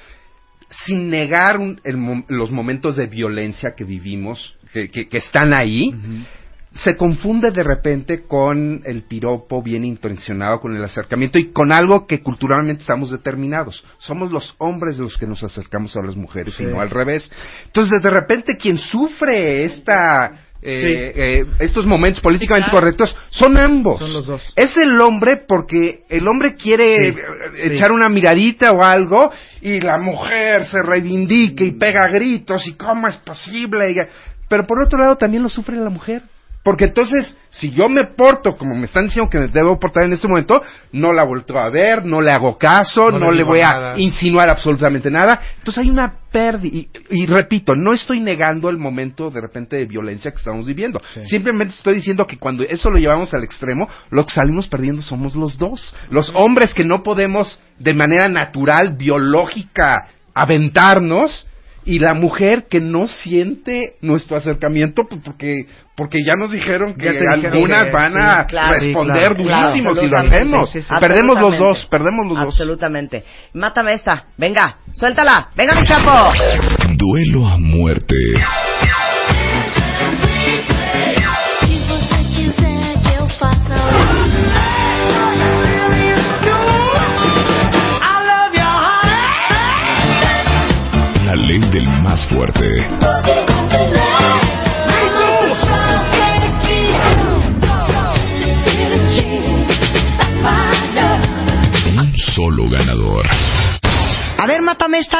sin 0.70 1.10
negar 1.10 1.58
un- 1.58 1.80
el 1.84 1.96
los 2.28 2.50
momentos 2.50 2.96
de 2.96 3.06
violencia 3.06 3.74
que 3.76 3.84
vivimos, 3.84 4.56
que, 4.72 4.90
que- 4.90 5.08
que 5.08 5.18
están 5.18 5.52
ahí, 5.52 5.94
se 6.74 6.96
confunde 6.96 7.52
de 7.52 7.62
repente 7.62 8.22
con 8.26 8.82
el 8.84 9.04
piropo 9.04 9.62
bien 9.62 9.84
intencionado, 9.84 10.58
con 10.58 10.74
el 10.76 10.82
acercamiento 10.82 11.38
y 11.38 11.52
con 11.52 11.70
algo 11.70 12.04
que 12.08 12.20
culturalmente 12.20 12.80
estamos 12.82 13.12
determinados. 13.12 13.84
Somos 13.98 14.32
los 14.32 14.56
hombres 14.58 14.98
los 14.98 15.16
que 15.16 15.28
nos 15.28 15.44
acercamos 15.44 15.94
a 15.94 16.02
las 16.02 16.16
mujeres 16.16 16.58
y 16.60 16.64
no 16.64 16.80
al 16.80 16.90
revés. 16.90 17.30
Entonces, 17.66 18.02
de 18.02 18.10
repente, 18.10 18.56
quien 18.56 18.78
sufre 18.78 19.64
esta... 19.64 20.40
eh, 20.66 21.12
eh, 21.14 21.44
estos 21.60 21.84
momentos 21.86 22.22
políticamente 22.22 22.70
Claro. 22.70 22.80
correctos 22.80 23.14
son 23.30 23.58
ambos. 23.58 23.98
Son 23.98 24.12
los 24.12 24.26
dos. 24.26 24.42
Es 24.56 24.76
el 24.78 24.98
hombre 25.00 25.36
porque 25.46 26.04
el 26.08 26.26
hombre 26.26 26.54
quiere 26.56 26.96
Sí, 26.96 27.08
eh, 27.10 27.14
sí. 27.68 27.74
echar 27.74 27.92
una 27.92 28.08
miradita 28.08 28.72
o 28.72 28.82
algo 28.82 29.30
y 29.60 29.80
la 29.80 29.98
mujer 29.98 30.64
se 30.64 30.82
reivindica 30.82 31.62
y 31.64 31.72
pega 31.72 32.08
gritos 32.12 32.66
y 32.66 32.72
cómo 32.74 33.08
es 33.08 33.16
posible. 33.18 33.92
Y- 33.92 33.96
pero 34.48 34.66
por 34.66 34.82
otro 34.82 34.98
lado 34.98 35.16
también 35.16 35.42
lo 35.42 35.48
sufre 35.48 35.76
la 35.76 35.90
mujer. 35.90 36.22
Porque 36.64 36.86
entonces, 36.86 37.36
si 37.50 37.70
yo 37.72 37.90
me 37.90 38.04
porto 38.04 38.56
como 38.56 38.74
me 38.74 38.86
están 38.86 39.04
diciendo 39.04 39.28
que 39.30 39.38
me 39.38 39.48
debo 39.48 39.78
portar 39.78 40.04
en 40.04 40.14
este 40.14 40.26
momento, 40.26 40.62
no 40.92 41.12
la 41.12 41.22
vuelto 41.24 41.58
a 41.58 41.68
ver, 41.68 42.06
no 42.06 42.22
le 42.22 42.32
hago 42.32 42.56
caso, 42.56 43.10
No 43.10 43.18
no, 43.18 43.30
le 43.30 43.44
voy 43.44 43.60
nada. 43.60 43.92
a 43.92 43.98
insinuar 44.00 44.48
absolutamente 44.48 45.10
nada. 45.10 45.42
Entonces 45.58 45.84
hay 45.84 45.90
una 45.90 46.14
pérdida. 46.32 46.74
Y, 46.74 46.88
y 47.10 47.26
repito, 47.26 47.74
no 47.76 47.92
estoy 47.92 48.20
negando 48.20 48.70
el 48.70 48.78
momento 48.78 49.28
de 49.28 49.42
repente 49.42 49.76
de 49.76 49.84
violencia 49.84 50.30
que 50.30 50.38
estamos 50.38 50.64
viviendo. 50.66 51.02
Simplemente 51.28 51.74
estoy 51.74 51.96
diciendo 51.96 52.26
que 52.26 52.38
cuando 52.38 52.62
eso 52.64 52.90
lo 52.90 52.96
llevamos 52.96 53.34
al 53.34 53.44
extremo, 53.44 53.86
lo 54.08 54.24
que 54.24 54.32
salimos 54.32 54.66
perdiendo 54.66 55.02
somos 55.02 55.34
los 55.36 55.58
dos. 55.58 55.94
Los 56.08 56.32
hombres 56.34 56.72
que 56.72 56.84
no 56.86 57.02
podemos 57.02 57.60
de 57.78 57.92
manera 57.92 58.30
natural, 58.30 58.96
biológica, 58.96 60.06
aventarnos. 60.32 61.46
Y 61.86 61.98
la 61.98 62.14
mujer 62.14 62.64
que 62.68 62.80
no 62.80 63.06
siente 63.08 63.96
nuestro 64.00 64.36
acercamiento 64.36 65.06
pues, 65.08 65.20
porque 65.24 65.66
porque 65.96 66.24
ya 66.24 66.34
nos 66.34 66.50
dijeron 66.50 66.94
que 66.94 67.08
dijeron 67.12 67.44
algunas 67.44 67.84
que- 67.84 67.90
van 67.92 68.16
a 68.16 68.40
sí, 68.40 68.46
claro. 68.48 68.72
responder 68.80 69.28
Sí, 69.36 69.44
claro, 69.44 69.66
durísimo 69.68 69.72
si 69.72 69.82
lo 69.82 69.90
absolutamente. 69.90 70.36
hacemos. 70.36 70.70
Sí, 70.70 70.80
sí, 70.82 70.88
sí. 70.88 70.94
Perdemos 70.98 71.40
los 71.40 71.52
Absolutamente. 71.54 71.64
dos, 71.80 71.86
perdemos 71.86 72.26
los 72.26 72.36
dos. 72.38 72.46
Absolutamente. 72.46 73.24
Mátame 73.52 73.92
esta. 73.94 74.24
Venga, 74.36 74.78
suéltala. 74.92 75.50
Venga, 75.54 75.74
mi 75.80 75.86
chapo. 75.86 76.32
Duelo 76.96 77.46
a 77.46 77.58
muerte. 77.58 78.16
Ley 91.54 91.70
del 91.70 91.88
más 92.02 92.26
fuerte. 92.26 92.66
Un 101.86 102.16
solo 102.16 102.68
ganador. 102.68 103.26
A 104.36 104.46
ver, 104.46 104.62
mátame 104.62 104.98
esta. 104.98 105.18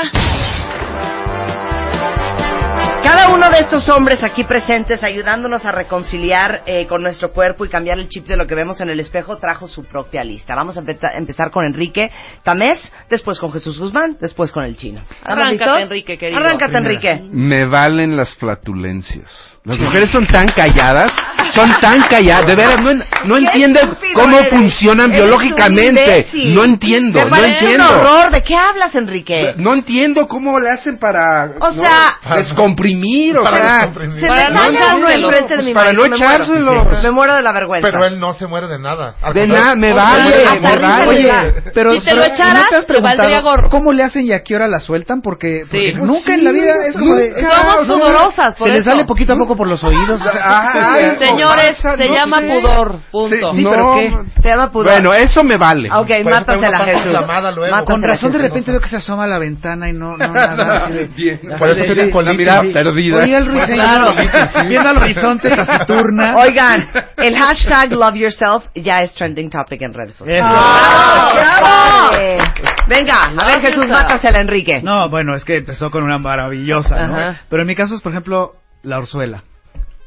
Cada 3.03 3.29
uno 3.35 3.51
de 3.51 3.59
estos 3.61 3.89
hombres 3.91 4.23
aquí 4.23 4.45
presentes 4.45 5.03
ayudándonos 5.03 5.65
a 5.67 5.73
reconciliar 5.73 6.63
eh, 6.67 6.87
con 6.87 7.03
nuestro 7.03 7.33
cuerpo 7.33 7.65
y 7.65 7.69
cambiar 7.69 7.99
el 7.99 8.09
chip 8.09 8.27
de 8.27 8.37
lo 8.37 8.47
que 8.47 8.55
vemos 8.55 8.81
en 8.81 8.89
el 8.89 8.99
espejo 8.99 9.37
trajo 9.37 9.69
su 9.69 9.85
propia 9.85 10.25
lista. 10.25 10.55
Vamos 10.55 10.77
a 10.79 10.81
empeza- 10.81 11.13
empezar 11.17 11.51
con 11.51 11.65
Enrique 11.67 12.11
Tamés, 12.43 12.93
después 13.11 13.39
con 13.39 13.53
Jesús 13.53 13.79
Guzmán, 13.79 14.17
después 14.21 14.51
con 14.53 14.65
el 14.65 14.77
chino. 14.77 15.01
¿Estamos 15.11 15.39
Arráncate? 15.39 15.83
Enrique, 15.83 16.19
querido. 16.19 16.39
Arráncate, 16.41 16.73
Primera. 16.73 17.11
Enrique. 17.13 17.29
Me 17.31 17.67
valen 17.67 18.17
las 18.17 18.35
flatulencias. 18.37 19.51
Las 19.65 19.79
mujeres 19.79 20.11
son 20.11 20.27
tan 20.27 20.47
calladas, 20.49 21.11
son 21.55 21.71
tan 21.81 21.99
calladas, 22.03 22.47
de 22.47 22.55
veras, 22.55 22.83
no, 22.83 22.91
en- 22.91 23.03
no 23.25 23.37
entienden 23.39 23.97
cómo 24.13 24.37
eres. 24.39 24.51
funcionan 24.51 25.11
Eres 25.11 25.25
biológicamente. 25.25 26.27
No 26.55 26.65
entiendo, 26.65 27.25
no 27.31 27.37
entiendo. 27.37 27.85
un 27.85 27.95
horror. 28.07 28.31
¿De 28.31 28.43
qué 28.43 28.55
hablas, 28.57 28.95
Enrique? 28.95 29.41
No 29.57 29.73
entiendo 29.73 30.29
cómo 30.29 30.61
le 30.61 30.69
hacen 30.71 30.99
para 30.99 31.53
O 31.61 31.71
¿no? 31.71 31.83
sea- 31.83 32.19
descomprimir, 32.75 33.39
o 33.39 33.45
Para 33.45 33.57
sea. 33.57 33.93
Se 33.93 34.27
Para 34.27 34.51
me 34.51 34.55
no 34.55 34.61
sale 34.79 34.95
uno 34.97 35.09
enfrente 35.29 35.57
de 35.57 35.63
mi 35.63 35.75
Para 35.75 35.87
marido, 35.93 36.05
no 36.05 36.11
me 36.11 36.19
muero. 36.19 36.35
echárselo. 36.45 37.03
Me 37.03 37.11
muero 37.11 37.35
de 37.35 37.43
la 37.43 37.53
vergüenza. 37.53 37.89
Pero 37.91 38.05
él 38.07 38.19
no 38.19 38.35
se 38.35 38.47
muere 38.47 38.67
de 38.69 38.79
nada. 38.79 39.15
De 39.33 39.47
nada, 39.47 39.75
me 39.75 39.93
vale, 39.93 40.35
me 40.61 40.77
vale. 40.79 41.07
Oye, 41.09 41.33
pero 41.75 41.93
Si 41.95 42.01
te 42.01 42.15
lo 42.15 42.23
pero, 42.23 42.35
echaras, 42.35 42.63
¿no 42.65 42.69
te 42.71 42.77
has 42.77 42.87
te 42.87 43.01
valdría 43.01 43.41
gorro. 43.41 43.69
¿Cómo 43.71 43.93
le 43.93 44.03
hacen 44.03 44.25
y 44.27 44.33
a 44.33 44.43
qué 44.43 44.57
hora 44.57 44.67
la 44.69 44.79
sueltan? 44.81 45.21
Porque, 45.23 45.65
porque 45.71 45.93
Sí. 45.93 45.99
nunca 46.01 46.35
en 46.35 46.45
la 46.45 46.53
vida 46.53 46.73
es 46.89 46.97
como 46.97 47.15
de... 47.15 47.31
Somos 47.35 47.51
sea, 47.51 47.85
sudorosas, 47.87 48.57
por 48.57 48.69
Se 48.69 48.75
le 48.79 48.83
sale 48.85 49.05
poquito 49.05 49.33
a 49.35 49.37
poco 49.37 49.57
por 49.57 49.67
los 49.69 49.83
oídos. 49.85 50.21
¿qué- 50.73 51.17
qué- 51.19 51.27
señores, 51.27 51.77
se 51.79 52.09
llama 52.09 52.41
pudor. 52.41 52.97
Punto. 53.11 53.53
Sí, 53.55 53.63
no, 53.63 53.97
Se 54.43 54.49
llama 54.49 54.71
pudor. 54.71 54.87
Bueno, 54.93 55.13
eso 55.13 55.45
me 55.45 55.57
vale. 55.57 55.89
Ok, 55.93 56.11
mátasela, 56.31 56.79
Jesús. 56.85 57.17
Con 57.85 58.03
razón 58.03 58.33
de 58.33 58.39
repente 58.39 58.71
veo 58.71 58.81
que 58.81 58.89
se 58.89 58.97
asoma 58.97 59.25
a 59.25 59.27
la 59.27 59.39
ventana 59.39 59.89
y 59.89 59.93
no, 59.93 60.17
no 60.17 60.29
nada. 60.33 60.89
Por 61.59 61.69
eso 61.71 61.85
tiene 61.85 62.07
sí, 62.07 62.11
colitis. 62.11 62.35
sí, 62.37 62.39
Mira, 62.45 62.64
sí. 62.67 62.73
perdida. 62.73 63.23
Oye, 63.23 63.37
el 63.37 63.47
ruiseñor, 63.47 64.15
viendo 64.69 64.89
al 64.89 64.99
horizonte 64.99 65.51
taciturna. 65.51 66.37
Oigan, 66.37 66.89
el 67.17 67.39
hashtag 67.39 67.93
Love 67.93 68.15
Yourself 68.15 68.65
ya 68.75 68.99
es 68.99 69.15
trending 69.15 69.51
topic 69.51 69.83
en 69.83 69.95
redes 69.95 70.17
sociales. 70.17 70.45
Eso. 70.45 70.55
¡Bravo! 71.35 72.11
Venga, 72.89 73.31
a 73.37 73.47
ver 73.47 73.61
Jesús, 73.61 73.89
mátasela, 73.89 74.41
Enrique. 74.41 74.81
No, 74.83 75.09
bueno, 75.09 75.35
es 75.35 75.45
que 75.45 75.57
empezó 75.59 75.91
con 75.91 76.05
una 76.05 76.19
maravillosa, 76.19 76.97
¿no? 77.07 77.15
Ajá. 77.15 77.41
Pero 77.49 77.63
en 77.63 77.69
mi 77.69 77.75
caso 77.75 77.95
es, 77.95 78.03
por 78.03 78.13
ejemplo, 78.13 78.53
la 78.83 78.99
orzuela. 78.99 79.43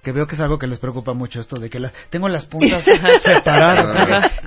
Que 0.07 0.13
veo 0.13 0.25
que 0.25 0.35
es 0.35 0.39
algo 0.41 0.57
que 0.57 0.67
les 0.67 0.79
preocupa 0.79 1.11
mucho 1.13 1.41
esto 1.41 1.59
de 1.59 1.69
que 1.69 1.81
la- 1.81 1.91
tengo 2.09 2.29
las 2.29 2.45
puntas 2.49 2.85
separadas. 3.25 3.91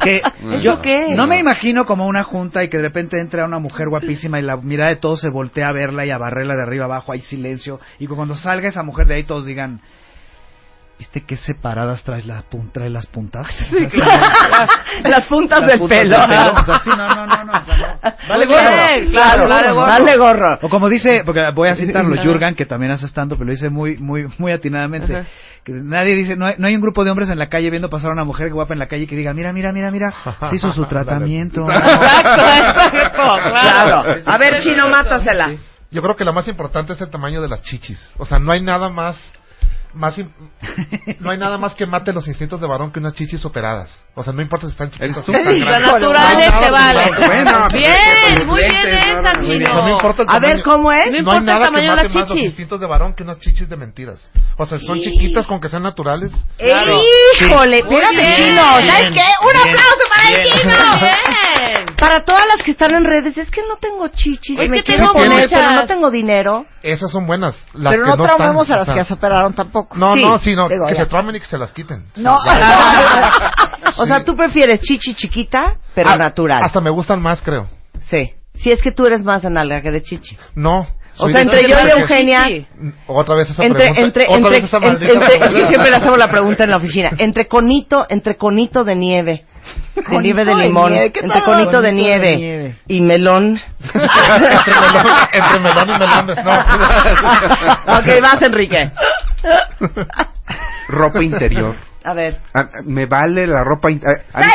Que 0.03 0.17
¿Eso 0.17 0.59
yo 0.63 0.81
qué? 0.81 1.09
no 1.15 1.27
me 1.27 1.39
imagino 1.39 1.85
como 1.85 2.07
una 2.07 2.23
junta 2.25 2.65
y 2.65 2.71
que 2.71 2.79
de 2.79 2.85
repente 2.85 3.21
entra 3.21 3.45
una 3.45 3.59
mujer 3.59 3.91
guapísima 3.91 4.39
y 4.41 4.43
la 4.43 4.57
mirada 4.57 4.89
de 4.89 4.97
todos 4.97 5.21
se 5.21 5.29
voltea 5.29 5.69
a 5.69 5.73
verla 5.75 6.07
y 6.07 6.11
a 6.13 6.17
barrerla 6.17 6.55
de 6.55 6.63
arriba 6.63 6.87
abajo, 6.87 7.13
hay 7.13 7.21
silencio. 7.21 7.79
Y 7.99 8.07
que 8.07 8.15
cuando 8.15 8.37
salga 8.37 8.71
esa 8.71 8.83
mujer 8.83 9.07
de 9.07 9.17
ahí 9.17 9.25
todos 9.25 9.45
digan, 9.45 9.83
¿viste 11.01 11.23
qué 11.23 11.35
separadas 11.37 12.03
traes, 12.05 12.27
la 12.27 12.43
pun- 12.51 12.71
trae 12.71 12.91
las 12.91 13.07
puntas? 13.07 13.47
O 13.73 13.89
sea, 13.89 14.69
Las 15.05 15.27
puntas 15.27 15.61
las 15.61 15.69
del 15.71 15.79
puntas 15.79 15.99
pelo. 15.99 16.19
del 16.19 16.29
pelo. 16.29 16.53
O 16.61 16.63
sea, 16.65 16.79
sí, 16.85 16.91
no, 16.91 17.09
no, 17.09 17.27
no, 17.27 17.45
no, 17.45 17.53
o 17.59 17.65
sea, 17.65 17.77
no. 18.29 18.37
Muy 18.37 18.47
gorro. 18.47 19.11
claro, 19.11 19.49
vale 19.49 19.73
gorro. 19.73 19.87
Vale 19.87 20.17
gorro. 20.19 20.59
O 20.61 20.69
como 20.69 20.91
dice, 20.91 21.23
porque 21.25 21.41
voy 21.55 21.69
a 21.71 21.77
citarlo, 21.77 22.15
Jurgen, 22.23 22.55
que 22.55 22.67
también 22.67 22.93
hace 22.93 23.07
estando, 23.07 23.37
pero 23.37 23.47
lo 23.47 23.53
dice 23.53 23.71
muy, 23.71 23.97
muy, 23.97 24.27
muy 24.37 24.53
atinadamente. 24.53 25.17
Ajá. 25.17 25.29
Que 25.65 25.73
nadie 25.73 26.15
dice, 26.15 26.37
no 26.37 26.47
hay, 26.47 26.55
no 26.59 26.69
hay 26.69 26.75
un 26.75 26.83
grupo 26.83 27.03
de 27.05 27.11
hombres 27.11 27.31
en 27.31 27.39
la 27.39 27.49
calle 27.49 27.71
viendo 27.71 27.89
pasar 27.89 28.11
a 28.11 28.13
una 28.13 28.25
mujer 28.25 28.51
guapa 28.53 28.75
en 28.75 28.79
la 28.79 28.87
calle 28.87 29.07
que 29.07 29.17
diga, 29.17 29.33
mira, 29.33 29.53
mira, 29.55 29.73
mira, 29.73 29.91
mira, 29.91 30.13
se 30.51 30.57
hizo 30.57 30.71
su 30.73 30.85
tratamiento. 30.87 31.67
Exacto, 31.71 32.31
exacto, 32.31 33.11
claro. 33.51 34.03
Claro. 34.03 34.23
A 34.27 34.39
ver, 34.39 34.61
Chino, 34.63 34.89
mátasela. 34.91 35.53
Yo 35.91 36.03
creo 36.03 36.15
que 36.15 36.25
lo 36.25 36.33
más 36.33 36.47
importante 36.47 36.93
es 36.93 37.01
el 37.01 37.11
tamaño 37.11 37.41
de 37.43 37.49
las 37.49 37.63
chichis. 37.63 37.99
O 38.19 38.25
sea, 38.25 38.39
no 38.39 38.53
hay 38.53 38.61
nada 38.63 38.91
más, 38.91 39.17
más 39.95 40.17
im- 40.19 40.31
no 41.21 41.31
hay 41.31 41.39
nada 41.39 41.59
más 41.59 41.75
que 41.75 41.87
mate 41.87 42.13
los 42.13 42.27
instintos 42.29 42.61
de 42.61 42.67
varón 42.67 42.93
que 42.93 42.99
unas 43.01 43.15
chichis 43.15 43.45
operadas. 43.45 43.91
O 44.15 44.23
sea, 44.23 44.33
no 44.33 44.43
importa 44.43 44.67
si 44.67 44.73
están 44.73 44.91
chiquitas 44.91 45.29
o 45.29 45.33
naturales 45.33 46.51
No 46.51 46.59
hay 46.59 46.65
te 46.65 46.71
más- 46.71 46.95
Bueno, 47.27 47.67
Bien, 47.73 48.47
muy 48.47 48.61
bien 48.61 48.75
esta, 48.77 49.35
muy 49.41 49.59
bien. 49.59 49.63
o 49.63 49.73
sea, 49.73 49.75
no 49.75 49.81
chino. 49.87 49.89
importa 49.97 50.23
el 50.23 50.29
A 50.29 50.33
ver, 50.39 50.51
tamaño. 50.51 50.65
¿cómo 50.65 50.93
es? 50.93 51.05
No 51.07 51.11
No 51.11 51.13
hay 51.13 51.19
importa 51.19 51.39
el 51.39 51.45
nada 51.47 51.59
que 51.59 51.65
tamaño 51.67 51.83
de 51.83 51.89
mate 51.91 52.03
las 52.09 52.15
más 52.15 52.29
los 52.31 52.39
instintos 52.39 52.81
de 52.81 52.87
varón 52.87 53.15
que 53.15 53.23
unas 53.23 53.39
chichis 53.41 53.69
de 53.69 53.77
mentiras. 53.77 54.29
O 54.57 54.67
sea, 54.67 54.79
son 54.79 54.99
chiquitas 55.01 55.47
con 55.47 55.61
que 55.61 55.69
sean 55.69 55.83
naturales. 55.83 56.33
Claro. 56.57 57.01
Híjole, 57.43 57.79
espérate. 57.79 58.35
Chino. 58.37 58.63
¿Sabes 58.63 59.11
qué? 59.13 59.23
Un 59.43 59.53
Bien, 59.53 59.69
aplauso 59.69 60.05
para 60.15 60.29
el 60.29 60.43
bien. 60.43 60.57
Chino. 60.57 60.75
Para 62.01 62.25
todas 62.25 62.47
las 62.47 62.63
que 62.65 62.71
están 62.73 62.95
en 62.95 63.05
redes, 63.05 63.37
es 63.37 63.51
que 63.51 63.61
no 63.69 63.77
tengo 63.77 64.09
chichis, 64.09 64.59
Es 64.59 64.69
me 64.71 64.79
que 64.79 64.83
quiero 64.85 65.13
tengo 65.13 65.13
poner, 65.13 65.43
muchas. 65.43 65.53
pero 65.61 65.71
no 65.73 65.87
tengo 65.87 66.11
dinero. 66.11 66.65
Esas 66.83 67.11
son 67.11 67.27
buenas. 67.27 67.55
Las 67.75 67.93
Pero 67.93 68.05
que 68.05 68.11
no 68.11 68.17
no 68.17 68.25
están, 68.25 68.41
a 68.43 68.53
las 68.55 68.57
o 68.57 68.85
sea, 68.87 68.95
que 68.95 69.05
se 69.05 69.15
operaron 69.15 69.53
tampoco. 69.55 69.97
No, 69.99 70.15
Sí, 70.15 70.21
no, 70.25 70.39
sino 70.39 70.69
digo, 70.69 70.87
que 70.87 70.95
ya. 70.95 71.01
se 71.01 71.07
traumen 71.07 71.37
y 71.37 71.41
que 71.41 71.47
se 71.47 71.59
las 71.59 71.73
quiten. 71.73 72.05
No. 72.17 72.37
O 73.99 74.07
sea, 74.07 74.25
tú 74.25 74.37
prefieres 74.37 74.81
chichi 74.81 75.15
chiquita, 75.15 75.75
pero 75.95 76.11
Ah, 76.11 76.17
natural. 76.17 76.63
Hasta 76.65 76.81
me 76.81 76.91
gustan 76.91 77.21
más, 77.21 77.41
creo. 77.43 77.69
Sí. 78.11 78.33
Si 78.55 78.71
es 78.71 78.81
que 78.83 78.93
tú 78.93 79.07
eres 79.07 79.23
más 79.25 79.43
de 79.43 79.51
nalga 79.51 79.81
que 79.83 79.91
de 79.91 80.03
chichi. 80.03 80.37
No. 80.55 80.87
O 81.19 81.29
sea, 81.29 81.37
de- 81.37 81.43
entre 81.43 81.63
No 81.63 81.69
yo 81.69 81.77
y 81.97 82.01
Eugenia. 82.01 82.45
Otra 83.07 83.35
vez 83.35 83.51
esa 83.51 83.63
entre, 83.65 83.81
pregunta. 83.93 84.03
entre, 84.07 84.25
Otra 84.25 84.37
entre, 84.37 84.51
vez 84.51 84.65
esa 84.65 84.77
entre- 84.79 85.07
es 85.13 85.21
que 85.21 85.27
pregunta. 85.39 85.67
siempre 85.69 85.91
le 85.91 85.97
hacemos 85.97 86.19
la 86.19 86.29
pregunta 86.31 86.65
en 86.65 86.71
la 86.71 86.77
oficina. 86.77 87.11
Entre 87.19 87.47
conito, 87.47 88.07
entre 88.09 88.37
conito 88.37 88.85
de 88.85 88.95
nieve, 88.97 89.45
de 89.95 90.19
nieve 90.21 90.45
de 90.45 90.55
de 90.55 90.63
limón, 90.67 90.93
nieve, 90.93 91.13
¿qué 91.13 91.21
entre 91.21 91.43
conito 91.43 91.81
de 91.81 91.81
Conito 91.81 91.83
de 91.83 91.93
nieve, 91.93 92.37
nieve. 92.37 92.77
y 92.89 93.01
melón. 93.01 93.61
entre, 93.83 94.01
melón, 94.81 95.07
entre 95.33 95.61
melón 95.61 95.89
y 95.89 95.99
melones, 95.99 96.45
no. 96.45 97.99
ok, 97.99 98.23
vas 98.23 98.43
Enrique. 98.43 98.91
Ropa 100.89 101.23
interior. 101.23 101.75
A 102.03 102.15
ver. 102.15 102.39
Ah, 102.55 102.67
Me 102.85 103.07
vale 103.07 103.47
la 103.47 103.63
ropa 103.63 103.91
interior. 103.91 104.23
¡Bravo! 104.33 104.51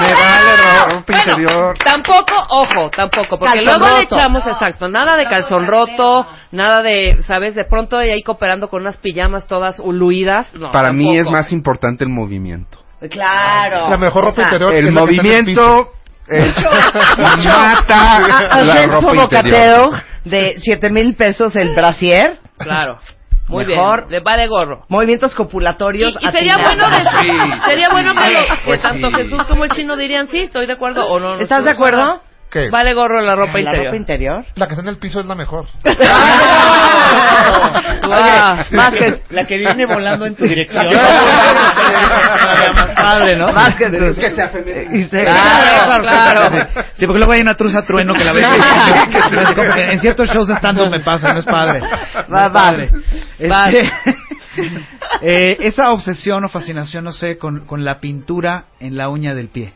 Me 0.00 0.14
vale 0.14 0.56
la 0.62 0.84
ropa 0.84 1.04
Bueno, 1.06 1.32
interior. 1.32 1.78
tampoco, 1.84 2.34
ojo, 2.48 2.90
tampoco, 2.90 3.38
porque 3.38 3.58
Calzón 3.58 3.64
luego 3.80 3.84
le 3.96 4.02
roto. 4.02 4.16
echamos, 4.16 4.46
exacto, 4.46 4.88
nada 4.88 5.16
de 5.16 5.24
calzón 5.26 5.66
roto, 5.66 6.26
nada 6.52 6.82
de, 6.82 7.22
¿sabes? 7.26 7.54
De 7.56 7.64
pronto 7.64 7.96
ahí 7.98 8.22
cooperando 8.22 8.68
con 8.68 8.82
unas 8.82 8.96
pijamas 8.98 9.46
todas 9.46 9.78
uluidas. 9.80 10.54
No, 10.54 10.70
Para 10.70 10.92
mí 10.92 11.10
es 11.16 11.24
tampoco. 11.24 11.36
más 11.36 11.52
importante 11.52 12.04
el 12.04 12.10
movimiento. 12.10 12.78
Claro. 13.08 13.88
La 13.88 13.96
mejor 13.96 14.24
ropa 14.24 14.32
O 14.32 14.34
sea, 14.34 14.44
interior. 14.46 14.74
El 14.74 14.86
el 14.88 14.92
movimiento 14.92 15.92
es, 16.28 16.54
mata 17.18 18.16
a- 18.50 18.62
la 18.62 18.72
Hacer 18.72 18.90
ropa 18.90 19.14
interior. 19.14 20.02
de 20.24 20.54
siete 20.58 20.90
mil 20.90 21.14
pesos 21.14 21.54
el 21.56 21.70
brasier. 21.74 22.38
Claro, 22.58 22.98
muy 23.48 23.64
Mejor. 23.64 24.00
bien, 24.08 24.10
le 24.10 24.20
vale 24.20 24.46
gorro. 24.46 24.84
Movimientos 24.88 25.34
copulatorios. 25.34 26.14
Y, 26.20 26.28
y 26.28 26.30
sería 26.30 26.56
bueno 26.58 26.88
decir, 26.90 27.10
Sí. 27.20 27.60
sería 27.66 27.88
bueno 27.90 28.14
que, 28.14 28.30
lo- 28.34 28.40
que 28.40 28.46
Pues 28.66 28.82
tanto 28.82 29.08
sí. 29.08 29.14
Jesús 29.16 29.42
como 29.44 29.64
el 29.64 29.70
chino 29.70 29.96
dirían 29.96 30.28
sí, 30.28 30.38
estoy 30.40 30.66
de 30.66 30.74
acuerdo 30.74 31.04
o 31.06 31.18
no. 31.18 31.36
no 31.36 31.40
¿Estás 31.42 31.64
de 31.64 31.70
acuerdo? 31.70 32.20
¿Qué? 32.50 32.68
Vale 32.70 32.94
gorro 32.94 33.20
la 33.20 33.36
ropa 33.36 33.52
¿La 33.54 33.60
interior. 33.60 33.84
ropa 33.86 33.96
interior? 33.96 34.44
La 34.56 34.66
que 34.66 34.72
está 34.72 34.82
en 34.82 34.88
el 34.88 34.96
piso 34.98 35.20
es 35.20 35.26
la 35.26 35.34
mejor. 35.36 35.66
Guau. 38.04 38.56
Vázquez. 38.72 39.22
La 39.30 39.44
que 39.46 39.56
viene 39.58 39.86
volando 39.86 40.26
en 40.26 40.34
tu 40.34 40.44
dirección. 40.44 40.86
La 40.86 42.56
que 42.56 42.72
más 42.72 42.94
padre, 42.96 43.36
¿no? 43.36 43.52
Vázquez. 43.52 43.92
Es 43.94 44.18
que 44.18 44.30
sea 44.30 44.50
se- 44.50 45.24
Claro, 45.24 46.02
claro. 46.02 46.66
Sí, 46.94 47.06
porque 47.06 47.18
luego 47.18 47.32
hay 47.32 47.40
una 47.42 47.54
truza 47.54 47.82
trueno 47.82 48.14
que 48.14 48.24
la 48.24 48.32
ve. 48.32 48.40
que- 48.40 49.54
como 49.54 49.72
que 49.74 49.84
en 49.92 49.98
ciertos 50.00 50.28
shows 50.30 50.48
de 50.48 50.54
stand-up 50.56 50.90
me 50.90 51.00
pasa, 51.00 51.28
no 51.32 51.38
es 51.38 51.44
padre. 51.44 51.80
Va, 52.32 52.52
padre. 52.52 52.90
Este, 53.38 53.82
eh, 55.22 55.56
esa 55.60 55.92
obsesión 55.92 56.44
o 56.44 56.48
fascinación, 56.48 57.04
no 57.04 57.12
sé, 57.12 57.38
con, 57.38 57.66
con 57.66 57.84
la 57.84 58.00
pintura 58.00 58.64
en 58.80 58.96
la 58.96 59.08
uña 59.08 59.34
del 59.34 59.48
pie. 59.48 59.72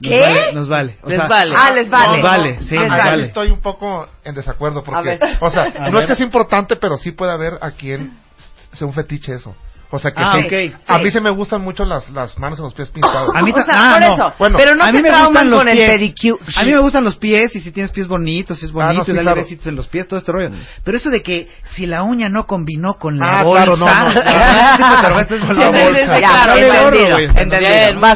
Nos 0.00 0.12
¿Qué? 0.12 0.18
vale, 0.20 0.52
nos 0.52 0.68
vale. 0.68 0.96
O 1.02 1.08
Les 1.08 1.18
sea, 1.18 1.26
vale. 1.28 1.54
Ah, 1.58 1.72
les 1.72 1.90
vale. 1.90 2.12
Nos 2.12 2.22
vale, 2.22 2.60
sí, 2.60 2.76
Les 2.76 2.88
nos 2.88 2.98
Ahí 3.00 3.06
vale. 3.10 3.22
estoy 3.24 3.50
un 3.50 3.60
poco 3.60 4.06
en 4.24 4.34
desacuerdo 4.34 4.84
porque, 4.84 5.18
o 5.40 5.50
sea, 5.50 5.62
A 5.76 5.90
no 5.90 5.94
ver. 5.96 6.02
es 6.02 6.06
que 6.06 6.12
es 6.12 6.20
importante, 6.20 6.76
pero 6.76 6.96
sí 6.96 7.10
puede 7.12 7.32
haber 7.32 7.54
a 7.60 7.72
quien 7.72 8.16
sea 8.72 8.86
un 8.86 8.92
fetiche 8.92 9.34
eso. 9.34 9.56
O 9.90 9.98
sea 9.98 10.10
que 10.10 10.22
Ah, 10.22 10.32
sí. 10.38 10.46
ok. 10.46 10.82
A 10.86 10.98
mí 10.98 11.10
se 11.10 11.20
me 11.20 11.30
gustan 11.30 11.62
mucho 11.62 11.84
las, 11.86 12.10
las 12.10 12.38
manos 12.38 12.58
y 12.58 12.62
los 12.62 12.74
pies 12.74 12.90
pintados. 12.90 13.30
A 13.34 13.40
mí 13.40 13.52
O 13.52 13.54
sea, 13.64 13.64
ah, 13.74 13.92
por 13.94 14.00
no. 14.06 14.14
eso. 14.14 14.32
Bueno, 14.38 14.58
pero 14.58 14.74
no 14.74 14.84
a 14.84 14.86
te 14.88 14.92
mí 14.92 15.02
me 15.02 15.08
trauman 15.08 15.32
gustan 15.32 15.50
los 15.50 15.58
con 15.60 15.68
el 15.68 15.76
pies. 15.76 15.90
pedicure. 15.90 16.44
A 16.56 16.62
mí 16.64 16.70
me 16.72 16.78
gustan 16.78 17.04
los 17.04 17.16
pies 17.16 17.56
y 17.56 17.60
si 17.60 17.70
tienes 17.72 17.90
pies 17.90 18.06
bonitos, 18.06 18.62
es 18.62 18.70
bonito 18.70 18.90
Ah, 18.90 18.92
no, 18.92 19.04
sí, 19.04 19.12
y 19.12 19.14
darle 19.14 19.30
claro. 19.30 19.42
besitos 19.42 19.66
en 19.66 19.76
los 19.76 19.86
pies, 19.88 20.06
todo 20.06 20.18
este 20.18 20.30
rollo. 20.30 20.50
Pero 20.84 20.96
eso 20.98 21.08
de 21.08 21.22
que 21.22 21.48
si 21.72 21.86
la 21.86 22.02
uña 22.02 22.28
no 22.28 22.46
combinó 22.46 22.94
con 22.98 23.18
la 23.18 23.26
Ah, 23.28 23.44
bolsa, 23.44 23.64
claro, 23.64 23.76
no, 23.78 23.86
no. 23.86 24.22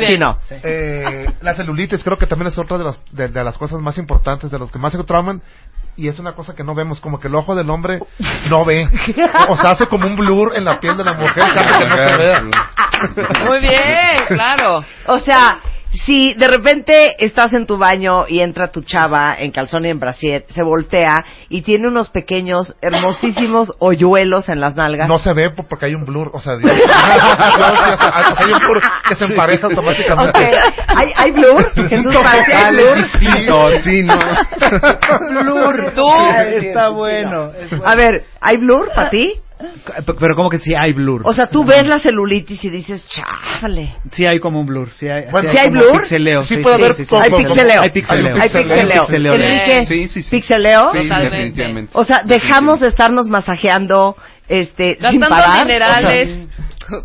Chino. 0.07 0.39
Eh, 0.63 1.27
la 1.41 1.55
celulitis 1.55 2.03
creo 2.03 2.17
que 2.17 2.27
también 2.27 2.49
es 2.53 2.59
otra 2.59 2.79
de 2.79 2.85
las, 2.85 2.97
de, 3.13 3.29
de 3.29 3.45
las 3.45 3.57
cosas 3.57 3.81
más 3.81 3.97
importantes, 3.99 4.51
de 4.51 4.59
los 4.59 4.71
que 4.71 4.79
más 4.79 4.93
se 4.93 5.03
trauman. 5.05 5.41
Y 5.95 6.09
es 6.09 6.19
una 6.19 6.33
cosa 6.33 6.55
que 6.55 6.65
no 6.65 6.75
vemos, 6.75 7.01
como 7.01 7.21
que 7.21 7.29
el 7.29 7.35
ojo 7.35 7.55
del 7.55 7.69
hombre 7.69 8.01
no 8.49 8.65
ve. 8.65 8.89
O 9.49 9.57
sea, 9.57 9.73
hace 9.73 9.87
como 9.87 10.07
un 10.07 10.17
blur 10.17 10.53
en 10.57 10.65
la 10.65 10.81
piel 10.81 10.97
de 10.97 11.05
la 11.05 11.13
mujer, 11.13 11.45
casi 11.55 11.79
que 11.79 11.87
no 11.87 11.97
se 11.97 12.17
vea. 12.17 12.43
Muy 13.47 13.61
bien, 13.61 14.27
claro. 14.29 14.85
O 15.07 15.19
sea, 15.19 15.59
si 16.07 16.35
de 16.35 16.49
repente 16.49 17.25
estás 17.25 17.53
en 17.53 17.67
tu 17.67 17.77
baño 17.79 18.27
y 18.29 18.41
entra 18.41 18.69
tu 18.73 18.83
chava 18.83 19.37
en 19.39 19.51
calzón 19.51 19.85
y 19.85 19.89
en 19.91 20.01
brasier, 20.01 20.45
se 20.49 20.63
voltea 20.63 21.25
y 21.49 21.63
tiene 21.63 21.89
unos 21.89 22.09
pequeños, 22.11 22.75
hermosísimos 22.81 23.73
hoyuelos 23.79 24.49
en 24.49 24.61
las 24.61 24.75
nalgas. 24.75 25.07
No 25.09 25.19
se 25.19 25.33
ve 25.33 25.51
po- 25.51 25.65
porque 25.65 25.87
hay 25.87 25.95
un 25.95 26.05
blur, 26.05 26.31
o 26.33 26.41
sea, 26.41 26.57
sí, 26.63 26.63
hay 26.67 28.53
un 28.53 28.59
blur 28.61 28.81
que 29.09 29.15
se 29.15 29.25
empareja 29.27 29.67
automáticamente. 29.67 30.43
Ok. 30.45 30.75
¿Hay, 30.89 31.09
¿Hay 31.17 31.31
blur? 31.33 31.73
Jesús 31.89 32.17
parece 32.23 32.55
hay 32.55 32.75
blur. 32.75 32.99
No, 33.49 33.81
sí, 33.83 34.03
no. 34.03 34.17
Blur. 35.43 35.93
Tú. 35.95 36.09
Está 36.61 36.89
bueno. 36.91 37.47
es 37.59 37.71
bueno. 37.71 37.85
A 37.87 37.95
ver, 37.97 38.25
¿hay 38.41 38.57
blur 38.57 38.91
para 38.95 39.11
ti? 39.11 39.35
Pero 40.07 40.35
como 40.37 40.49
que 40.51 40.59
sí 40.59 40.73
hay 40.79 40.93
blur. 40.93 41.23
O 41.25 41.33
sea, 41.33 41.47
tú 41.49 41.65
ves 41.65 41.87
la 41.87 41.99
celulitis 41.99 42.65
y 42.65 42.71
dices, 42.71 43.07
chale. 43.09 43.95
Sí 44.11 44.27
hay 44.27 44.41
como 44.41 44.61
un 44.61 44.67
blur. 44.67 44.91
Sí 44.93 45.09
hay, 45.09 45.31
Bueno, 45.31 45.51
¿sí 45.51 45.57
hay 45.59 45.69
como 45.69 45.81
blur? 45.81 46.01
Pixeleo. 46.03 46.45
Sí 46.45 46.57
puede 46.59 46.77
haber 46.77 47.07
como- 47.07 47.23
Hay 47.23 47.31
pixeleo. 47.31 47.83
Hay 47.83 47.91
pixeleo. 47.91 48.37
Hay 48.37 48.49
pixeleo. 48.51 49.01
pixeleo. 49.03 49.35
Enrique, 49.35 49.87
Sí, 49.87 50.09
sí, 50.09 50.23
sí. 50.23 50.31
¿pixeleo? 50.31 50.91
Sí, 50.93 50.99
Totalmente. 51.03 51.37
definitivamente. 51.37 51.91
O 51.95 52.05
sea, 52.05 52.23
dejamos 52.25 52.81
de 52.81 52.89
estarnos 52.89 53.29
masajeando 53.29 54.17
este, 54.49 54.95
sin 54.95 55.21
Gastando 55.21 55.29
parar. 55.29 55.67
minerales. 55.67 56.29
O 56.29 56.33
sea, 56.41 56.49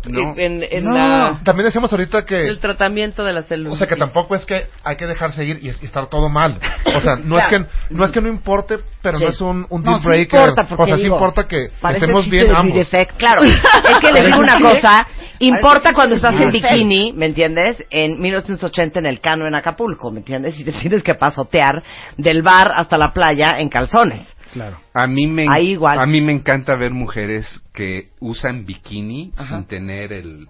No. 0.08 0.34
en, 0.36 0.64
en 0.70 0.84
No. 0.84 0.92
la- 0.92 1.40
También 1.44 1.64
decíamos 1.66 1.90
ahorita 1.92 2.26
que 2.26 2.46
el 2.48 2.58
tratamiento 2.58 3.22
de 3.24 3.32
la 3.32 3.42
célula. 3.44 3.70
O 3.72 3.76
sea 3.76 3.86
que 3.86 3.94
tampoco 3.96 4.34
es 4.34 4.44
que 4.44 4.66
hay 4.84 4.96
que 4.96 5.06
dejarse 5.06 5.44
ir 5.44 5.60
y, 5.62 5.68
es- 5.68 5.80
y 5.82 5.86
estar 5.86 6.08
todo 6.08 6.28
mal. 6.28 6.58
O 6.94 7.00
sea, 7.00 7.14
no 7.16 7.36
Claro. 7.36 7.38
es 7.38 7.48
que 7.62 7.94
no 7.94 8.04
es 8.04 8.10
que 8.10 8.20
no 8.20 8.28
importe, 8.28 8.76
pero 9.00 9.16
Sí. 9.18 9.24
no 9.24 9.30
es 9.30 9.40
un, 9.40 9.66
un 9.70 9.82
No, 9.82 9.92
deal 9.92 10.00
sí 10.02 10.08
breaker. 10.08 10.40
importa, 10.40 10.64
porque 10.68 10.82
o 10.82 10.86
sea, 10.86 10.96
sí 10.96 11.02
digo, 11.04 11.14
importa 11.14 11.46
que 11.46 11.70
estemos 11.94 12.28
bien 12.28 12.54
ambos. 12.54 12.86
Claro, 13.16 13.42
es 13.44 13.98
que 14.00 14.12
les 14.12 14.26
digo 14.26 14.40
una 14.40 14.60
cosa, 14.60 15.06
importa 15.38 15.94
cuando 15.94 16.16
estás 16.16 16.38
en 16.40 16.50
bikini, 16.50 17.12
¿me 17.12 17.26
entiendes? 17.26 17.82
En 17.90 18.18
1980 18.18 18.98
en 18.98 19.06
el 19.06 19.20
Cano 19.20 19.46
en 19.46 19.54
Acapulco, 19.54 20.10
¿me 20.10 20.18
entiendes? 20.18 20.58
Y 20.58 20.64
te 20.64 20.72
tienes 20.72 21.02
que 21.04 21.14
pasotear 21.14 21.82
del 22.16 22.42
bar 22.42 22.72
hasta 22.76 22.98
la 22.98 23.12
playa 23.12 23.58
en 23.60 23.68
calzones. 23.68 24.26
Claro. 24.52 24.80
A 24.94 25.06
mí 25.06 25.26
me 25.26 25.46
Ahí 25.48 25.72
igual. 25.72 25.98
a 25.98 26.06
mí 26.06 26.20
me 26.20 26.32
encanta 26.32 26.74
ver 26.76 26.92
mujeres 26.92 27.46
que 27.74 28.10
usan 28.20 28.64
bikini 28.64 29.32
Ajá. 29.36 29.56
sin 29.56 29.64
tener 29.66 30.12
el 30.12 30.48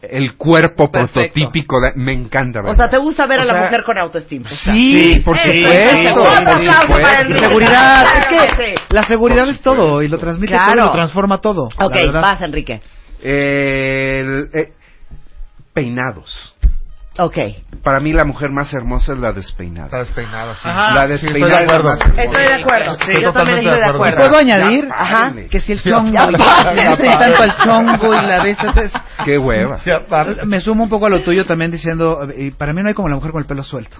el 0.00 0.36
cuerpo 0.38 0.90
Perfecto. 0.90 1.20
prototípico 1.20 1.78
de, 1.78 1.92
me 1.96 2.12
encanta 2.12 2.60
O 2.60 2.62
verlas. 2.62 2.76
sea, 2.78 2.88
te 2.88 2.96
gusta 2.96 3.26
ver 3.26 3.40
a 3.40 3.42
O 3.42 3.46
la 3.46 3.64
mujer 3.64 3.82
con 3.84 3.98
autoestima. 3.98 4.48
Sí, 4.48 5.20
por 5.22 5.36
supuesto. 5.36 6.24
por. 6.24 7.38
Seguridad. 7.38 8.02
Es 8.16 8.26
que 8.56 8.74
la 8.88 9.02
seguridad 9.02 9.46
es 9.50 9.60
todo 9.60 10.00
y 10.02 10.08
lo 10.08 10.16
transmite 10.18 10.52
Claro. 10.54 10.72
todo 10.72 10.84
y 10.84 10.86
lo 10.86 10.92
transforma 10.92 11.38
todo. 11.42 11.64
Ok, 11.64 11.96
vas, 12.14 12.40
Enrique. 12.40 12.80
El- 13.22 14.48
eh, 14.54 14.72
peinados. 15.74 16.54
Ok. 17.16 17.36
Para 17.84 18.00
mí 18.00 18.12
la 18.12 18.24
mujer 18.24 18.50
más 18.50 18.72
hermosa 18.74 19.12
es 19.12 19.18
la 19.20 19.32
despeinada. 19.32 19.86
Está 19.86 19.98
despeinada, 20.00 20.54
sí. 20.56 20.68
Ajá. 20.68 20.94
La 20.94 21.06
Sí, 21.06 21.26
estoy 21.26 21.40
despeinada 21.42 21.58
de 21.58 21.64
es 21.64 21.70
la 21.70 21.76
acuerdo. 21.76 21.88
más 21.90 22.00
hermosa. 22.00 22.22
Estoy 22.22 22.42
de 22.42 22.54
acuerdo. 22.54 22.94
Sí, 22.94 23.12
yo 23.22 23.32
también 23.32 23.58
estoy 23.58 23.74
de 23.78 23.84
acuerdo. 23.84 24.04
¿Y 24.04 24.08
acuerdo. 24.10 24.28
puedo 24.30 24.38
añadir? 24.40 24.88
Ajá. 24.92 25.32
Que 25.50 25.60
si 25.60 25.72
el 25.72 25.82
Ya, 25.82 25.90
chongo, 25.90 26.12
ya, 26.12 26.28
y- 26.28 26.36
ya, 26.38 26.74
ya, 26.74 26.96
ya. 27.04 27.18
tanto 27.18 27.42
al 27.42 27.56
chongo 27.58 28.14
y 28.14 28.26
la 28.26 28.38
de 28.40 28.50
esta, 28.50 28.66
entonces, 28.66 28.92
Qué 29.24 29.38
hueva. 29.38 29.78
Me 30.44 30.60
sumo 30.60 30.82
un 30.84 30.88
poco 30.90 31.06
a 31.06 31.10
lo 31.10 31.20
tuyo 31.20 31.46
también 31.46 31.70
diciendo, 31.70 32.26
eh, 32.36 32.52
para 32.58 32.72
mí 32.72 32.82
no 32.82 32.88
hay 32.88 32.94
como 32.94 33.08
la 33.08 33.14
mujer 33.14 33.30
con 33.30 33.42
el 33.42 33.46
pelo 33.46 33.62
suelto. 33.62 33.96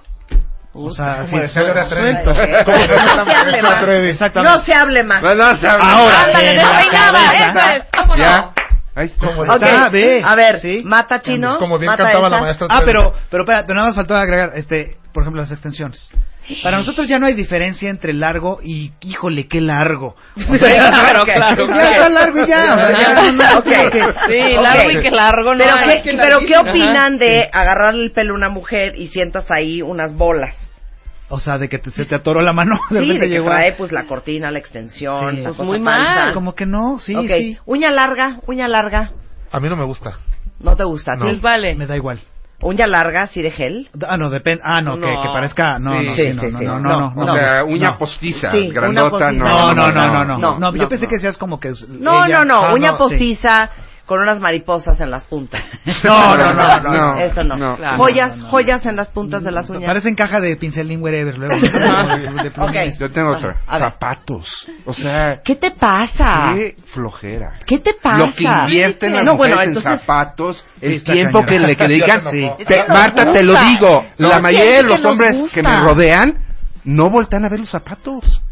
O 0.77 0.91
sea, 0.91 1.13
así, 1.21 1.31
Trevi. 1.37 1.49
suelto. 1.49 2.33
No 2.33 3.25
se 3.25 3.35
hable 3.37 3.63
más. 3.63 3.83
No 4.43 4.59
se 4.59 4.75
hable 4.75 5.05
más. 5.05 5.21
Se. 5.61 5.69
Ahora. 5.69 6.25
Ándale, 6.25 6.55
la 6.55 6.63
despeinada, 6.73 7.21
eso 7.33 7.59
es, 7.71 7.85
¿cómo 7.97 8.17
no? 8.17 8.53
Ahí 8.97 9.07
está. 9.07 9.27
Como 9.27 9.45
Está, 9.45 9.89
ve. 9.91 10.23
a 10.25 10.35
ver, 10.37 10.61
Sí. 10.61 10.83
mata 10.85 11.21
chino. 11.21 11.59
Como 11.59 11.79
bien 11.79 11.91
mata 11.91 12.05
cantaba 12.05 12.29
esa. 12.29 12.37
la 12.37 12.43
maestra. 12.43 12.67
Ah, 12.71 12.83
pero, 12.85 13.13
pero, 13.31 13.45
pero 13.45 13.75
nada 13.75 13.89
más 13.89 13.97
faltó 13.97 14.15
agregar, 14.15 14.53
este, 14.55 14.97
por 15.13 15.23
ejemplo, 15.25 15.43
las 15.43 15.51
extensiones. 15.53 16.11
Para 16.63 16.77
nosotros 16.77 17.09
ya 17.09 17.19
no 17.19 17.25
hay 17.27 17.33
diferencia 17.33 17.89
entre 17.89 18.13
largo 18.13 18.61
y, 18.63 18.93
híjole, 19.01 19.49
qué 19.49 19.63
largo. 19.63 20.15
O 20.37 20.55
sea, 20.57 20.69
Claro, 20.93 21.25
claro. 21.25 21.67
ya 21.69 21.91
está 21.93 22.09
largo 22.11 22.45
y 22.45 22.47
ya. 22.47 22.75
O 22.75 22.77
sea, 22.77 23.01
ya 23.01 23.15
no, 23.15 23.33
no, 23.33 23.59
Ok. 23.59 23.65
como 23.65 23.91
que- 23.91 24.15
Sí, 24.29 24.55
largo 24.61 24.91
y 24.91 25.01
que 25.01 25.11
largo, 25.11 25.55
no 25.55 25.65
Pero, 25.65 25.75
hay. 25.75 26.03
¿qué, 26.03 26.19
pero 26.21 26.39
¿qué 26.41 26.57
opinan 26.59 27.17
de 27.17 27.49
agarrarle 27.51 28.05
el 28.05 28.13
pelo 28.13 28.35
a 28.35 28.37
una 28.37 28.49
mujer 28.51 28.93
y 28.97 29.07
sientas 29.09 29.51
ahí 29.51 29.81
unas 29.81 30.15
bolas? 30.15 30.55
O 31.31 31.41
sea, 31.41 31.59
de 31.59 31.69
que 31.69 31.79
te- 31.79 31.91
se 31.91 32.05
te 32.05 32.15
atoró 32.15 32.43
la 32.43 32.53
mano, 32.53 32.79
de 32.91 33.01
Sí, 33.01 33.07
repente 33.07 33.27
de 33.27 33.31
que 33.33 33.39
llegó 33.39 33.49
a- 33.51 33.57
trae 33.57 33.73
pues 33.73 33.93
la 33.93 34.05
cortina, 34.05 34.51
la 34.51 34.59
extensión, 34.59 35.31
Sí. 35.37 35.43
Pues 35.43 35.57
cosa 35.57 35.63
muy 35.69 35.81
mal. 35.81 36.33
Como 36.35 36.55
que 36.55 36.67
no, 36.67 36.99
sí, 36.99 37.15
Ok, 37.17 37.27
sí. 37.29 37.59
uña 37.67 37.91
larga, 37.91 38.41
uña 38.47 38.69
larga, 38.69 39.11
A 39.51 39.61
mí 39.61 39.69
no 39.69 39.77
me 39.77 39.85
gusta. 39.85 40.19
no 40.61 40.77
te 40.77 40.85
gusta. 40.85 41.13
¿a 41.15 41.19
ti? 41.19 41.25
Les 41.33 41.41
vale. 41.41 41.75
Me 41.75 41.87
da 41.87 41.97
igual. 41.97 42.21
Uña 42.61 42.87
larga, 42.87 43.27
sí 43.27 43.43
de 43.43 43.51
gel. 43.51 43.89
Ah, 44.09 44.17
no, 44.17 44.31
depende. 44.31 44.63
Ah, 44.65 44.81
no, 44.81 44.95
que, 44.95 45.01
No. 45.13 45.23
que 45.23 45.29
parezca. 45.29 45.79
No, 45.79 45.99
Sí, 45.99 46.07
no, 46.07 46.15
sí, 46.15 46.23
sí, 46.23 46.33
no, 46.35 46.41
sí, 46.43 46.49
no, 46.53 46.59
sí. 46.59 46.65
no, 46.65 46.79
No, 46.81 46.89
no, 46.89 47.01
no, 47.15 47.23
O 47.23 47.25
no. 47.27 47.35
sea, 47.35 47.65
uña 47.65 47.91
No. 47.91 47.99
postiza, 47.99 48.53
Sí, 48.53 48.69
una 48.71 48.75
grandota, 48.81 49.11
postiza. 49.11 49.33
no. 49.33 49.45
No, 49.45 49.75
no, 49.75 49.75
no, 49.75 49.93
no, 49.93 49.93
no, 49.93 50.25
no, 50.25 50.59
no, 50.59 50.73
Yo 50.75 50.83
no, 50.85 50.89
pensé 50.89 51.05
no. 51.05 51.11
que 51.11 51.19
seas 51.19 51.37
como 51.37 51.59
que. 51.61 51.73
No, 51.89 52.25
ella- 52.25 52.39
no, 52.39 52.45
no, 52.45 52.65
Ah, 52.69 52.75
uña 52.75 52.97
postiza 52.97 53.69
con 54.07 54.21
unas 54.21 54.39
mariposas 54.41 55.01
en 55.01 55.11
las 55.11 55.25
puntas. 55.25 55.63
No, 56.05 56.37
no, 56.37 56.53
no, 56.53 56.65
no, 56.83 56.93
no. 57.15 57.21
Eso 57.21 57.43
no. 57.43 57.57
no, 57.57 57.77
claro. 57.77 57.97
Joyas, 57.97 58.31
No, 58.31 58.37
no, 58.37 58.43
no. 58.45 58.51
joyas 58.51 58.85
en 58.87 58.97
las 58.97 59.09
puntas 59.09 59.43
de 59.43 59.51
las 59.53 59.71
uñas. 59.71 59.87
Parecen 59.87 60.15
caja 60.15 60.39
de 60.41 60.55
pincelín 60.57 61.03
wherever. 61.03 61.35
Luego, 61.39 61.55
de- 61.61 62.43
de 62.45 62.51
plumines. 62.51 62.99
Yo 62.99 63.11
tengo. 63.11 63.39
Zapatos. 63.67 64.67
O 64.85 64.93
sea, 64.93 65.41
¿Qué 65.45 65.57
te 65.57 65.71
pasa? 65.71 66.53
qué 66.55 66.77
flojera. 66.93 67.61
¿Qué 67.67 67.79
te 67.79 67.95
pasa? 67.95 68.17
Lo 68.19 68.35
que 68.35 68.45
invierten 68.45 69.15
las 69.15 69.25
No, 69.25 69.37
bueno, 69.37 69.55
mujeres 69.57 69.77
entonces- 69.77 69.93
en 69.93 69.99
zapatos, 70.01 70.67
Sí, 70.81 70.87
el 70.87 71.05
tiempo 71.05 71.45
que 71.47 71.59
le 71.59 71.77
que 71.77 71.89
dedican. 71.89 72.23
Marta, 72.89 73.31
te 73.31 73.43
lo 73.43 73.55
digo. 73.59 74.05
No, 74.19 74.29
la 74.29 74.41
mayoría 74.41 74.77
de 74.79 74.83
los 74.85 75.05
hombres 75.05 75.51
que 75.55 75.63
me 75.63 75.81
rodean 75.81 76.35
no 76.85 77.09
voltean 77.11 77.45
a 77.45 77.49
ver 77.49 77.61
los 77.61 77.71
zapatos. 77.71 78.43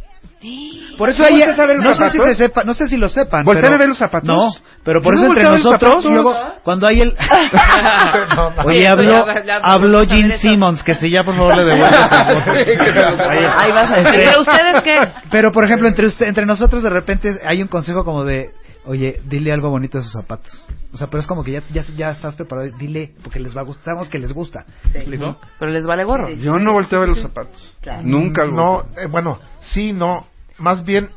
Por 0.99 1.09
eso 1.09 1.22
¿No 1.22 1.28
ahí, 1.28 1.43
no 1.78 1.95
sé 1.95 2.11
si 2.11 2.18
se 2.18 2.34
sepa, 2.34 2.64
no 2.64 2.74
sé 2.74 2.88
si 2.88 2.97
lo 2.97 3.09
sepan. 3.09 3.45
¿Voltean 3.45 3.74
a 3.74 3.78
ver 3.78 3.88
los 3.88 3.99
zapatos? 3.99 4.28
No, 4.28 4.51
pero 4.84 5.01
por 5.01 5.14
¿No 5.14 5.20
eso 5.20 5.28
entre 5.28 5.45
nosotros, 5.45 6.05
luego, 6.05 6.34
cuando 6.64 6.86
hay 6.86 7.01
el... 7.01 7.14
No, 8.36 8.51
no. 8.51 8.62
Oye, 8.64 8.80
Sí, 8.80 8.86
habló, 8.86 9.24
habló 9.62 10.07
Gene 10.07 10.38
Simmons, 10.38 10.82
que 10.82 10.95
si 10.95 11.11
ya 11.11 11.22
por 11.22 11.36
favor 11.36 11.57
le 11.57 11.64
devuelves 11.64 11.99
Ahí, 12.12 13.72
vas 13.72 13.90
a 13.90 13.97
decir. 13.97 14.22
¿Pero 14.24 14.40
ustedes 14.40 14.82
qué? 14.82 14.99
Pero 15.30 15.53
por 15.53 15.64
ejemplo, 15.64 15.88
entre 15.88 16.07
usted, 16.07 16.26
entre 16.26 16.47
nosotros 16.47 16.82
de 16.82 16.90
repente 16.90 17.30
hay 17.45 17.62
un 17.62 17.68
consejo 17.68 18.05
como 18.05 18.24
de, 18.24 18.51
oye, 18.84 19.20
dile 19.24 19.53
algo 19.53 19.70
bonito 19.70 19.99
de 19.99 20.05
sus 20.05 20.12
zapatos. 20.12 20.66
O 20.93 20.97
sea, 20.97 21.07
pero 21.07 21.20
es 21.20 21.26
como 21.26 21.45
que 21.45 21.53
ya, 21.53 21.62
ya, 21.72 21.82
ya 21.97 22.11
estás 22.11 22.34
preparado, 22.34 22.68
dile, 22.78 23.12
porque 23.22 23.38
les 23.38 23.57
va 23.57 23.61
a 23.61 23.64
gustar, 23.64 23.84
sabemos 23.84 24.09
que 24.09 24.18
les 24.18 24.32
gusta. 24.32 24.64
¿Me 24.93 25.01
explico? 25.01 25.36
Pero 25.59 25.70
les 25.70 25.84
vale 25.84 26.05
gorro. 26.05 26.28
Sí, 26.28 26.36
sí. 26.36 26.43
Yo 26.43 26.59
no 26.59 26.72
volteo 26.72 26.99
a 26.99 27.03
ver 27.03 27.11
los 27.11 27.20
zapatos. 27.20 27.76
Claro. 27.80 28.03
Nunca 28.05 28.45
lo 28.45 28.53
No, 28.53 28.80
eh, 28.97 29.07
bueno, 29.07 29.38
sí, 29.62 29.93
no. 29.93 30.26
Más 30.59 30.84
bien, 30.84 31.11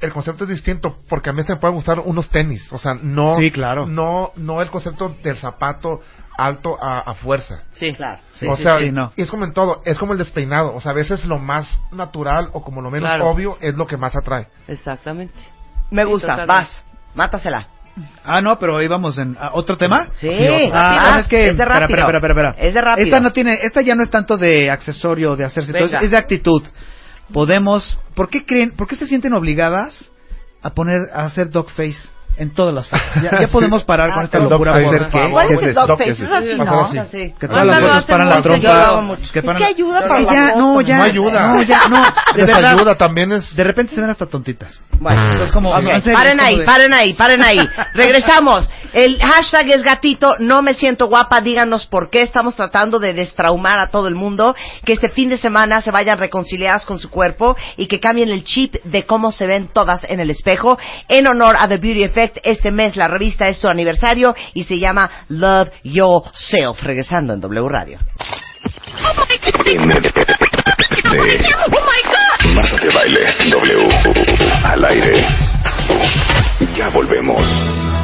el 0.00 0.12
concepto 0.12 0.44
es 0.44 0.50
distinto 0.50 0.96
porque 1.08 1.30
a 1.30 1.32
mí 1.32 1.42
se 1.42 1.52
me 1.54 1.60
pueden 1.60 1.74
gustar 1.76 2.00
unos 2.00 2.28
tenis. 2.30 2.72
O 2.72 2.78
sea, 2.78 2.94
no. 2.94 3.36
Sí, 3.36 3.50
claro. 3.50 3.86
No, 3.86 4.32
no 4.36 4.60
el 4.62 4.70
concepto 4.70 5.14
del 5.22 5.36
zapato 5.36 6.00
alto 6.38 6.78
a, 6.82 7.00
a 7.00 7.14
fuerza. 7.14 7.64
Sí, 7.72 7.92
Claro. 7.92 8.20
Sí, 8.32 8.46
o 8.48 8.56
sí, 8.56 8.62
sea, 8.62 8.78
sí, 8.78 8.90
no. 8.90 9.12
y 9.14 9.22
es 9.22 9.30
como 9.30 9.44
en 9.44 9.52
todo, 9.52 9.82
es 9.84 9.98
como 9.98 10.12
el 10.12 10.18
despeinado. 10.18 10.74
O 10.74 10.80
sea, 10.80 10.92
a 10.92 10.94
veces 10.94 11.24
lo 11.26 11.38
más 11.38 11.68
natural 11.92 12.48
o 12.52 12.62
como 12.62 12.80
lo 12.80 12.90
menos 12.90 13.08
Claro. 13.10 13.26
obvio 13.28 13.58
es 13.60 13.74
lo 13.74 13.86
que 13.86 13.98
más 13.98 14.16
atrae. 14.16 14.46
Exactamente. 14.66 15.34
Me 15.90 16.04
gusta, 16.06 16.28
totalmente. 16.28 16.52
vas, 16.52 16.84
mátasela. 17.14 17.68
Ah, 18.24 18.40
no, 18.40 18.58
pero 18.58 18.80
íbamos 18.80 19.18
en 19.18 19.36
¿a 19.38 19.50
¿otro 19.52 19.76
tema? 19.76 20.06
Sí, 20.12 20.28
otro. 20.28 20.70
Ah, 20.78 21.18
es 21.20 21.28
que 21.28 21.48
Es 21.50 21.58
de 21.58 21.64
rápido. 21.64 21.84
espera, 21.88 22.02
espera, 22.04 22.18
espera, 22.18 22.50
espera. 22.52 22.68
Es 22.68 22.72
de 22.74 22.80
rápido. 22.80 23.04
Esta 23.06 23.20
no 23.20 23.32
tiene, 23.32 23.58
esta 23.62 23.82
ya 23.82 23.94
no 23.96 24.02
es 24.04 24.10
tanto 24.10 24.38
de 24.38 24.70
accesorio 24.70 25.36
de 25.36 25.44
hacerse, 25.44 25.72
todo, 25.72 25.82
Venga. 25.84 25.98
es 25.98 26.10
de 26.10 26.16
actitud. 26.16 26.62
Podemos, 27.32 27.98
¿por 28.14 28.28
qué 28.28 28.44
creen, 28.44 28.72
por 28.72 28.88
qué 28.88 28.96
se 28.96 29.06
sienten 29.06 29.34
obligadas 29.34 30.12
a 30.62 30.74
poner 30.74 31.10
a 31.12 31.24
hacer 31.24 31.50
dog 31.50 31.70
face 31.70 32.10
en 32.36 32.54
todas 32.54 32.74
las 32.74 32.88
fotos? 32.88 33.06
Ya, 33.22 33.40
ya 33.42 33.48
podemos 33.52 33.84
parar 33.84 34.10
con 34.10 34.20
Ah, 34.20 34.24
esta 34.24 34.38
el 34.38 34.44
locura, 34.44 34.72
por 34.72 35.10
favor. 35.10 35.30
¿Cuál 35.30 35.48
¿Qué 35.48 35.54
es 35.54 35.62
el 35.62 35.68
es 35.68 35.74
dog 35.74 35.88
face? 35.90 36.04
¿Qué 36.04 36.10
Es 36.10 36.20
es 36.20 36.30
así? 36.32 36.58
¿no? 36.58 36.80
Así. 36.84 36.96
Es 36.96 37.02
así. 37.02 37.34
Que 37.38 37.48
todas 37.48 37.66
las 37.66 37.82
hace 37.82 38.12
paran 38.12 38.28
la 38.28 38.42
trompa. 38.42 39.16
que 39.32 39.38
Es 39.38 39.44
paran- 39.44 39.58
que 39.58 39.64
ayuda 39.64 40.00
para 40.02 40.20
ya, 40.22 40.54
no, 40.56 40.80
ya. 40.80 40.96
No 40.98 41.02
ayuda. 41.04 41.48
No, 41.54 41.62
ya, 41.62 41.88
no. 41.88 42.02
De 42.34 42.44
verdad. 42.46 42.76
ayuda 42.76 42.94
también 42.96 43.32
es. 43.32 43.54
De 43.56 43.64
repente 43.64 43.94
se 43.94 44.00
ven 44.00 44.10
hasta 44.10 44.26
tontitas. 44.26 44.82
Bueno, 44.98 45.22
Entonces, 45.22 45.52
como, 45.52 45.70
Ok, 45.70 45.82
en 45.84 46.02
serio, 46.02 46.18
paren 46.18 46.32
es 46.40 46.46
como 46.46 46.48
ahí, 46.48 46.58
de- 46.58 46.64
paren 46.64 46.94
ahí, 46.94 47.12
paren 47.14 47.42
ahí. 47.44 47.58
Regresamos. 47.94 48.68
El 48.92 49.18
hashtag 49.22 49.68
es 49.70 49.82
gatito, 49.82 50.34
no 50.40 50.62
me 50.62 50.74
siento 50.74 51.06
guapa. 51.06 51.40
Díganos 51.40 51.86
por 51.86 52.10
qué 52.10 52.22
estamos 52.22 52.56
tratando 52.56 52.98
de 52.98 53.12
destraumar 53.14 53.78
a 53.78 53.88
todo 53.88 54.08
el 54.08 54.14
mundo. 54.14 54.54
Que 54.84 54.94
este 54.94 55.10
fin 55.10 55.28
de 55.28 55.36
semana 55.38 55.80
se 55.80 55.90
vayan 55.90 56.18
reconciliadas 56.18 56.84
con 56.86 56.98
su 56.98 57.08
cuerpo 57.10 57.56
y 57.76 57.86
que 57.86 58.00
cambien 58.00 58.30
el 58.30 58.44
chip 58.44 58.74
de 58.84 59.04
cómo 59.04 59.30
se 59.32 59.46
ven 59.46 59.68
todas 59.72 60.04
en 60.08 60.20
el 60.20 60.30
espejo. 60.30 60.78
En 61.08 61.26
honor 61.28 61.56
a 61.58 61.68
The 61.68 61.76
Beauty 61.78 62.04
Effect, 62.04 62.19
este 62.42 62.70
mes 62.70 62.96
la 62.96 63.08
revista 63.08 63.48
es 63.48 63.58
su 63.58 63.68
aniversario 63.68 64.34
y 64.54 64.64
se 64.64 64.78
llama 64.78 65.10
Love 65.28 65.70
Yourself. 65.84 66.82
Regresando 66.82 67.32
en 67.34 67.40
W 67.40 67.68
Radio. 67.68 67.98
Marta 72.54 72.76
de 72.76 72.94
baile 72.94 73.26
W 73.50 73.88
al 74.64 74.84
aire. 74.84 75.26
Ya 76.76 76.88
volvemos. 76.88 77.99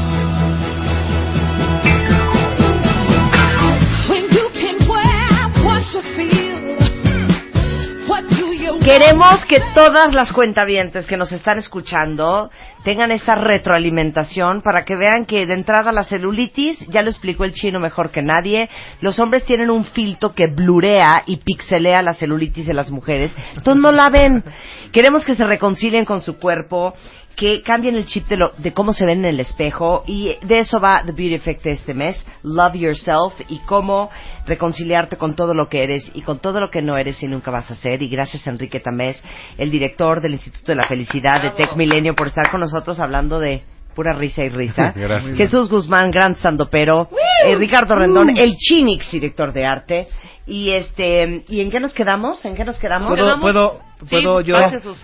Queremos 8.87 9.45
que 9.47 9.61
todas 9.75 10.15
las 10.15 10.33
cuentavientes 10.33 11.07
que 11.07 11.17
nos 11.17 11.33
están 11.33 11.59
escuchando 11.59 12.53
tengan 12.85 13.11
esta 13.11 13.35
retroalimentación 13.35 14.63
para 14.63 14.85
que 14.85 14.95
vean 14.95 15.27
que 15.27 15.45
de 15.45 15.55
entrada 15.55 15.91
la 15.91 16.05
celulitis, 16.05 16.79
ya 16.87 17.03
lo 17.03 17.11
explicó 17.11 17.43
el 17.43 17.53
chino 17.53 17.81
mejor 17.81 18.13
que 18.13 18.23
nadie, 18.23 18.71
los 19.01 19.19
hombres 19.19 19.45
tienen 19.45 19.71
un 19.71 19.87
filtro 19.87 20.37
que 20.37 20.47
blurea 20.47 21.25
y 21.27 21.39
pixelea 21.39 22.01
la 22.01 22.15
celulitis 22.15 22.65
de 22.65 22.75
las 22.75 22.93
mujeres, 22.93 23.35
entonces 23.57 23.83
no 23.83 23.91
la 23.91 24.09
ven. 24.09 24.45
Queremos 24.93 25.25
que 25.25 25.35
se 25.35 25.45
reconcilien 25.45 26.05
con 26.05 26.21
su 26.21 26.39
cuerpo, 26.39 26.95
que 27.37 27.63
cambien 27.63 27.95
el 27.97 28.07
chip 28.07 28.27
de, 28.29 28.39
lo, 28.39 28.53
de 28.57 28.73
cómo 28.73 28.95
se 28.95 29.05
ven 29.05 29.19
en 29.19 29.27
el 29.27 29.41
espejo 29.41 30.03
y 30.07 30.31
de 30.43 30.59
eso 30.59 30.81
va 30.81 31.03
The 31.05 31.13
Beauty 31.13 31.35
Effect 31.35 31.63
de 31.63 31.73
este 31.73 31.95
mes, 31.95 32.27
Love 32.43 32.77
Yourself 32.77 33.35
y 33.49 33.59
cómo 33.61 34.11
reconciliarte 34.47 35.17
con 35.17 35.37
todo 35.37 35.53
lo 35.55 35.69
que 35.69 35.83
eres 35.83 36.11
y 36.15 36.23
con 36.23 36.39
todo 36.39 36.61
lo 36.61 36.71
que 36.71 36.81
no 36.81 36.97
eres 36.97 37.23
y 37.23 37.29
nunca 37.29 37.51
vas 37.51 37.71
a 37.71 37.75
ser 37.75 38.03
y 38.03 38.09
gracias 38.09 38.47
a 38.47 38.51
Enrique 38.51 38.81
Tamés, 38.81 39.23
el 39.59 39.71
director 39.71 40.23
del 40.23 40.33
Instituto 40.33 40.73
de 40.73 40.77
la 40.77 40.89
Felicidad 40.89 41.43
de 41.43 41.51
Tech 41.51 41.77
Milenio 41.77 42.15
por 42.15 42.29
estar 42.29 42.51
con 42.51 42.61
nosotros 42.61 42.99
hablando 43.01 43.39
de 43.39 43.63
pura 43.95 44.13
risa 44.13 44.45
y 44.45 44.51
risa. 44.51 44.93
Gracias. 44.97 45.37
Jesús 45.37 45.69
Guzmán, 45.69 46.11
gran 46.11 46.37
sandopero. 46.37 47.09
Eh, 47.45 47.57
Ricardo 47.57 47.97
Rendón, 47.97 48.37
el 48.37 48.55
Chinix, 48.57 49.11
director 49.11 49.53
de 49.53 49.65
arte. 49.65 50.09
Y 50.47 50.71
este, 50.71 51.45
¿y 51.49 51.61
en 51.61 51.71
qué 51.71 51.81
nos 51.81 51.93
quedamos? 51.93 52.45
¿En 52.45 52.55
qué 52.55 52.65
nos 52.65 52.79
quedamos? 52.79 53.09
¿Puedo, 53.09 53.25
quedamos? 53.25 53.41
puedo, 53.43 53.81
Sí, 54.01 54.07
puedo 54.11 54.41
yo? 54.43 54.57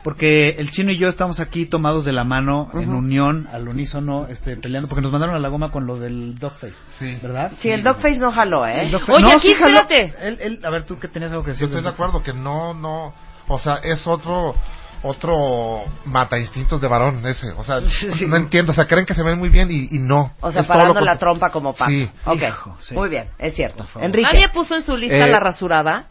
Porque 0.04 0.50
el 0.50 0.70
chino 0.70 0.92
y 0.92 0.98
yo 0.98 1.08
estamos 1.08 1.40
aquí 1.40 1.66
tomados 1.66 2.04
de 2.04 2.12
la 2.12 2.22
mano, 2.24 2.68
en 2.74 2.90
unión, 2.92 3.48
al 3.52 3.66
unísono, 3.66 4.26
este, 4.28 4.56
peleando, 4.56 4.88
porque 4.88 5.02
nos 5.02 5.10
mandaron 5.10 5.34
a 5.34 5.38
la 5.40 5.48
goma 5.48 5.72
con 5.72 5.86
lo 5.86 5.98
del 5.98 6.38
Dogface. 6.38 6.74
Sí. 6.98 7.18
¿Verdad? 7.22 7.52
Sí, 7.56 7.70
el 7.70 7.82
Dogface 7.82 8.18
no 8.18 8.30
jaló, 8.30 8.66
¿eh? 8.66 8.82
El 8.82 8.92
Dogface- 8.92 9.14
Oye, 9.14 9.22
No, 9.24 9.30
aquí, 9.30 9.48
sí, 9.48 9.52
espérate. 9.52 10.14
Él, 10.20 10.38
él, 10.40 10.60
a 10.64 10.70
ver, 10.70 10.84
tú 10.84 10.98
que 10.98 11.08
tenías 11.08 11.32
algo 11.32 11.42
que 11.42 11.48
Yo 11.50 11.54
decir. 11.54 11.68
estoy 11.68 11.82
de 11.82 11.88
acuerdo 11.88 12.22
que 12.22 12.32
no, 12.34 12.74
no, 12.74 13.12
o 13.48 13.58
sea, 13.58 13.76
es 13.82 14.06
otro, 14.06 14.54
otro 15.02 15.82
mata 16.04 16.38
instintos 16.38 16.80
de 16.80 16.88
varón 16.88 17.24
ese, 17.26 17.50
o 17.52 17.64
sea, 17.64 17.80
no 18.26 18.36
entiendo, 18.36 18.72
o 18.72 18.74
sea, 18.74 18.86
creen 18.86 19.04
que 19.06 19.14
se 19.14 19.22
ven 19.22 19.38
muy 19.38 19.48
bien 19.48 19.70
y, 19.70 19.88
y 19.90 19.98
no. 19.98 20.32
O 20.40 20.52
sea, 20.52 20.62
Es 20.62 20.66
parando 20.66 21.00
la 21.00 21.18
trompa 21.18 21.50
como 21.50 21.72
pato. 21.72 21.90
Sí. 21.90 22.08
Ok, 22.24 22.40
Hijo, 22.42 22.76
sí. 22.80 22.94
muy 22.94 23.08
bien, 23.08 23.28
es 23.38 23.54
cierto. 23.54 23.86
Enrique. 24.00 24.28
Nadie 24.32 24.48
puso 24.48 24.74
en 24.74 24.84
su 24.84 24.96
lista 24.96 25.16
Eh, 25.16 25.30
la 25.30 25.40
rasurada. 25.40 26.06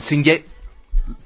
Sin 0.00 0.22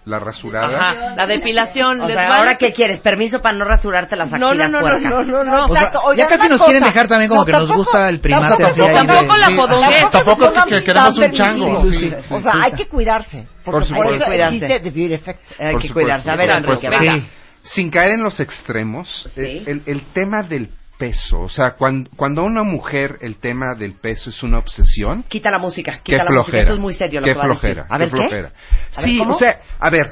la 0.05 0.18
rasurada. 0.18 0.81
Ajá, 0.81 1.14
la 1.16 1.26
depilación. 1.26 2.01
O 2.01 2.07
¿les 2.07 2.16
sea? 2.16 2.29
¿ahora 2.37 2.57
qué 2.57 2.72
quieres? 2.72 2.99
¿Permiso 3.01 3.41
para 3.41 3.57
no 3.57 3.64
rasurarte 3.64 4.16
las 4.16 4.33
axilas 4.33 4.53
no, 4.53 4.55
no, 4.55 4.68
no, 4.68 4.81
puercas? 4.81 5.03
no, 5.11 5.22
no, 5.24 5.45
no. 5.45 5.64
O 5.64 5.68
sea, 5.68 5.76
Exacto. 5.85 6.01
Oigan, 6.05 6.26
ya 6.29 6.29
casi 6.37 6.47
una 6.47 6.57
nos 6.57 6.64
quieren 6.66 6.83
cosa. 6.83 6.93
dejar 6.93 7.09
también 7.09 7.29
como 7.29 7.41
No, 7.43 7.47
que 7.47 7.53
nos 7.53 7.61
tampoco- 7.61 7.79
gusta 7.85 8.09
el 8.09 8.20
primate 8.20 8.49
tampoco- 8.49 8.68
así 8.70 8.81
ahí 8.81 8.95
tampoco 8.95 9.35
de- 9.35 9.39
la 9.41 9.47
Sí, 9.47 9.55
fodonguez. 9.55 10.11
Tampoco 10.11 10.43
se 10.43 10.49
pongan 10.49 10.68
que 10.68 10.85
queremos 10.85 11.16
un 11.18 11.31
chango. 11.33 11.66
permisivos. 11.83 12.24
sí. 12.26 12.35
O 12.35 12.41
sea, 12.41 12.53
hay 12.62 12.72
que 12.72 12.87
cuidarse. 12.89 13.47
Porque 13.64 13.70
Por 13.70 13.83
eso 13.83 13.95
supuesto. 13.95 14.26
cuidarse. 14.26 14.57
Existe 14.57 14.81
The 14.81 14.91
Beauty 14.91 15.14
Effect. 15.14 15.41
Hay 15.61 15.72
Por 15.72 15.83
que 15.83 15.89
supuesto, 15.89 15.95
cuidarse. 15.95 16.31
A 16.31 16.37
ver, 16.37 16.49
por 16.49 16.57
Enrique, 16.59 16.76
supuesto. 16.87 17.05
venga. 17.05 17.20
Sí. 17.24 17.29
Sin 17.74 17.91
caer 17.91 18.11
en 18.12 18.22
los 18.22 18.41
extremos, 18.41 19.29
Sí. 19.35 19.62
el- 19.66 19.83
el 19.87 20.03
tema 20.14 20.43
del 20.43 20.70
peso, 20.99 21.41
o 21.41 21.49
sea, 21.49 21.73
cuando, 21.79 22.11
cuando 22.17 22.43
a 22.43 22.45
una 22.45 22.65
mujer 22.65 23.19
el 23.21 23.37
tema 23.37 23.75
del 23.77 23.95
peso 23.95 24.31
es 24.31 24.43
una 24.43 24.59
obsesión, 24.59 25.23
Quita 25.29 25.51
la 25.51 25.59
música, 25.59 26.01
quita 26.03 26.25
la 26.25 26.31
música. 26.31 26.59
Esto 26.59 26.73
es 26.75 26.79
muy 26.79 26.93
serio 26.93 27.21
lo 27.21 27.27
qué 27.27 27.33
que 27.33 27.39
va 27.39 27.45
a 27.45 27.49
decir. 27.49 27.61
flojera, 27.61 27.87
A 27.89 27.99
ver, 27.99 28.11
flojera. 28.11 28.53
A 28.97 29.03
Sí, 29.03 29.21
o 29.25 29.35
sea, 29.35 29.61
a 29.79 29.91
ver, 29.91 30.07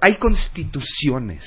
hay 0.00 0.16
constituciones. 0.16 1.44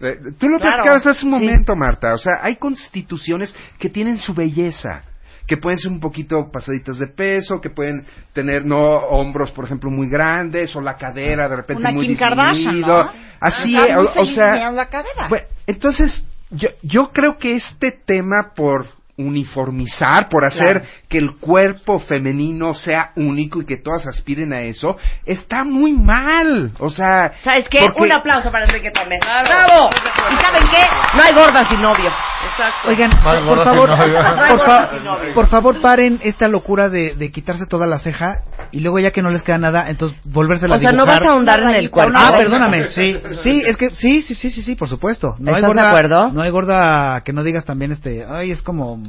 Eh, 0.00 0.16
Tú 0.38 0.48
lo 0.48 0.58
Claro, 0.58 0.76
platicabas 0.76 1.06
hace 1.06 1.26
un 1.26 1.32
sí. 1.32 1.40
momento, 1.40 1.76
Marta. 1.76 2.14
O 2.14 2.18
sea, 2.18 2.34
hay 2.42 2.56
constituciones 2.56 3.54
que 3.78 3.88
tienen 3.90 4.18
su 4.18 4.34
belleza. 4.34 5.02
Que 5.46 5.56
pueden 5.56 5.78
ser 5.80 5.90
un 5.90 5.98
poquito 5.98 6.48
pasaditas 6.52 6.98
de 6.98 7.08
peso, 7.08 7.60
que 7.60 7.70
pueden 7.70 8.06
tener 8.32 8.64
no 8.64 8.78
hombros, 8.78 9.50
por 9.50 9.64
ejemplo, 9.64 9.90
muy 9.90 10.08
grandes, 10.08 10.74
o 10.76 10.80
la 10.80 10.96
cadera 10.96 11.48
de 11.48 11.56
repente 11.56 11.82
Una 11.82 11.90
muy 11.90 12.06
Kim 12.06 12.16
Kardashian. 12.16 12.80
¿no? 12.80 13.10
Así, 13.40 13.74
muy 13.74 13.90
o, 13.90 14.20
o 14.20 14.24
sea, 14.26 14.70
la 14.70 14.86
cadera. 14.86 15.28
bueno, 15.28 15.46
entonces, 15.66 16.24
yo, 16.50 16.68
yo 16.82 17.10
creo 17.12 17.38
que 17.38 17.54
este 17.56 17.92
tema 17.92 18.52
por 18.54 18.86
uniformizar, 19.16 20.28
por 20.30 20.46
hacer 20.46 20.80
Claro. 20.80 20.86
que 21.08 21.18
el 21.18 21.36
cuerpo 21.38 21.98
femenino 21.98 22.72
sea 22.72 23.10
único 23.16 23.60
y 23.60 23.66
que 23.66 23.76
todas 23.76 24.06
aspiren 24.06 24.52
a 24.54 24.60
eso, 24.62 24.96
está 25.26 25.62
muy 25.62 25.92
mal. 25.92 26.70
O 26.78 26.88
sea, 26.88 27.32
¿Sabes 27.42 27.68
qué? 27.68 27.80
porque- 27.80 28.02
Un 28.02 28.12
aplauso 28.12 28.50
para 28.50 28.64
Enrique 28.64 28.90
también. 28.90 29.20
Claro. 29.20 29.46
¡Bravo! 29.46 29.90
¿Y 29.92 30.42
saben 30.42 30.62
qué? 30.70 31.16
No 31.16 31.22
hay 31.22 31.34
gorda 31.34 31.64
sin 31.66 31.82
novio. 31.82 32.10
Exacto. 32.50 32.88
Oigan, 32.88 33.10
por 33.10 33.64
favor, 33.64 33.90
no, 33.90 33.96
por, 34.48 34.66
fa- 34.66 34.90
por 35.34 35.46
favor, 35.48 35.80
paren 35.82 36.18
esta 36.22 36.48
locura 36.48 36.88
de, 36.88 37.14
de 37.14 37.30
quitarse 37.30 37.66
toda 37.66 37.86
la 37.86 37.98
ceja 37.98 38.42
y 38.72 38.80
luego 38.80 38.98
ya 38.98 39.10
que 39.10 39.22
no 39.22 39.30
les 39.30 39.42
queda 39.42 39.58
nada, 39.58 39.88
entonces 39.90 40.18
volvérsela 40.24 40.76
O 40.76 40.78
sea, 40.78 40.90
a 40.90 40.92
no 40.92 41.06
vas 41.06 41.22
a 41.22 41.30
ahondar 41.30 41.60
en 41.62 41.70
el 41.70 41.90
cuerpo. 41.90 42.12
Ah, 42.16 42.32
perdóname, 42.36 42.86
sí, 42.88 43.16
sí, 43.42 43.62
es 43.66 43.76
que 43.76 43.90
sí, 43.90 44.22
sí, 44.22 44.34
sí, 44.34 44.50
sí, 44.50 44.62
sí, 44.62 44.74
por 44.74 44.88
supuesto. 44.88 45.34
No 45.38 45.50
hay 45.50 45.56
¿Estás 45.56 45.62
de 45.62 45.66
gorda, 45.66 45.88
acuerdo? 45.90 46.32
No 46.32 46.42
hay 46.42 46.50
gorda 46.50 47.22
que 47.24 47.32
no 47.32 47.42
digas 47.42 47.64
también 47.64 47.92
este, 47.92 48.24
ay, 48.28 48.50
es 48.50 48.62
como 48.62 49.02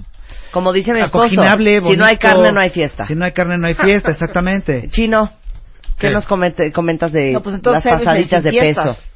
Como 0.51 0.71
dice 0.73 0.93
mi 0.93 0.99
esposo, 0.99 1.25
acoginable, 1.25 1.81
si 1.81 1.95
no 1.97 2.05
hay 2.05 2.17
carne 2.17 2.51
no 2.53 2.59
hay 2.59 2.69
fiesta. 2.69 3.05
Si 3.05 3.15
no 3.15 3.25
hay 3.25 3.31
carne 3.31 3.57
no 3.57 3.67
hay 3.67 3.73
fiesta, 3.75 4.09
exactamente. 4.11 4.89
Chino, 4.91 5.29
¿qué, 5.97 6.07
¿Qué? 6.07 6.13
nos 6.13 6.25
comente- 6.27 6.71
comentas 6.71 7.11
de 7.11 7.31
No, 7.31 7.41
pues 7.41 7.55
entonces 7.55 7.85
las 7.85 7.93
pasaditas 7.99 8.43
de 8.43 8.49
fiestas. 8.51 8.97
peso? 8.97 9.07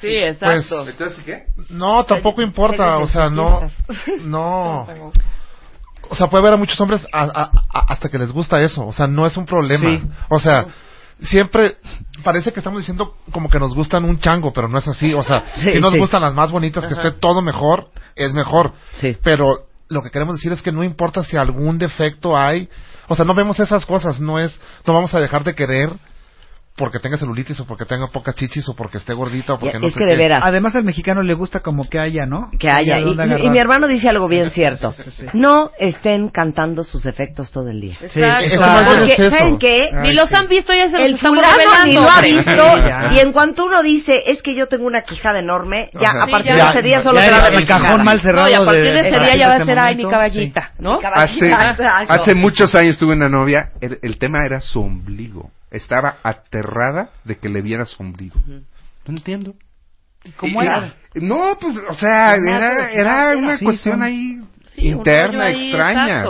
Sí, 0.00 0.14
exacto. 0.14 0.76
Pues, 0.84 0.88
Entonces, 0.90 1.24
¿qué? 1.24 1.44
No, 1.70 2.04
tampoco 2.04 2.42
importa, 2.42 2.98
o 2.98 3.08
sea, 3.08 3.30
no, 3.30 3.62
no. 4.24 4.86
O 6.10 6.14
sea, 6.14 6.28
puede 6.28 6.42
haber 6.42 6.54
a 6.54 6.56
muchos 6.56 6.80
hombres 6.80 7.06
a- 7.12 7.24
a- 7.24 7.50
a- 7.72 7.92
hasta 7.92 8.08
que 8.08 8.18
les 8.18 8.32
gusta 8.32 8.60
eso, 8.60 8.86
o 8.86 8.92
sea, 8.92 9.06
no 9.06 9.26
es 9.26 9.36
un 9.36 9.46
problema. 9.46 9.90
Sí. 9.90 10.02
O 10.28 10.38
sea, 10.40 10.66
siempre 11.20 11.76
parece 12.22 12.52
que 12.52 12.60
estamos 12.60 12.80
diciendo 12.80 13.16
como 13.32 13.48
que 13.48 13.58
nos 13.58 13.74
gustan 13.74 14.04
un 14.04 14.18
chango, 14.18 14.52
pero 14.52 14.68
no 14.68 14.78
es 14.78 14.86
así, 14.88 15.14
o 15.14 15.22
sea, 15.22 15.44
Sí, 15.54 15.72
si 15.72 15.80
nos 15.80 15.92
sí. 15.92 15.98
gustan 15.98 16.22
las 16.22 16.34
más 16.34 16.50
bonitas, 16.50 16.86
que 16.86 16.94
esté 16.94 17.12
todo 17.12 17.42
mejor, 17.42 17.88
es 18.14 18.32
mejor. 18.34 18.72
Sí. 18.96 19.16
Pero 19.22 19.66
lo 19.88 20.02
que 20.02 20.10
queremos 20.10 20.36
decir 20.36 20.52
es 20.52 20.62
que 20.62 20.72
no 20.72 20.82
importa 20.84 21.22
si 21.24 21.36
algún 21.36 21.78
defecto 21.78 22.36
hay, 22.36 22.68
o 23.08 23.14
sea, 23.14 23.24
no 23.24 23.34
vemos 23.34 23.58
esas 23.60 23.86
cosas, 23.86 24.20
no 24.20 24.38
es, 24.38 24.58
no 24.86 24.92
vamos 24.94 25.14
a 25.14 25.20
dejar 25.20 25.44
de 25.44 25.54
querer 25.54 25.90
porque 26.76 26.98
tenga 26.98 27.16
celulitis 27.16 27.58
o 27.60 27.66
porque 27.66 27.84
tenga 27.86 28.08
pocas 28.08 28.34
chichis 28.34 28.68
o 28.68 28.76
porque 28.76 28.98
esté 28.98 29.14
gordita 29.14 29.54
o 29.54 29.58
porque 29.58 29.78
no 29.78 29.86
es 29.86 29.94
sé 29.94 29.98
que 29.98 30.04
de 30.04 30.16
veras, 30.16 30.42
Además 30.44 30.76
al 30.76 30.84
mexicano 30.84 31.22
le 31.22 31.34
gusta 31.34 31.60
como 31.60 31.88
que 31.88 31.98
haya, 31.98 32.26
¿no? 32.26 32.50
que 32.58 32.68
haya. 32.70 32.98
Y, 33.00 33.48
mi 33.50 33.58
hermano 33.58 33.88
dice 33.88 34.08
algo 34.08 34.28
bien 34.28 34.50
cierto. 34.50 34.92
sí, 34.92 35.02
sí. 35.10 35.26
No 35.32 35.70
estén 35.78 36.28
cantando 36.28 36.84
sus 36.84 37.02
defectos 37.02 37.50
todo 37.50 37.68
el 37.70 37.80
día. 37.80 37.96
Sí, 38.10 38.20
Exacto. 38.20 38.94
Bien 38.94 38.98
Porque, 38.98 39.12
es 39.12 39.18
eso. 39.18 39.36
¿saben 39.36 39.58
qué? 39.58 39.88
Ay, 39.92 40.08
Ni 40.08 40.14
los 40.14 40.28
sí. 40.28 40.34
han 40.34 40.48
visto, 40.48 40.74
ya 40.74 40.90
se 40.90 40.98
los 40.98 41.08
El 41.08 41.18
fulano 41.18 41.56
ni 41.86 41.94
lo 41.94 42.10
ha 42.10 42.20
visto 42.20 43.14
y 43.14 43.18
en 43.20 43.32
cuanto 43.32 43.64
uno 43.64 43.82
dice 43.82 44.22
es 44.26 44.42
que 44.42 44.54
yo 44.54 44.66
tengo 44.68 44.86
una 44.86 45.02
quijada 45.02 45.38
enorme, 45.38 45.90
ya 45.94 46.10
Ajá. 46.10 46.24
a 46.24 46.26
partir 46.26 46.52
Sí, 46.54 46.60
de 46.60 46.68
ese 46.70 46.82
día 46.82 47.02
solo 47.02 47.20
se 47.20 47.30
va 47.30 47.44
a 47.44 47.48
el, 47.48 47.66
cajón 47.66 48.04
mal 48.04 48.20
cerrado 48.20 48.46
No, 48.46 48.50
y 48.50 48.54
a 48.54 48.64
partir 48.64 48.84
de 48.84 49.02
de- 49.02 49.08
ese 49.08 49.18
día 49.18 49.36
ya 49.36 49.48
va 49.48 49.54
a 49.54 49.64
ser, 49.64 49.78
ay, 49.78 49.96
mi 49.96 50.04
caballita, 50.08 50.72
¿no? 50.78 51.00
Hace, 51.14 51.48
Exacto. 51.48 51.82
hace 52.12 52.34
muchos 52.34 52.74
años 52.74 52.98
tuve 52.98 53.14
una 53.14 53.28
novia, 53.28 53.70
el 53.80 54.18
tema 54.18 54.44
era 54.44 54.60
su 54.60 54.80
ombligo. 54.80 55.50
Estaba 55.70 56.16
aterrada 56.22 57.10
de 57.24 57.38
que 57.38 57.48
le 57.48 57.60
viera 57.62 57.84
su 57.86 58.02
ombligo. 58.02 58.38
No 58.46 58.62
entiendo. 59.06 59.54
¿Cómo 60.36 60.62
Y- 60.62 60.66
era? 60.66 60.94
No, 61.14 61.56
pues, 61.60 61.76
o 61.88 61.94
sea, 61.94 62.34
era, 62.36 62.90
era 62.92 63.36
una 63.36 63.58
cuestión 63.58 63.94
son- 63.96 64.02
ahí 64.02 64.40
interna, 64.76 65.50
extraña. 65.50 66.24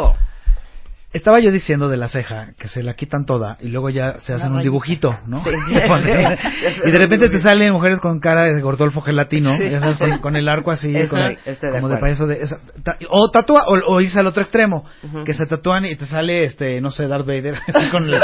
Estaba 1.12 1.38
yo 1.40 1.50
diciendo 1.50 1.88
de 1.88 1.96
la 1.96 2.08
ceja 2.08 2.48
que 2.58 2.68
se 2.68 2.82
la 2.82 2.94
quitan 2.94 3.24
toda 3.24 3.56
y 3.60 3.68
luego 3.68 3.88
ya 3.90 4.20
se 4.20 4.34
hacen 4.34 4.52
un 4.52 4.60
dibujito, 4.62 5.16
¿no? 5.26 5.42
Sí. 5.44 5.50
Se 5.72 5.88
ponen- 5.88 6.38
y 6.84 6.90
de 6.90 6.98
repente 6.98 7.30
te 7.30 7.40
salen 7.40 7.72
mujeres 7.72 8.00
con 8.00 8.20
cara 8.20 8.42
de 8.44 8.60
Gordolfo 8.60 9.00
gelatino, 9.00 9.56
ya 9.56 9.80
sabes, 9.80 9.96
con, 9.98 10.18
con 10.18 10.36
el 10.36 10.46
arco 10.48 10.72
así, 10.72 10.92
con 11.08 11.20
el- 11.20 11.36
de 11.36 11.56
como 11.70 11.88
de 11.88 11.94
acuerdo. 11.94 12.00
payaso 12.00 12.26
de 12.26 12.42
esa- 12.42 12.60
ta- 12.82 12.98
o 13.08 13.30
tatúa 13.30 13.62
o, 13.66 13.94
o 13.94 14.00
irse 14.00 14.18
al 14.18 14.26
otro 14.26 14.42
extremo, 14.42 14.84
que 15.24 15.32
se 15.32 15.46
tatúan 15.46 15.86
y 15.86 15.94
te 15.96 16.04
sale 16.06 16.44
este, 16.44 16.80
no 16.82 16.90
sé, 16.90 17.06
Darth 17.08 17.26
Vader 17.26 17.56
con 17.92 18.10
la 18.10 18.20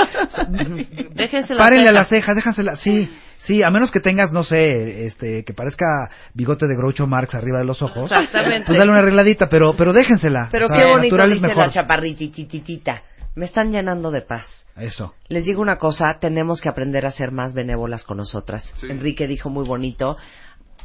Párenle 1.57 1.89
a 1.89 1.93
la 1.93 2.05
ceja, 2.05 2.35
déjansela, 2.35 2.76
sí, 2.76 3.11
sí, 3.43 3.62
a 3.62 3.70
menos 3.70 3.90
que 3.90 4.01
tengas, 4.01 4.32
no 4.32 4.45
sé, 4.45 5.07
este, 5.07 5.45
que 5.45 5.55
parezca 5.55 6.11
bigote 6.34 6.66
de 6.66 6.76
Groucho 6.76 7.07
Marx 7.07 7.34
arriba 7.34 7.59
de 7.59 7.64
los 7.64 7.82
ojos. 7.82 8.05
Exactamente. 8.05 8.66
Pues 8.66 8.78
dale 8.78 8.90
una 8.90 9.01
arregladita, 9.01 9.49
pero, 9.49 9.74
pero 9.76 9.93
déjensela. 9.93 10.49
Pero 10.51 10.66
o 10.66 10.68
sea, 10.68 10.78
qué 10.78 10.88
bonito 10.88 11.16
natural 11.16 11.28
es 11.28 11.34
dice 11.36 11.49
mejor. 11.49 11.66
la 11.66 11.72
chaparritititita. 11.72 13.03
Me 13.34 13.47
están 13.47 13.72
llenando 13.72 14.11
de 14.11 14.20
paz. 14.22 14.66
Eso. 14.76 15.14
Les 15.28 15.45
digo 15.45 15.62
una 15.62 15.78
cosa, 15.78 16.18
tenemos 16.20 16.61
que 16.61 16.68
aprender 16.68 17.07
a 17.07 17.11
ser 17.11 17.30
más 17.32 17.55
benévolas 17.55 18.05
con 18.05 18.18
nosotras. 18.18 18.72
Sí. 18.76 18.88
Enrique 18.90 19.26
dijo 19.26 19.49
muy 19.49 19.64
bonito, 19.64 20.18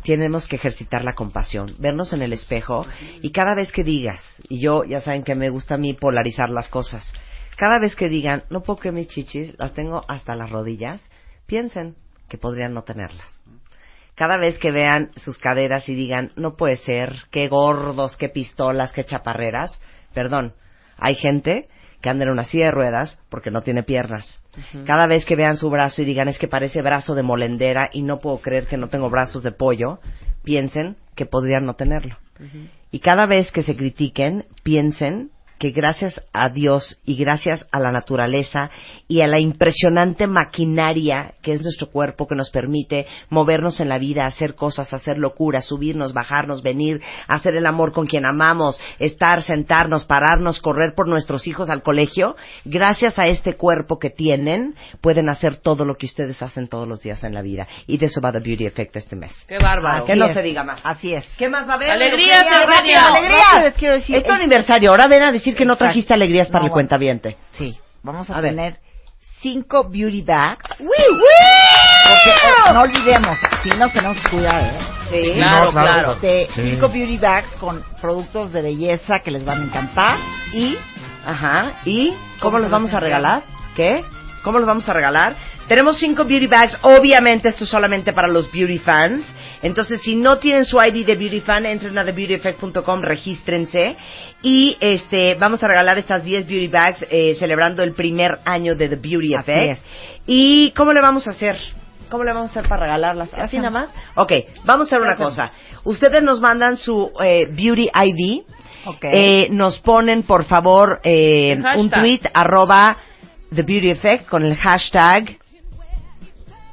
tenemos 0.03 0.47
que 0.47 0.55
ejercitar 0.55 1.03
la 1.03 1.13
compasión, 1.13 1.73
vernos 1.79 2.13
en 2.13 2.21
el 2.21 2.31
espejo 2.31 2.85
y 3.21 3.31
cada 3.31 3.55
vez 3.55 3.71
que 3.71 3.83
digas, 3.83 4.21
y 4.47 4.59
yo 4.59 4.83
ya 4.85 5.01
saben 5.01 5.23
que 5.23 5.35
me 5.35 5.49
gusta 5.49 5.75
a 5.75 5.77
mí 5.77 5.93
polarizar 5.93 6.49
las 6.49 6.69
cosas, 6.69 7.11
cada 7.57 7.79
vez 7.79 7.95
que 7.95 8.07
digan, 8.07 8.43
no 8.49 8.61
puedo 8.61 8.79
creer 8.79 8.95
mis 8.95 9.09
chichis, 9.09 9.53
las 9.57 9.73
tengo 9.73 10.03
hasta 10.07 10.35
las 10.35 10.49
rodillas, 10.49 11.01
piensen 11.45 11.95
que 12.27 12.37
podrían 12.37 12.73
no 12.73 12.83
tenerlas. 12.83 13.27
Cada 14.15 14.37
vez 14.37 14.57
que 14.57 14.71
vean 14.71 15.11
sus 15.15 15.37
caderas 15.37 15.87
y 15.89 15.95
digan, 15.95 16.31
no 16.35 16.55
puede 16.55 16.77
ser, 16.77 17.13
qué 17.29 17.47
gordos, 17.47 18.17
qué 18.17 18.29
pistolas, 18.29 18.91
qué 18.91 19.03
chaparreras, 19.03 19.79
perdón, 20.13 20.53
hay 20.97 21.15
gente 21.15 21.67
que 22.01 22.09
anda 22.09 22.25
en 22.25 22.31
una 22.31 22.43
silla 22.43 22.65
de 22.65 22.71
ruedas 22.71 23.21
porque 23.29 23.51
no 23.51 23.61
tiene 23.61 23.83
piernas. 23.83 24.41
Cada 24.85 25.07
vez 25.07 25.25
que 25.25 25.35
vean 25.35 25.57
su 25.57 25.69
brazo 25.69 26.01
y 26.01 26.05
digan 26.05 26.27
es 26.27 26.39
que 26.39 26.47
parece 26.47 26.81
brazo 26.81 27.13
de 27.15 27.23
molendera 27.23 27.89
y 27.93 28.01
no 28.01 28.19
puedo 28.19 28.39
creer 28.39 28.67
que 28.67 28.77
no 28.77 28.87
tengo 28.87 29.09
brazos 29.09 29.43
de 29.43 29.51
pollo, 29.51 29.99
piensen 30.43 30.97
que 31.15 31.25
podrían 31.25 31.65
no 31.65 31.75
tenerlo. 31.75 32.17
Y 32.91 32.99
cada 32.99 33.25
vez 33.25 33.51
que 33.51 33.63
se 33.63 33.75
critiquen, 33.75 34.45
piensen 34.63 35.31
que 35.59 35.71
gracias 35.71 36.23
a 36.33 36.49
Dios 36.49 36.99
y 37.05 37.15
gracias 37.15 37.67
a 37.71 37.79
la 37.79 37.91
naturaleza 37.91 38.69
y 39.07 39.21
a 39.21 39.27
la 39.27 39.39
impresionante 39.39 40.27
maquinaria 40.27 41.33
que 41.41 41.53
es 41.53 41.61
nuestro 41.61 41.87
cuerpo 41.89 42.27
que 42.27 42.35
nos 42.35 42.49
permite 42.49 43.05
movernos 43.29 43.79
en 43.79 43.89
la 43.89 43.97
vida, 43.97 44.25
hacer 44.25 44.55
cosas, 44.55 44.93
hacer 44.93 45.17
locuras, 45.17 45.65
subirnos, 45.65 46.13
bajarnos, 46.13 46.61
venir, 46.63 47.01
hacer 47.27 47.55
el 47.55 47.65
amor 47.65 47.93
con 47.93 48.05
quien 48.07 48.25
amamos, 48.25 48.79
estar, 48.99 49.41
sentarnos, 49.41 50.05
pararnos, 50.05 50.59
correr 50.59 50.93
por 50.95 51.07
nuestros 51.07 51.47
hijos 51.47 51.69
al 51.69 51.83
colegio, 51.83 52.35
gracias 52.65 53.17
a 53.19 53.27
este 53.27 53.53
cuerpo 53.55 53.99
que 53.99 54.09
tienen, 54.09 54.75
pueden 55.01 55.29
hacer 55.29 55.57
todo 55.57 55.85
lo 55.85 55.95
que 55.95 56.05
ustedes 56.05 56.41
hacen 56.41 56.67
todos 56.67 56.87
los 56.87 57.01
días 57.01 57.23
en 57.23 57.33
la 57.33 57.41
vida. 57.41 57.67
Y 57.87 57.97
de 57.97 58.07
eso 58.07 58.21
va 58.21 58.31
The 58.31 58.39
Beauty 58.39 58.65
Effect 58.65 58.95
este 58.95 59.15
mes. 59.15 59.33
Qué 59.47 59.57
bárbaro. 59.57 60.05
que 60.05 60.15
no 60.15 60.27
se 60.33 60.41
diga 60.41 60.63
más. 60.63 60.81
Así 60.83 61.13
es. 61.13 61.27
¿Qué 61.37 61.49
más 61.49 61.67
va 61.67 61.73
a 61.73 61.75
haber? 61.75 61.91
Alegrías, 61.91 62.41
Eugenia? 62.41 62.57
alegrías. 62.57 63.01
Rápido, 63.01 63.17
Alegrías. 63.17 63.43
rápido. 63.51 63.63
Les 63.69 63.73
quiero 63.75 63.93
decir, 63.95 64.15
Es 64.17 64.23
tu 64.23 64.31
aniversario. 64.31 64.89
Ahora 64.91 65.07
ven 65.07 65.23
a 65.23 65.31
decir 65.31 65.46
que 65.55 65.65
no 65.65 65.73
Exacto. 65.73 65.85
trajiste 65.85 66.13
alegrías 66.13 66.47
para 66.47 66.59
No, 66.61 66.65
el 66.67 66.71
bueno. 66.71 66.73
cuentaviente. 66.87 67.37
Sí, 67.53 67.77
vamos 68.03 68.29
a, 68.29 68.37
A 68.37 68.41
ver. 68.41 68.51
tener 68.51 68.77
cinco 69.41 69.87
beauty 69.89 70.21
bags. 70.23 70.65
Porque 70.77 72.29
eh, 72.29 72.73
no 72.73 72.81
olvidemos, 72.81 73.37
sí 73.63 73.69
nos 73.77 73.91
tenemos 73.93 74.17
que 74.21 74.29
cuidar, 74.29 74.63
¿eh? 74.63 74.77
Sí. 75.11 75.33
Claro, 75.35 75.65
No, 75.65 75.71
claro, 75.71 75.89
claro. 75.91 76.13
Este, 76.13 76.47
Cinco 76.53 76.89
beauty 76.89 77.17
bags 77.17 77.47
con 77.59 77.83
productos 78.01 78.51
de 78.51 78.61
belleza 78.61 79.19
que 79.19 79.31
les 79.31 79.45
van 79.45 79.61
a 79.61 79.63
encantar 79.65 80.17
y 80.53 80.77
Ajá. 81.25 81.73
¿Y 81.85 82.09
cómo 82.11 82.51
¿Cómo 82.51 82.59
los 82.59 82.69
vamos 82.69 82.93
a 82.93 82.99
regalar? 82.99 83.43
¿Qué? 83.75 84.03
¿Cómo 84.43 84.59
los 84.59 84.67
vamos 84.67 84.87
a 84.87 84.93
regalar? 84.93 85.35
Tenemos 85.67 85.97
cinco 85.97 86.23
beauty 86.23 86.47
bags. 86.47 86.77
Obviamente 86.83 87.49
esto 87.49 87.65
es 87.65 87.69
solamente 87.69 88.13
para 88.13 88.29
los 88.29 88.49
beauty 88.51 88.77
fans. 88.79 89.25
Entonces, 89.61 90.01
si 90.01 90.15
no 90.15 90.37
tienen 90.37 90.65
su 90.65 90.81
ID 90.81 91.05
de 91.05 91.15
beauty 91.15 91.41
fan, 91.41 91.65
entren 91.65 91.97
a 91.97 92.05
thebeautyeffect.com, 92.05 93.01
regístrense. 93.01 93.95
Y 94.41 94.77
este, 94.79 95.35
vamos 95.35 95.63
a 95.63 95.67
regalar 95.67 95.97
estas 95.97 96.23
10 96.23 96.47
beauty 96.47 96.67
bags 96.67 97.05
eh, 97.09 97.35
celebrando 97.39 97.83
el 97.83 97.93
primer 97.93 98.39
año 98.45 98.75
de 98.75 98.89
The 98.89 98.95
Beauty 98.95 99.33
Así 99.35 99.51
Effect. 99.51 99.71
es. 99.71 99.79
¿Y 100.27 100.71
cómo 100.71 100.93
le 100.93 101.01
vamos 101.01 101.27
a 101.27 101.31
hacer? 101.31 101.57
¿Cómo 102.09 102.23
le 102.23 102.33
vamos 102.33 102.51
a 102.55 102.59
hacer 102.59 102.69
para 102.69 102.83
regalarlas? 102.83 103.33
¿Así 103.33 103.57
nada 103.57 103.69
más? 103.71 103.89
Ok, 104.15 104.31
vamos 104.63 104.85
a 104.85 104.89
hacer 104.95 105.01
una 105.01 105.13
hacemos? 105.13 105.31
cosa. 105.31 105.51
Ustedes 105.83 106.21
nos 106.23 106.39
mandan 106.39 106.77
su 106.77 107.11
eh, 107.23 107.45
Beauty 107.49 107.89
ID. 107.93 108.41
Ok. 108.85 109.03
Eh, 109.03 109.47
nos 109.51 109.79
ponen, 109.79 110.23
por 110.23 110.45
favor, 110.45 110.99
eh, 111.03 111.59
un 111.75 111.89
tweet 111.89 112.21
arroba 112.33 112.97
The 113.53 113.63
Beauty 113.63 113.89
Effect 113.89 114.27
con 114.27 114.43
el 114.43 114.55
hashtag 114.55 115.37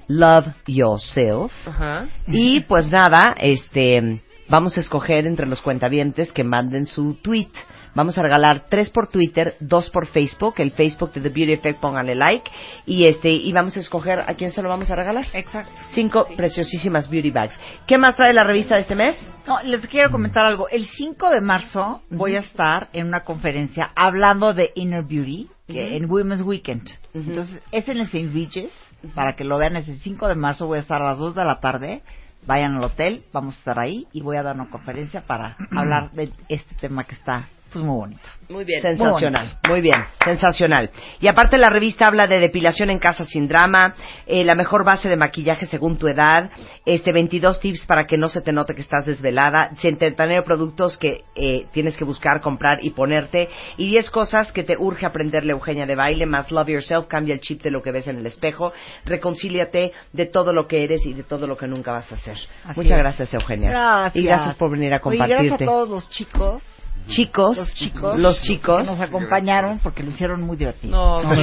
Love 0.09 0.49
Yourself. 0.67 1.53
Ajá. 1.67 2.09
Y 2.27 2.61
pues 2.61 2.91
nada, 2.91 3.35
este, 3.41 4.21
vamos 4.49 4.77
a 4.77 4.81
escoger 4.81 5.27
entre 5.27 5.47
los 5.47 5.61
cuentavientes 5.61 6.33
que 6.33 6.45
manden 6.45 6.87
su 6.87 7.15
tweet. 7.15 7.51
Vamos 7.95 8.19
a 8.19 8.23
regalar 8.23 8.67
tres 8.69 8.91
por 8.91 9.07
Twitter, 9.07 9.55
dos 9.61 9.89
por 9.91 10.07
Facebook, 10.07 10.55
el 10.59 10.73
Facebook 10.73 11.13
de 11.13 11.21
The 11.21 11.29
Beauty 11.29 11.53
Effect, 11.53 11.81
pónganle 11.81 12.17
like. 12.17 12.51
Y 12.87 13.07
este, 13.07 13.31
y 13.31 13.53
vamos 13.53 13.77
a 13.77 13.81
escoger 13.81 14.19
a 14.19 14.35
quién 14.35 14.51
se 14.51 14.63
lo 14.63 14.69
vamos 14.69 14.91
a 14.91 14.97
regalar. 14.97 15.27
Exacto. 15.33 15.71
Cinco 15.93 16.27
preciosísimas 16.37 17.09
beauty 17.09 17.31
bags. 17.31 17.57
¿Qué 17.87 17.97
más 17.97 18.17
trae 18.17 18.33
la 18.33 18.43
revista 18.43 18.75
de 18.75 18.81
este 18.81 18.97
mes? 18.97 19.17
No, 19.47 19.63
les 19.63 19.87
quiero 19.87 20.11
comentar 20.11 20.45
algo. 20.45 20.69
El 20.69 20.87
5 20.87 21.31
de 21.31 21.41
marzo 21.41 22.03
voy 22.11 22.35
a 22.35 22.41
estar 22.41 22.89
en 22.93 23.07
una 23.07 23.21
conferencia 23.21 23.93
hablando 23.95 24.53
de 24.55 24.73
Inner 24.75 25.05
Beauty 25.05 25.49
que 25.69 25.97
en 25.97 26.11
Women's 26.11 26.43
Weekend. 26.43 26.91
Entonces, 27.15 27.63
es 27.71 27.89
en 27.89 27.99
el 27.99 28.07
St. 28.07 28.29
Regis. 28.33 28.73
Para 29.15 29.37
que 29.37 29.45
lo 29.45 29.59
vean, 29.59 29.77
es 29.77 29.89
el 29.89 29.99
5 29.99 30.29
de 30.29 30.35
marzo. 30.35 30.67
Voy 30.67 30.79
a 30.79 30.83
estar 30.83 31.03
a 31.03 31.11
las 31.11 31.19
2 31.19 31.35
de 31.35 31.45
la 31.45 31.61
tarde. 31.61 32.03
Vayan 32.47 32.77
al 32.77 32.85
hotel, 32.85 33.25
vamos 33.33 33.55
a 33.55 33.59
estar 33.59 33.79
ahí 33.79 34.07
y 34.13 34.21
voy 34.21 34.37
a 34.37 34.43
dar 34.43 34.55
una 34.55 34.69
conferencia 34.69 35.23
para 35.23 35.57
hablar 35.75 36.11
de 36.11 36.31
este 36.49 36.75
tema 36.75 37.05
que 37.05 37.15
está 37.15 37.49
pues 37.75 37.85
muy 37.85 37.97
bonito. 37.97 38.23
Muy 38.49 38.65
bien. 38.65 38.81
Sensacional, 38.83 39.59
muy 39.69 39.81
bien, 39.81 40.05
sensacional. 40.25 40.91
Y 41.21 41.27
aparte 41.27 41.59
la 41.59 41.71
revista 41.71 42.07
habla 42.07 42.29
de 42.29 42.39
depilación 42.39 42.89
en 42.89 43.01
casa 43.01 43.25
sin 43.25 43.49
drama, 43.49 43.95
eh, 44.27 44.45
la 44.45 44.55
mejor 44.55 44.85
base 44.85 45.09
de 45.09 45.17
maquillaje 45.17 45.67
según 45.67 45.99
tu 45.99 46.07
edad, 46.07 46.51
este 46.87 47.13
22 47.13 47.59
tips 47.59 47.87
para 47.87 48.07
que 48.07 48.17
no 48.17 48.29
se 48.29 48.43
te 48.43 48.53
note 48.53 48.75
que 48.75 48.81
estás 48.81 49.07
desvelada, 49.07 49.73
centenario 49.77 50.37
de 50.37 50.43
productos 50.43 50.97
que 50.97 51.25
eh, 51.35 51.67
tienes 51.73 51.97
que 51.97 52.05
buscar, 52.05 52.41
comprar 52.41 52.79
y 52.85 52.91
ponerte, 52.91 53.49
y 53.77 53.91
10 53.91 54.11
cosas 54.11 54.53
que 54.53 54.63
te 54.63 54.77
urge 54.79 55.05
aprenderle 55.05 55.53
Eugenia 55.53 55.85
de 55.87 55.97
baile, 55.97 56.25
más 56.25 56.53
Love 56.53 56.69
Yourself, 56.69 57.07
cambia 57.09 57.35
el 57.35 57.41
chip 57.41 57.61
de 57.63 57.73
lo 57.73 57.83
que 57.83 57.91
ves 57.91 58.07
en 58.07 58.19
el 58.19 58.27
espejo, 58.27 58.73
reconcíliate 59.05 59.93
de 60.13 60.27
todo 60.27 60.53
lo 60.53 60.69
que 60.69 60.85
eres 60.85 61.05
y 61.07 61.13
de 61.13 61.25
todo 61.25 61.49
lo 61.49 61.57
que 61.57 61.67
nunca 61.67 61.91
vas 61.91 62.13
a 62.13 62.15
hacer. 62.15 62.37
Así 62.65 62.81
Muchas 62.81 62.93
es. 62.93 62.99
gracias 62.99 63.35
Eugenia. 63.35 63.71
Gracias. 63.71 64.17
Y 64.17 64.27
gracias 64.27 64.55
por 64.55 64.71
venir 64.71 64.93
a 64.95 64.97
Oye, 64.97 65.03
compartirte. 65.03 65.47
gracias 65.49 65.69
a 65.69 65.73
todos 65.73 65.89
los 65.89 66.09
chicos, 66.11 66.63
Chicos, 67.07 67.57
los 67.59 67.75
chicos, 67.75 68.19
los 68.19 68.41
chicos. 68.43 68.83
que 68.83 68.87
nos 68.91 69.01
acompañaron 69.01 69.79
porque 69.81 70.03
lo 70.03 70.11
hicieron 70.11 70.41
muy 70.43 70.57
divertido. 70.57 70.97
No, 70.97 71.21
sí, 71.35 71.43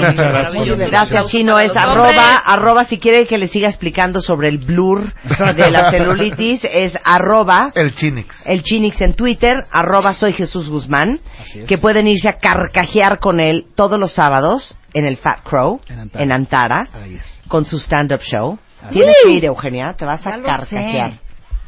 Gracias. 0.78 1.28
Chino. 1.28 1.60
Es 1.60 1.72
arroba, 1.76 2.36
arroba, 2.46 2.84
si 2.86 2.98
quiere 2.98 3.28
que 3.28 3.38
le 3.38 3.48
siga 3.48 3.68
explicando 3.68 4.22
sobre 4.22 4.50
el 4.50 4.58
blur 4.58 5.14
de 5.56 5.72
la 5.72 5.92
celulitis, 5.92 6.62
es 6.64 6.98
arroba, 7.04 7.72
El 7.76 7.94
Chinix. 7.96 8.36
el 8.46 8.64
Chinix 8.64 9.00
en 9.02 9.14
Twitter, 9.14 9.54
arroba 9.72 10.14
soy 10.14 10.34
Jesús 10.34 10.70
Guzmán, 10.70 11.20
Así 11.40 11.60
es. 11.60 11.66
que 11.66 11.78
pueden 11.78 12.08
irse 12.08 12.30
a 12.30 12.38
carcajear 12.38 13.20
con 13.20 13.40
él 13.40 13.66
todos 13.76 14.00
los 14.00 14.14
sábados 14.14 14.76
en 14.94 15.06
el 15.06 15.18
Fat 15.18 15.42
Crow, 15.44 15.80
En 16.16 16.32
Antara. 16.32 16.88
en 16.96 17.20
con 17.48 17.66
su 17.66 17.78
stand-up 17.80 18.22
show. 18.22 18.58
Así 18.84 18.94
Tienes 18.96 19.16
que 19.24 19.30
ir, 19.32 19.46
Eugenia, 19.46 19.94
te 19.94 20.06
vas 20.06 20.26
a 20.26 20.32
carcajear. 20.42 21.12
sé. 21.12 21.20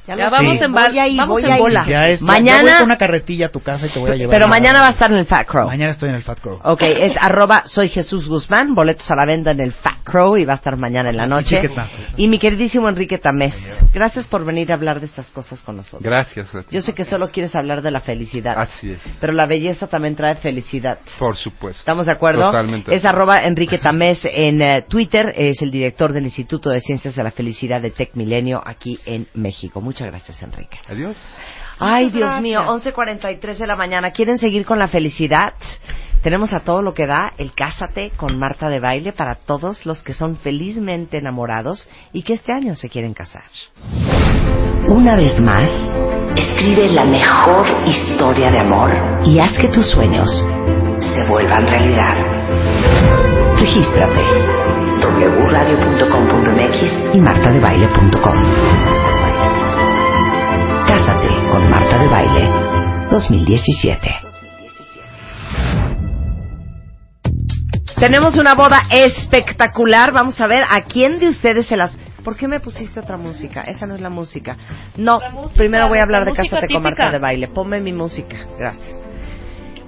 Ya 0.08 0.16
lo 0.16 0.30
vamos 0.30 0.58
sé. 0.60 0.66
en 0.66 0.72
Voy 0.74 1.00
a 1.00 1.08
ir, 1.08 1.18
vamos 1.18 1.34
voy 1.34 1.44
en 1.46 1.52
a 1.52 1.56
ir. 1.56 1.62
bola. 1.62 1.86
Ya 1.88 2.04
es. 2.08 2.22
Mañana- 2.22 2.58
ya 2.58 2.62
voy 2.64 2.74
con 2.74 2.84
una 2.86 2.98
carretilla 2.98 3.48
a 3.48 3.50
tu 3.52 3.62
casa 3.62 3.88
y 3.88 3.90
te 3.90 4.00
voy 4.00 4.12
a 4.12 4.16
llevar. 4.16 4.34
Pero 4.36 4.46
a- 4.46 4.50
mañana 4.50 4.82
va 4.82 4.88
a 4.88 4.92
estar 4.92 5.10
en 5.12 5.18
el 5.18 5.26
Fat 5.26 5.48
Crow. 5.48 5.68
Mañana 5.68 5.92
estoy 5.92 6.10
en 6.10 6.16
el 6.16 6.24
Fat 6.24 6.40
Crow. 6.42 6.60
Ok, 6.64 6.82
es 6.82 7.16
arroba 7.22 7.64
soy 7.66 7.90
Jesús 7.90 8.28
Guzmán, 8.28 8.76
boletos 8.76 9.10
a 9.10 9.16
la 9.16 9.26
venta 9.26 9.52
en 9.52 9.62
el 9.62 9.72
Fat 9.72 10.04
Crow 10.04 10.36
y 10.38 10.44
va 10.46 10.54
a 10.54 10.56
estar 10.58 10.76
mañana 10.78 11.10
en 11.10 11.18
la 11.18 11.26
noche. 11.26 11.56
Ticketmaster. 11.62 12.08
Y 12.18 12.28
mi 12.28 12.38
queridísimo 12.40 12.90
Enrique 12.90 13.18
Tamés, 13.18 13.56
gracias 13.94 14.28
por 14.28 14.44
venir 14.46 14.72
a 14.72 14.76
hablar 14.76 15.00
de 15.00 15.06
estas 15.06 15.28
cosas 15.28 15.62
con 15.62 15.78
nosotros. 15.78 16.02
Gracias. 16.04 16.50
Yo 16.70 16.82
sé 16.82 16.94
que 16.94 17.06
solo 17.06 17.30
quieres 17.30 17.56
hablar 17.56 17.82
de 17.82 17.92
la 17.92 18.02
felicidad, 18.02 18.56
Así 18.58 18.92
es. 18.92 19.00
pero 19.22 19.32
la 19.34 19.46
belleza 19.46 19.88
también 19.88 20.16
trae 20.16 20.36
felicidad. 20.36 20.98
Por 21.18 21.38
supuesto. 21.38 21.80
¿Estamos 21.80 22.06
de 22.08 22.12
acuerdo? 22.12 22.46
Totalmente. 22.46 22.94
Es 22.94 23.06
arroba 23.06 23.42
Enrique 23.42 23.78
Tamés 23.82 24.20
en 24.26 24.62
eh, 24.62 24.86
Twitter, 24.90 25.28
es 25.38 25.62
el 25.62 25.72
director 25.72 26.12
del 26.12 26.26
Instituto 26.26 26.70
de 26.70 26.82
Ciencias 26.82 27.16
de 27.16 27.24
la 27.24 27.32
Felicidad 27.32 27.82
de 27.82 27.92
Tec 27.92 28.16
Milenio 28.16 28.62
aquí 28.66 29.00
en 29.06 29.28
México. 29.36 29.80
Muchas 29.94 30.08
gracias, 30.08 30.42
Enrique. 30.42 30.80
Adiós. 30.90 31.16
Ay, 31.78 32.06
Muchas 32.06 32.14
Dios 32.18 32.30
gracias. 32.30 32.42
mío, 32.42 32.62
11.43 32.62 33.58
de 33.60 33.68
la 33.68 33.76
mañana. 33.76 34.10
¿Quieren 34.10 34.40
seguir 34.40 34.66
con 34.66 34.80
la 34.80 34.88
felicidad? 34.88 35.54
Tenemos 36.24 36.52
a 36.52 36.62
todo 36.62 36.82
lo 36.82 36.96
que 36.96 37.06
da 37.06 37.32
el 37.38 37.54
Cásate 37.54 38.10
con 38.18 38.40
Marta 38.40 38.70
de 38.70 38.80
Baile 38.80 39.14
para 39.14 39.36
todos 39.36 39.86
los 39.86 40.02
que 40.02 40.14
son 40.16 40.38
felizmente 40.38 41.20
enamorados 41.20 41.88
y 42.12 42.24
que 42.24 42.34
este 42.34 42.52
año 42.54 42.74
se 42.74 42.90
quieren 42.90 43.14
casar. 43.14 43.44
Una 44.88 45.16
vez 45.16 45.40
más, 45.40 45.70
escribe 46.36 46.90
la 46.90 47.06
mejor 47.06 47.68
historia 47.86 48.50
de 48.50 48.60
amor 48.62 48.92
y 49.28 49.38
haz 49.38 49.56
que 49.60 49.68
tus 49.68 49.86
sueños 49.92 50.28
se 51.02 51.30
vuelvan 51.30 51.68
realidad. 51.68 52.18
Regístrate 53.60 54.24
wradio.com.mx 55.46 57.16
y 57.16 57.22
martadebaile.com. 57.22 59.13
2017. 63.14 64.10
Tenemos 68.00 68.40
una 68.40 68.56
boda 68.56 68.82
espectacular. 68.90 70.12
Vamos 70.12 70.42
a 70.42 70.48
ver 70.48 70.64
a 70.68 70.82
quién 70.86 71.20
de 71.20 71.30
ustedes 71.30 71.68
se 71.68 71.78
las... 71.78 71.96
¿Por 72.24 72.36
qué 72.36 72.48
me 72.48 72.60
pusiste 72.60 73.00
otra 73.00 73.18
música? 73.18 73.62
Esa 73.62 73.86
no 73.86 73.94
es 73.94 74.02
la 74.02 74.10
música. 74.10 74.58
No, 74.98 75.20
La 75.20 75.30
música, 75.30 75.54
primero 75.56 75.90
voy 75.90 76.00
a 76.00 76.04
hablar 76.04 76.26
de 76.26 76.34
Cásate 76.34 76.68
con 76.68 76.82
Marta 76.82 77.12
de 77.12 77.20
Baile. 77.20 77.50
Ponme 77.50 77.80
mi 77.82 77.94
música. 77.94 78.48
Gracias. 78.58 79.00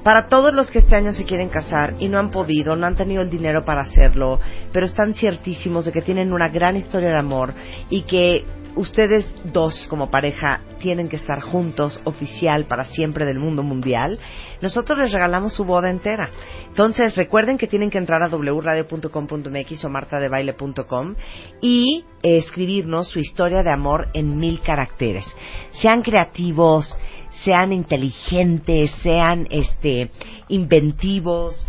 Para 0.03 0.27
todos 0.27 0.53
los 0.53 0.69
que 0.69 0.77
este 0.77 0.95
año 0.95 1.11
se 1.11 1.25
quieren 1.25 1.49
casar 1.49 1.95
y 1.97 2.09
no 2.09 2.19
han 2.19 2.29
podido, 2.29 2.75
no 2.75 2.85
han 2.85 2.95
tenido 2.95 3.23
el 3.23 3.31
dinero 3.31 3.65
para 3.65 3.81
hacerlo, 3.81 4.39
pero 4.71 4.85
están 4.85 5.15
ciertísimos 5.15 5.85
de 5.85 5.91
que 5.91 6.01
tienen 6.03 6.31
una 6.31 6.49
gran 6.49 6.77
historia 6.77 7.09
de 7.09 7.17
amor 7.17 7.55
y 7.89 8.03
que 8.03 8.45
ustedes 8.75 9.25
dos 9.51 9.87
como 9.89 10.09
pareja 10.09 10.61
tienen 10.79 11.09
que 11.09 11.15
estar 11.15 11.41
juntos 11.41 11.99
oficial 12.03 12.65
para 12.65 12.85
siempre 12.85 13.25
del 13.25 13.39
mundo 13.39 13.63
mundial, 13.63 14.19
nosotros 14.61 14.99
les 14.99 15.11
regalamos 15.11 15.53
su 15.53 15.65
boda 15.65 15.89
entera. 15.89 16.29
Entonces 16.67 17.15
recuerden 17.15 17.57
que 17.57 17.67
tienen 17.67 17.89
que 17.89 17.97
entrar 17.97 18.21
a 18.23 18.27
wradio.com.mx 18.27 19.85
o 19.85 19.89
martadebaile.com 19.89 21.15
y 21.61 22.05
eh, 22.21 22.37
escribirnos 22.37 23.07
su 23.09 23.19
historia 23.19 23.63
de 23.63 23.71
amor 23.71 24.09
en 24.13 24.37
mil 24.37 24.61
caracteres. 24.61 25.25
Sean 25.71 26.01
creativos, 26.01 26.97
sean 27.43 27.71
inteligentes, 27.71 28.91
sean 29.01 29.47
este 29.49 30.11
inventivos, 30.49 31.65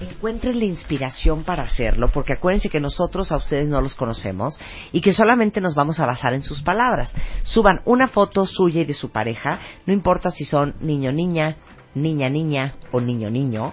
encuentren 0.00 0.58
la 0.58 0.64
inspiración 0.64 1.44
para 1.44 1.64
hacerlo, 1.64 2.10
porque 2.12 2.34
acuérdense 2.34 2.68
que 2.68 2.80
nosotros 2.80 3.32
a 3.32 3.36
ustedes 3.36 3.68
no 3.68 3.80
los 3.80 3.94
conocemos 3.94 4.58
y 4.92 5.00
que 5.00 5.12
solamente 5.12 5.60
nos 5.60 5.74
vamos 5.74 6.00
a 6.00 6.06
basar 6.06 6.34
en 6.34 6.42
sus 6.42 6.62
palabras. 6.62 7.14
Suban 7.42 7.80
una 7.84 8.08
foto 8.08 8.46
suya 8.46 8.82
y 8.82 8.84
de 8.84 8.94
su 8.94 9.10
pareja, 9.10 9.58
no 9.86 9.92
importa 9.92 10.30
si 10.30 10.44
son 10.44 10.74
niño 10.80 11.12
niña, 11.12 11.56
niña, 11.94 12.28
niña 12.28 12.74
o 12.92 13.00
niño, 13.00 13.30
niño. 13.30 13.72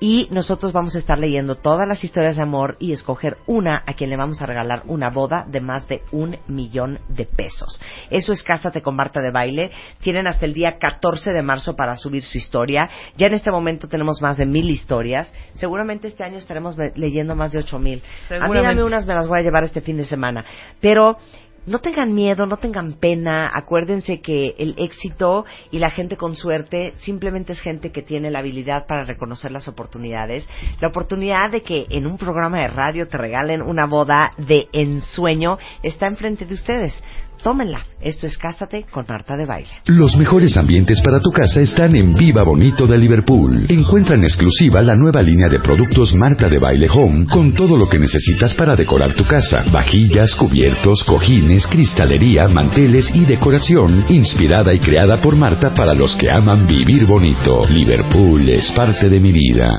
Y 0.00 0.28
nosotros 0.30 0.72
vamos 0.72 0.96
a 0.96 0.98
estar 0.98 1.18
leyendo 1.18 1.56
todas 1.56 1.86
las 1.86 2.02
historias 2.02 2.36
de 2.36 2.42
amor 2.42 2.76
y 2.80 2.92
escoger 2.92 3.36
una 3.46 3.82
a 3.86 3.92
quien 3.92 4.08
le 4.08 4.16
vamos 4.16 4.40
a 4.40 4.46
regalar 4.46 4.82
una 4.86 5.10
boda 5.10 5.44
de 5.46 5.60
más 5.60 5.86
de 5.88 6.02
un 6.10 6.38
millón 6.48 7.00
de 7.08 7.26
pesos. 7.26 7.80
Eso 8.08 8.32
es 8.32 8.42
Cásate 8.42 8.80
con 8.80 8.96
Marta 8.96 9.20
de 9.20 9.30
Baile. 9.30 9.70
Tienen 10.00 10.26
hasta 10.26 10.46
el 10.46 10.54
día 10.54 10.78
14 10.80 11.32
de 11.32 11.42
marzo 11.42 11.76
para 11.76 11.96
subir 11.98 12.22
su 12.22 12.38
historia. 12.38 12.88
Ya 13.18 13.26
en 13.26 13.34
este 13.34 13.50
momento 13.50 13.88
tenemos 13.88 14.22
más 14.22 14.38
de 14.38 14.46
mil 14.46 14.70
historias. 14.70 15.30
Seguramente 15.56 16.08
este 16.08 16.24
año 16.24 16.38
estaremos 16.38 16.78
leyendo 16.96 17.36
más 17.36 17.52
de 17.52 17.58
ocho 17.58 17.78
mil. 17.78 18.02
A 18.30 18.48
mí 18.48 18.58
dame 18.58 18.82
unas, 18.82 19.06
me 19.06 19.14
las 19.14 19.28
voy 19.28 19.40
a 19.40 19.42
llevar 19.42 19.64
este 19.64 19.82
fin 19.82 19.98
de 19.98 20.06
semana. 20.06 20.46
Pero 20.80 21.18
no 21.66 21.78
tengan 21.80 22.14
miedo, 22.14 22.46
no 22.46 22.56
tengan 22.56 22.94
pena, 22.94 23.50
acuérdense 23.52 24.20
que 24.20 24.54
el 24.58 24.74
éxito 24.78 25.44
y 25.70 25.78
la 25.78 25.90
gente 25.90 26.16
con 26.16 26.34
suerte 26.34 26.94
simplemente 26.96 27.52
es 27.52 27.60
gente 27.60 27.92
que 27.92 28.02
tiene 28.02 28.30
la 28.30 28.38
habilidad 28.38 28.86
para 28.86 29.04
reconocer 29.04 29.52
las 29.52 29.68
oportunidades. 29.68 30.48
La 30.80 30.88
oportunidad 30.88 31.50
de 31.50 31.62
que 31.62 31.86
en 31.90 32.06
un 32.06 32.16
programa 32.16 32.60
de 32.60 32.68
radio 32.68 33.08
te 33.08 33.18
regalen 33.18 33.62
una 33.62 33.86
boda 33.86 34.32
de 34.38 34.68
ensueño 34.72 35.58
está 35.82 36.06
enfrente 36.06 36.44
de 36.44 36.54
ustedes. 36.54 37.02
Tómenla. 37.42 37.84
Esto 38.00 38.26
es 38.26 38.36
Cásate 38.38 38.86
con 38.90 39.04
Marta 39.08 39.36
de 39.36 39.46
Baile. 39.46 39.68
Los 39.86 40.16
mejores 40.16 40.56
ambientes 40.56 41.00
para 41.02 41.20
tu 41.20 41.30
casa 41.30 41.60
están 41.60 41.94
en 41.94 42.14
Viva 42.14 42.42
Bonito 42.42 42.86
de 42.86 42.96
Liverpool. 42.96 43.66
Encuentra 43.68 44.16
en 44.16 44.24
exclusiva 44.24 44.80
la 44.82 44.94
nueva 44.94 45.22
línea 45.22 45.48
de 45.48 45.60
productos 45.60 46.14
Marta 46.14 46.48
de 46.48 46.58
Baile 46.58 46.88
Home 46.90 47.26
con 47.26 47.52
todo 47.54 47.76
lo 47.76 47.88
que 47.88 47.98
necesitas 47.98 48.54
para 48.54 48.74
decorar 48.74 49.14
tu 49.14 49.24
casa. 49.24 49.64
Vajillas, 49.70 50.34
cubiertos, 50.34 51.04
cojines, 51.04 51.66
cristalería, 51.66 52.48
manteles 52.48 53.10
y 53.14 53.24
decoración 53.24 54.06
inspirada 54.08 54.72
y 54.72 54.78
creada 54.78 55.20
por 55.20 55.36
Marta 55.36 55.74
para 55.74 55.94
los 55.94 56.16
que 56.16 56.30
aman 56.30 56.66
vivir 56.66 57.06
bonito. 57.06 57.66
Liverpool 57.68 58.48
es 58.48 58.72
parte 58.72 59.08
de 59.08 59.20
mi 59.20 59.32
vida. 59.32 59.78